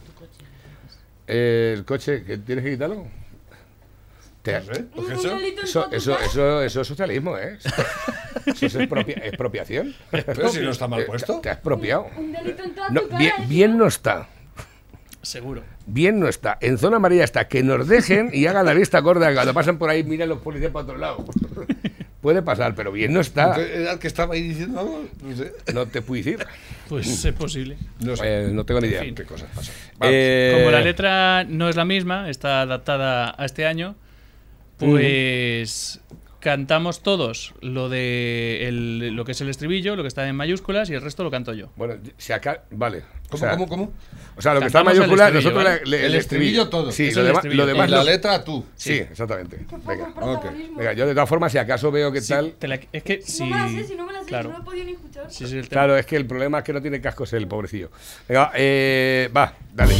eh, 1.26 1.74
el 1.76 1.84
coche, 1.84 2.22
¿que 2.24 2.38
¿tienes 2.38 2.64
que 2.64 2.70
quitarlo? 2.70 3.06
Te- 4.42 4.56
eso? 4.56 4.70
Eso, 5.62 5.88
eso, 5.92 6.18
eso, 6.20 6.62
eso 6.62 6.80
es 6.80 6.86
socialismo, 6.86 7.36
¿eh? 7.36 7.58
Eso 8.46 8.66
es 8.66 8.74
expropia- 8.76 9.20
expropiación. 9.24 9.94
Pero 10.10 10.48
si 10.48 10.60
no 10.60 10.70
está 10.70 10.86
mal 10.86 11.00
Eh, 11.00 11.04
puesto. 11.06 11.40
Te 11.40 11.50
has 11.50 11.56
expropiado. 11.56 12.06
Un 12.16 12.30
delito 12.32 12.62
en 12.62 12.74
toda 12.74 12.88
No, 12.90 13.00
tu 13.02 13.08
cara, 13.08 13.18
bien, 13.18 13.32
tío. 13.36 13.46
bien 13.48 13.78
no 13.78 13.86
está. 13.88 14.28
Seguro. 15.22 15.62
Bien 15.86 16.18
no 16.18 16.28
está. 16.28 16.58
En 16.60 16.78
zona 16.78 16.96
amarilla 16.96 17.24
está. 17.24 17.46
Que 17.48 17.62
nos 17.62 17.86
dejen 17.88 18.30
y 18.32 18.46
hagan 18.46 18.66
la 18.66 18.74
lista 18.74 18.98
gorda. 19.00 19.32
Cuando 19.32 19.54
pasan 19.54 19.78
por 19.78 19.88
ahí, 19.88 20.02
miran 20.04 20.28
los 20.28 20.38
policías 20.40 20.70
para 20.72 20.84
otro 20.84 20.98
lado. 20.98 21.24
Puede 22.20 22.42
pasar, 22.42 22.74
pero 22.74 22.92
bien 22.92 23.12
no 23.12 23.20
está. 23.20 23.56
¿Era 23.60 23.92
el 23.92 23.98
que 23.98 24.06
estaba 24.06 24.34
ahí 24.34 24.42
diciendo 24.42 24.78
algo? 24.80 25.04
No 25.22 25.36
sé. 25.36 25.52
No 25.74 25.86
te 25.86 26.02
puedo 26.02 26.22
decir. 26.22 26.44
Pues 26.88 27.24
es 27.24 27.32
posible. 27.34 27.76
No 28.00 28.16
sé. 28.16 28.22
Eh, 28.46 28.50
no 28.52 28.64
tengo 28.64 28.80
ni 28.80 28.88
idea. 28.88 29.00
En 29.00 29.06
fin. 29.06 29.14
¿Qué 29.14 29.24
cosas 29.24 29.48
pasan? 29.54 29.74
Eh, 30.02 30.52
Como 30.56 30.70
la 30.70 30.80
letra 30.80 31.44
no 31.44 31.68
es 31.68 31.74
la 31.76 31.84
misma, 31.84 32.28
está 32.30 32.60
adaptada 32.62 33.34
a 33.36 33.44
este 33.44 33.66
año, 33.66 33.96
pues 34.78 36.00
cantamos 36.40 37.02
todos 37.02 37.54
lo 37.60 37.88
de 37.88 38.66
el- 38.68 39.14
lo 39.14 39.24
que 39.24 39.32
es 39.32 39.40
el 39.40 39.48
estribillo, 39.48 39.94
lo 39.96 40.02
que 40.02 40.08
está 40.08 40.28
en 40.28 40.34
mayúsculas 40.36 40.90
y 40.90 40.94
el 40.94 41.00
resto 41.02 41.22
lo 41.24 41.30
canto 41.30 41.54
yo. 41.54 41.70
Bueno, 41.76 41.94
si 42.18 42.32
acá. 42.32 42.64
Vale. 42.70 43.02
¿Cómo, 43.32 43.44
o 43.44 43.46
sea, 43.48 43.50
cómo, 43.56 43.68
cómo? 43.68 43.92
O 44.36 44.40
sea, 44.42 44.54
lo 44.54 44.60
que 44.60 44.66
está 44.66 44.80
en 44.80 44.88
el 44.88 44.94
mayúscula, 44.94 45.30
nosotros 45.30 45.64
¿vale? 45.64 45.80
le- 45.84 45.98
le- 46.00 46.06
El 46.06 46.14
estribillo 46.14 46.68
todo. 46.68 46.90
Sí, 46.92 47.08
Es 47.08 47.14
lo, 47.16 47.20
el 47.22 47.26
demás- 47.28 47.38
estribillo. 47.40 47.62
lo 47.62 47.66
demás. 47.66 47.88
Y 47.88 47.90
la 47.90 48.04
letra 48.04 48.44
tú. 48.44 48.64
Sí, 48.76 48.92
exactamente. 48.94 49.58
Venga. 49.86 50.08
Ok. 50.20 50.44
Venga, 50.76 50.92
yo 50.94 51.06
de 51.06 51.12
todas 51.14 51.28
formas, 51.28 51.50
si 51.52 51.58
acaso 51.58 51.90
veo 51.90 52.10
que 52.12 52.20
Sí, 52.20 52.28
tal. 52.32 52.52
te 52.58 52.68
la- 52.68 52.78
es 52.92 53.02
que 53.02 53.20
si, 53.22 53.44
No 53.44 53.56
me 53.56 53.56
la 53.62 53.68
sé, 53.68 53.84
si 53.88 53.94
no 53.94 54.06
me 54.06 54.12
la 54.12 54.20
sé, 54.20 54.26
claro. 54.26 54.48
si 54.50 54.54
no 54.56 54.62
he 54.62 54.64
podido 54.64 54.84
ni 54.86 54.92
escuchar. 54.92 55.26
Sí, 55.28 55.46
sí, 55.46 55.56
el 55.58 55.68
tema. 55.68 55.82
Claro, 55.82 55.96
es 55.98 56.06
que 56.06 56.16
el 56.16 56.26
problema 56.26 56.58
es 56.58 56.64
que 56.64 56.72
no 56.72 56.80
tiene 56.80 57.00
cascos 57.00 57.32
el 57.34 57.46
pobrecillo. 57.48 57.90
Venga, 58.28 58.50
eh, 58.54 59.28
va, 59.36 59.54
dale. 59.74 59.94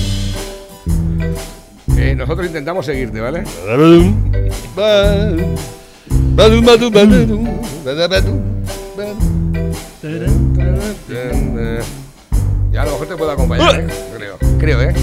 Eh, 1.98 2.14
nosotros 2.16 2.46
intentamos 2.46 2.84
seguirte, 2.86 3.20
¿vale? 3.20 3.44
Ya 12.72 12.82
a 12.82 12.84
lo 12.86 12.92
mejor 12.92 13.08
te 13.08 13.16
puedo 13.16 13.30
acompañar, 13.30 13.80
¿eh? 13.80 13.86
Creo, 14.16 14.38
creo, 14.58 14.80
¿eh? 14.80 14.94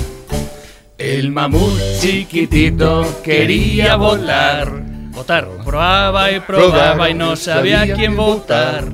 El 0.98 1.32
mamut 1.32 1.80
chiquitito 2.02 3.22
quería 3.24 3.96
volar. 3.96 4.72
Votar. 5.12 5.48
Probaba 5.64 6.32
y 6.32 6.40
probaba 6.40 7.10
y 7.12 7.14
no 7.14 7.36
sabía 7.36 7.82
a 7.82 7.94
quién 7.94 8.16
votar. 8.16 8.86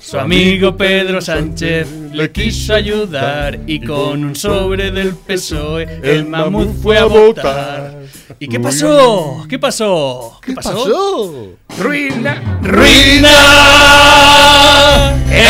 Su 0.00 0.18
amigo 0.18 0.76
Pedro 0.76 1.20
Sánchez 1.20 1.88
le 2.12 2.32
quiso 2.32 2.74
ayudar 2.74 3.60
y 3.66 3.84
con 3.84 4.24
un 4.24 4.34
sobre 4.34 4.90
del 4.92 5.14
PSOE 5.14 6.00
el 6.02 6.24
mamut 6.24 6.74
fue 6.80 6.96
a 6.96 7.04
votar. 7.04 7.98
¿Y 8.38 8.48
qué 8.48 8.58
pasó? 8.58 9.44
¿Qué 9.46 9.58
pasó? 9.58 10.38
¿Qué 10.40 10.54
pasó? 10.54 11.50
¡Ruina! 11.78 12.60
¡Ruina! 12.62 14.35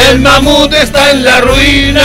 ¡El 0.09 0.20
mamut 0.20 0.72
está 0.72 1.11
en 1.11 1.24
la 1.24 1.40
ruina! 1.40 2.00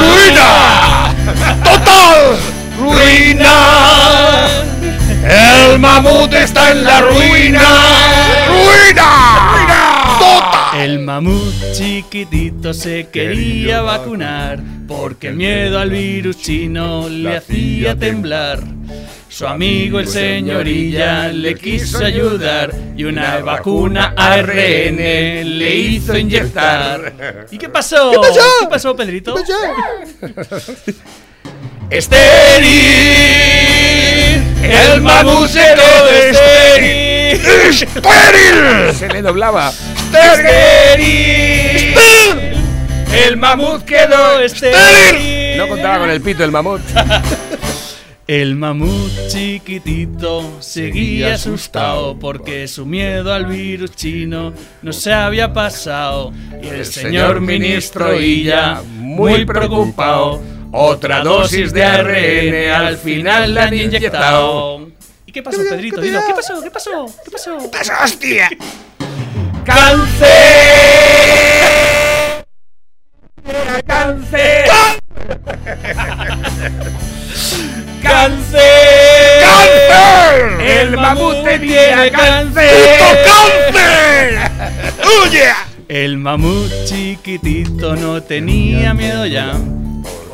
¡Ruina! 0.00 1.14
¡Total! 1.62 2.36
¡Ruina! 2.76 4.48
¡El 5.22 5.78
mamut 5.78 6.32
está 6.34 6.72
en 6.72 6.82
la 6.82 7.00
ruina! 7.02 7.62
¡Ruina! 8.48 10.09
¡Total! 10.20 10.80
El 10.80 10.98
mamut 11.00 11.72
chiquitito 11.72 12.74
se 12.74 13.08
quería 13.08 13.80
vacunar 13.82 14.60
porque 14.86 15.28
el 15.28 15.36
miedo 15.36 15.78
al 15.78 15.90
virus 15.90 16.38
chino 16.38 17.08
le 17.08 17.38
hacía 17.38 17.96
temblar. 17.96 18.60
Su 19.28 19.46
amigo 19.46 19.98
el 19.98 20.06
señorilla 20.06 21.28
le 21.28 21.54
quiso 21.54 22.04
ayudar 22.04 22.74
y 22.96 23.04
una 23.04 23.38
vacuna 23.38 24.12
ARN 24.16 24.96
le 24.98 25.74
hizo 25.76 26.18
inyectar. 26.18 27.46
¿Y 27.50 27.56
qué 27.56 27.68
pasó? 27.68 28.10
¿Qué 28.10 28.66
pasó, 28.68 28.94
Pedrito? 28.94 29.34
¡Estéril! 31.90 32.70
el 34.62 35.00
mamut 35.00 35.50
quedó 35.50 36.08
estéril. 36.08 37.40
¡Estéril! 37.70 38.94
Se 38.98 39.08
le 39.08 39.22
doblaba. 39.22 39.72
Estéril. 40.14 41.94
El 43.12 43.36
mamut 43.36 43.84
quedó 43.84 44.40
estéril. 44.40 45.56
No 45.56 45.68
contaba 45.68 45.98
con 46.00 46.10
el 46.10 46.20
pito 46.20 46.44
el 46.44 46.50
mamut. 46.52 46.80
El 48.26 48.54
mamut 48.54 49.10
chiquitito 49.26 50.60
seguía 50.60 51.34
asustado 51.34 52.16
porque 52.16 52.68
su 52.68 52.86
miedo 52.86 53.34
al 53.34 53.46
virus 53.46 53.96
chino 53.96 54.52
no 54.82 54.92
se 54.92 55.12
había 55.12 55.52
pasado. 55.52 56.32
Y 56.62 56.68
el 56.68 56.86
señor 56.86 57.40
ministro 57.40 58.14
Illa, 58.20 58.82
muy 58.86 59.44
preocupado, 59.44 60.40
otra 60.70 61.24
dosis 61.24 61.72
de 61.72 61.82
ARN 61.82 62.70
al 62.70 62.98
final 62.98 63.52
la 63.52 63.64
han 63.64 63.74
inyectado. 63.74 64.88
¿Y 65.26 65.32
qué 65.32 65.42
pasó, 65.42 65.58
Pedrito? 65.68 66.00
Dilo, 66.00 66.20
¿qué 66.24 66.32
pasó? 66.32 66.62
¿Qué 66.62 66.70
pasó? 66.70 67.06
¿Qué 67.24 67.30
pasó? 67.32 67.58
¿Qué 67.58 67.78
pasó, 67.78 67.92
hostia? 68.04 68.48
¡Cáncer! 69.70 70.26
¡Cáncer! 73.86 74.64
¡Cáncer! 78.02 78.60
¡Cáncer! 79.44 80.60
El 80.60 80.96
mamut 80.96 81.44
tenía 81.44 82.10
cáncer. 82.10 82.98
cáncer! 83.24 84.50
¡Huye! 85.06 85.52
El 85.86 86.18
mamut 86.18 86.68
chiquitito 86.86 87.94
no 87.94 88.20
tenía 88.20 88.92
miedo 88.92 89.24
ya. 89.24 89.52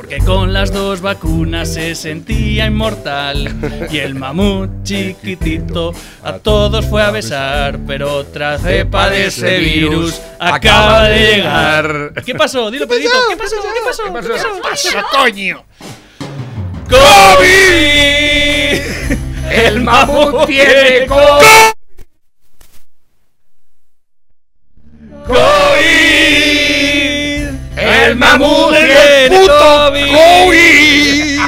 Porque 0.08 0.24
con 0.24 0.52
las 0.52 0.72
dos 0.72 1.00
vacunas 1.00 1.74
se 1.74 1.96
sentía 1.96 2.66
inmortal. 2.66 3.88
Y 3.90 3.98
el 3.98 4.14
mamut 4.14 4.84
chiquitito 4.84 5.92
a 6.22 6.34
todos 6.34 6.86
fue 6.86 7.02
a 7.02 7.10
besar. 7.10 7.80
Pero 7.88 8.14
otra 8.14 8.56
cepa 8.56 9.10
de 9.10 9.26
ese 9.26 9.58
virus 9.58 10.22
acaba 10.38 11.08
de 11.08 11.18
llegar. 11.18 12.12
¿Qué 12.24 12.36
pasó? 12.36 12.70
Dilo, 12.70 12.86
Pedrito. 12.86 13.10
¿Qué 13.28 13.36
pasó? 13.36 13.56
¿Qué 13.60 13.80
pasó? 13.84 14.04
¿Qué 14.04 14.12
pasó? 14.12 14.54
¿Qué 14.54 14.60
pasó? 14.62 14.98
coño? 15.10 15.64
¡COVID! 16.88 17.46
El 19.50 19.80
mamut 19.80 20.46
tiene 20.46 21.06
COVID. 21.08 21.72
COVID. 25.26 25.65
El 28.16 28.20
mamut 28.20 28.74
tiene 28.74 29.46
COVID. 29.46 31.40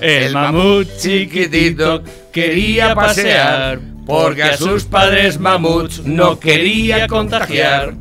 El 0.00 0.32
mamut 0.32 0.88
chiquitito 0.98 2.02
quería 2.32 2.92
pasear 2.92 3.78
porque 4.04 4.42
a 4.42 4.56
sus 4.56 4.82
padres 4.84 5.38
mamuts 5.38 6.00
no 6.00 6.40
quería 6.40 7.06
contagiar. 7.06 7.94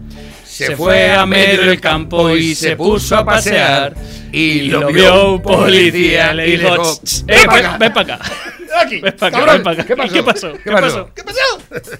Se 0.43 0.75
fue 0.75 1.11
a 1.11 1.27
medio 1.27 1.61
del 1.61 1.79
campo 1.79 2.31
y 2.31 2.55
se 2.55 2.75
puso 2.75 3.17
a 3.17 3.23
pasear. 3.25 3.93
Y 4.31 4.61
lo 4.61 4.87
vio 4.87 5.33
un 5.33 5.41
policía, 5.43 6.33
le 6.33 6.57
dijo: 6.57 6.75
"Ch, 6.75 7.03
ch, 7.03 7.23
eh, 7.27 7.45
ven, 7.53 7.65
ven 7.79 7.93
para 7.93 8.15
acá. 8.15 8.31
Aquí. 8.81 8.99
Ven 8.99 9.15
para 9.15 9.37
acá, 9.37 9.53
ven 9.53 9.63
para 9.63 9.81
acá. 9.81 9.85
¿Qué 9.85 9.95
pasó? 9.95 10.13
¿Qué 10.13 10.23
pasó? 10.23 10.57
¿Qué 10.63 10.71
pasó? 10.71 11.09
¿Qué 11.13 11.23
pasó? 11.23 11.99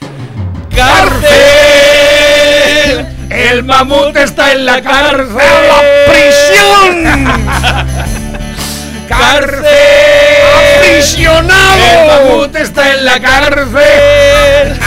¡Cárcel! 0.74 1.49
El 3.60 3.66
mamut 3.66 4.16
está 4.16 4.52
en 4.52 4.64
la 4.64 4.80
cárcel. 4.80 5.28
¡Prisión! 6.06 7.04
¡Cárcel! 9.06 9.66
¡Aprisionado! 10.78 11.84
El 11.84 12.06
mamut 12.06 12.56
está 12.56 12.94
en 12.94 13.04
la 13.04 13.20
cárcel. 13.20 14.78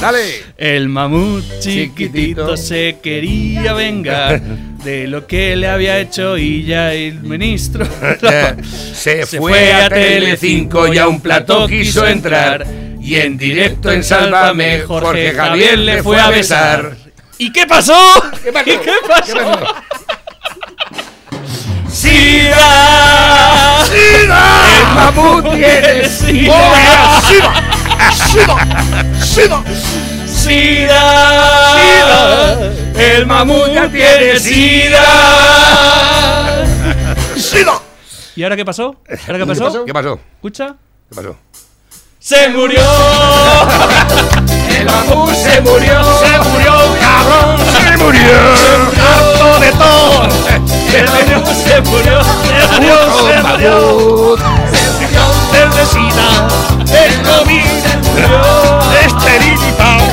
Dale. 0.00 0.42
El 0.58 0.88
mamut 0.88 1.44
chiquitito 1.60 2.56
se 2.56 2.96
quería 3.00 3.74
vengar 3.74 4.40
de 4.82 5.06
lo 5.06 5.28
que 5.28 5.54
le 5.54 5.68
había 5.68 6.00
hecho 6.00 6.36
y 6.36 6.64
ya 6.64 6.92
el 6.92 7.20
ministro 7.20 7.86
Se, 8.92 9.24
fue 9.24 9.72
a 9.72 9.88
Telecinco 9.88 10.92
y 10.92 10.98
a 10.98 11.06
un 11.06 11.20
plató 11.20 11.68
quiso 11.68 12.04
entrar. 12.08 12.66
y 13.00 13.14
en 13.14 13.38
directo 13.38 13.92
en 13.92 14.02
Sálvame 14.02 14.80
Jorge 14.80 15.30
Javier 15.30 15.78
le 15.78 16.02
fue 16.02 16.18
a 16.18 16.30
besar. 16.30 16.99
¿Y 17.40 17.50
qué 17.50 17.66
pasó? 17.66 17.96
¿Qué 18.44 18.52
pasó? 18.52 18.70
¿Y 18.70 18.76
qué 18.76 18.92
pasó? 19.08 19.32
¿Qué 19.32 19.40
pasó? 19.40 19.74
¡Sida! 21.90 23.82
¡Sida! 23.86 24.42
El 24.76 24.86
mamut 24.94 25.50
tiene 25.54 26.06
sida. 26.06 27.22
¡Sida! 27.22 27.54
¡Sida! 29.24 29.64
¡Sida! 30.26 30.92
¡Sida! 31.72 32.72
El 32.94 33.24
mamut 33.24 33.68
ya 33.72 33.88
tiene 33.88 34.38
sida. 34.38 35.06
¡Sida! 37.38 37.80
¿Y 38.36 38.42
ahora 38.42 38.56
qué 38.56 38.66
pasó? 38.66 38.96
¿Ahora 39.26 39.38
qué 39.38 39.46
pasó? 39.46 39.84
¿Qué 39.86 39.94
pasó? 39.94 40.20
¿Escucha? 40.34 40.76
¿Qué 41.08 41.14
pasó? 41.16 41.38
¡Se 42.18 42.50
murió! 42.50 42.82
El 44.68 44.84
mamut 44.84 45.34
se 45.34 45.60
murió. 45.62 46.02
Se 46.20 46.38
murió, 46.50 46.72
cabrón. 47.20 47.58
¡Se 47.72 47.96
murió! 47.96 48.22
¡Harto 49.10 49.60
de 49.60 49.72
todo! 49.72 50.28
El 50.92 51.08
se 51.54 51.80
murió. 51.82 52.22
Se 52.22 52.66
murió, 52.72 52.96
se 53.28 53.42
murió. 53.42 54.36
Del 55.52 55.70
sida. 55.86 56.28
El 56.92 57.12
COVID 57.22 57.68
se 57.82 57.92
murió. 57.98 58.32
Esterilizado. 59.04 60.06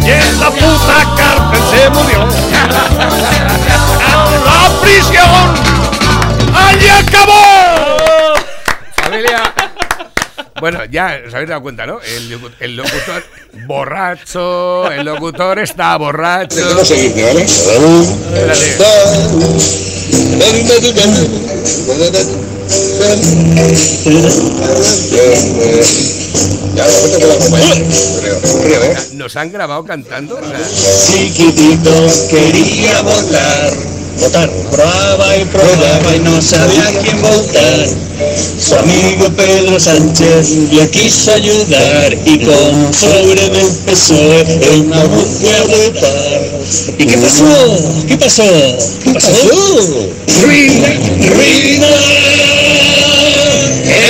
Y 0.00 0.10
en 0.10 0.40
la 0.40 0.50
puta 0.50 0.98
cárcel 1.16 1.62
se 1.70 1.90
murió. 1.90 2.20
Bueno, 10.60 10.84
ya 10.86 11.20
os 11.26 11.34
habéis 11.34 11.48
dado 11.50 11.62
cuenta, 11.62 11.86
¿no? 11.86 12.00
El, 12.00 12.38
el 12.60 12.76
locutor 12.76 13.22
borracho, 13.66 14.90
el 14.90 15.04
locutor 15.04 15.58
está 15.58 15.96
borracho. 15.96 16.56
Nos 29.14 29.36
han 29.36 29.50
grabado 29.52 29.84
cantando. 29.84 30.36
o 30.36 30.40
sea, 30.40 30.58
Chiquitito 31.06 31.90
quería 32.30 33.00
votar, 33.02 33.72
votar, 34.18 34.50
probaba 34.70 35.36
y 35.36 35.44
probaba 35.44 36.16
y 36.16 36.18
no 36.20 36.40
sabía 36.40 36.92
quién 37.02 37.20
votar. 37.22 37.88
Su 38.58 38.74
amigo 38.74 39.28
Pedro 39.36 39.78
Sánchez 39.78 40.50
le 40.72 40.88
quiso 40.90 41.32
ayudar 41.32 42.14
y 42.24 42.44
con 42.44 42.94
sobre 42.94 43.48
del 43.50 43.72
PSOE 43.84 44.40
el 44.72 44.84
mamut 44.84 45.26
fue 45.26 45.54
a 45.54 45.62
votar. 45.62 46.40
¿Y 46.98 47.06
qué 47.06 47.18
pasó? 47.18 48.04
¿Qué 48.08 48.16
pasó? 48.16 48.42
¿Qué 49.04 49.12
pasó? 49.12 49.32
¡Ruina! 50.42 50.88
¡Ruina! 51.34 51.88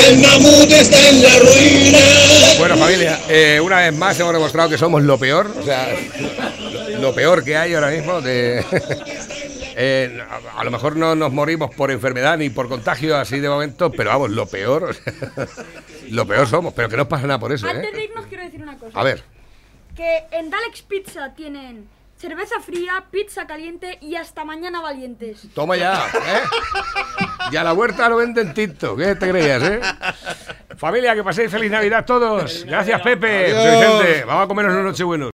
El 0.09 0.18
mamut 0.18 0.70
está 0.70 1.09
en 1.09 1.22
la 1.22 1.38
ruina. 1.38 1.98
Bueno, 2.59 2.76
familia, 2.76 3.20
eh, 3.28 3.61
una 3.62 3.78
vez 3.78 3.94
más 3.94 4.18
hemos 4.20 4.32
demostrado 4.32 4.70
que 4.70 4.78
somos 4.78 5.02
lo 5.02 5.18
peor, 5.18 5.52
o 5.61 5.64
sea, 5.64 5.88
lo 7.00 7.14
peor 7.14 7.44
que 7.44 7.57
hay 7.57 7.74
ahora 7.74 7.90
mismo. 7.90 8.20
De, 8.20 8.64
eh, 9.79 10.20
a, 10.29 10.61
a 10.61 10.64
lo 10.64 10.70
mejor 10.70 10.97
no 10.97 11.14
nos 11.14 11.31
morimos 11.33 11.74
por 11.74 11.91
enfermedad 11.91 12.39
ni 12.39 12.49
por 12.51 12.68
contagio 12.68 13.16
así 13.16 13.39
de 13.41 13.49
momento, 13.49 13.93
pero 13.93 14.11
vamos, 14.11 14.31
lo 14.31 14.47
peor, 14.47 14.85
o 14.85 14.93
sea, 14.95 15.12
lo 16.11 16.27
peor 16.27 16.47
somos, 16.49 16.72
pero 16.72 16.89
que 16.89 16.97
no 16.97 17.07
pasa 17.07 17.27
nada 17.27 17.39
por 17.39 17.53
eso, 17.53 17.68
Antes 17.68 17.93
de 17.93 18.01
¿eh? 18.01 18.05
irnos 18.05 18.27
quiero 18.27 18.45
decir 18.45 18.62
una 18.62 18.79
cosa. 18.79 18.99
A 18.99 19.05
ver, 19.05 19.22
Que 19.95 20.24
en 20.33 20.49
Dalex 20.51 20.83
Pizza 20.83 21.35
tienen 21.35 21.89
cerveza 22.18 22.59
fría, 22.61 23.05
pizza 23.11 23.47
caliente 23.47 23.99
y 24.01 24.14
hasta 24.14 24.45
mañana 24.45 24.81
valientes. 24.81 25.47
toma 25.55 25.77
ya, 25.77 26.07
¿eh? 26.07 26.41
Y 27.53 27.57
a 27.57 27.62
la 27.64 27.74
huerta 27.74 28.09
lo 28.09 28.16
venden 28.16 28.55
tinto, 28.55 28.97
¿qué 28.97 29.14
te 29.14 29.29
creías, 29.29 29.62
eh? 29.62 29.81
Familia, 30.79 31.14
que 31.14 31.22
paséis 31.24 31.51
feliz 31.51 31.70
Navidad 31.70 32.05
todos. 32.05 32.64
Gracias, 32.66 33.01
Pepe. 33.03 33.51
José 33.53 33.68
Adiós. 33.68 33.99
Vicente. 34.03 34.24
Vamos 34.24 34.45
a 34.45 34.49
comernos 34.49 34.74
unos 34.74 34.85
noche 34.87 35.05
buenos. 35.05 35.24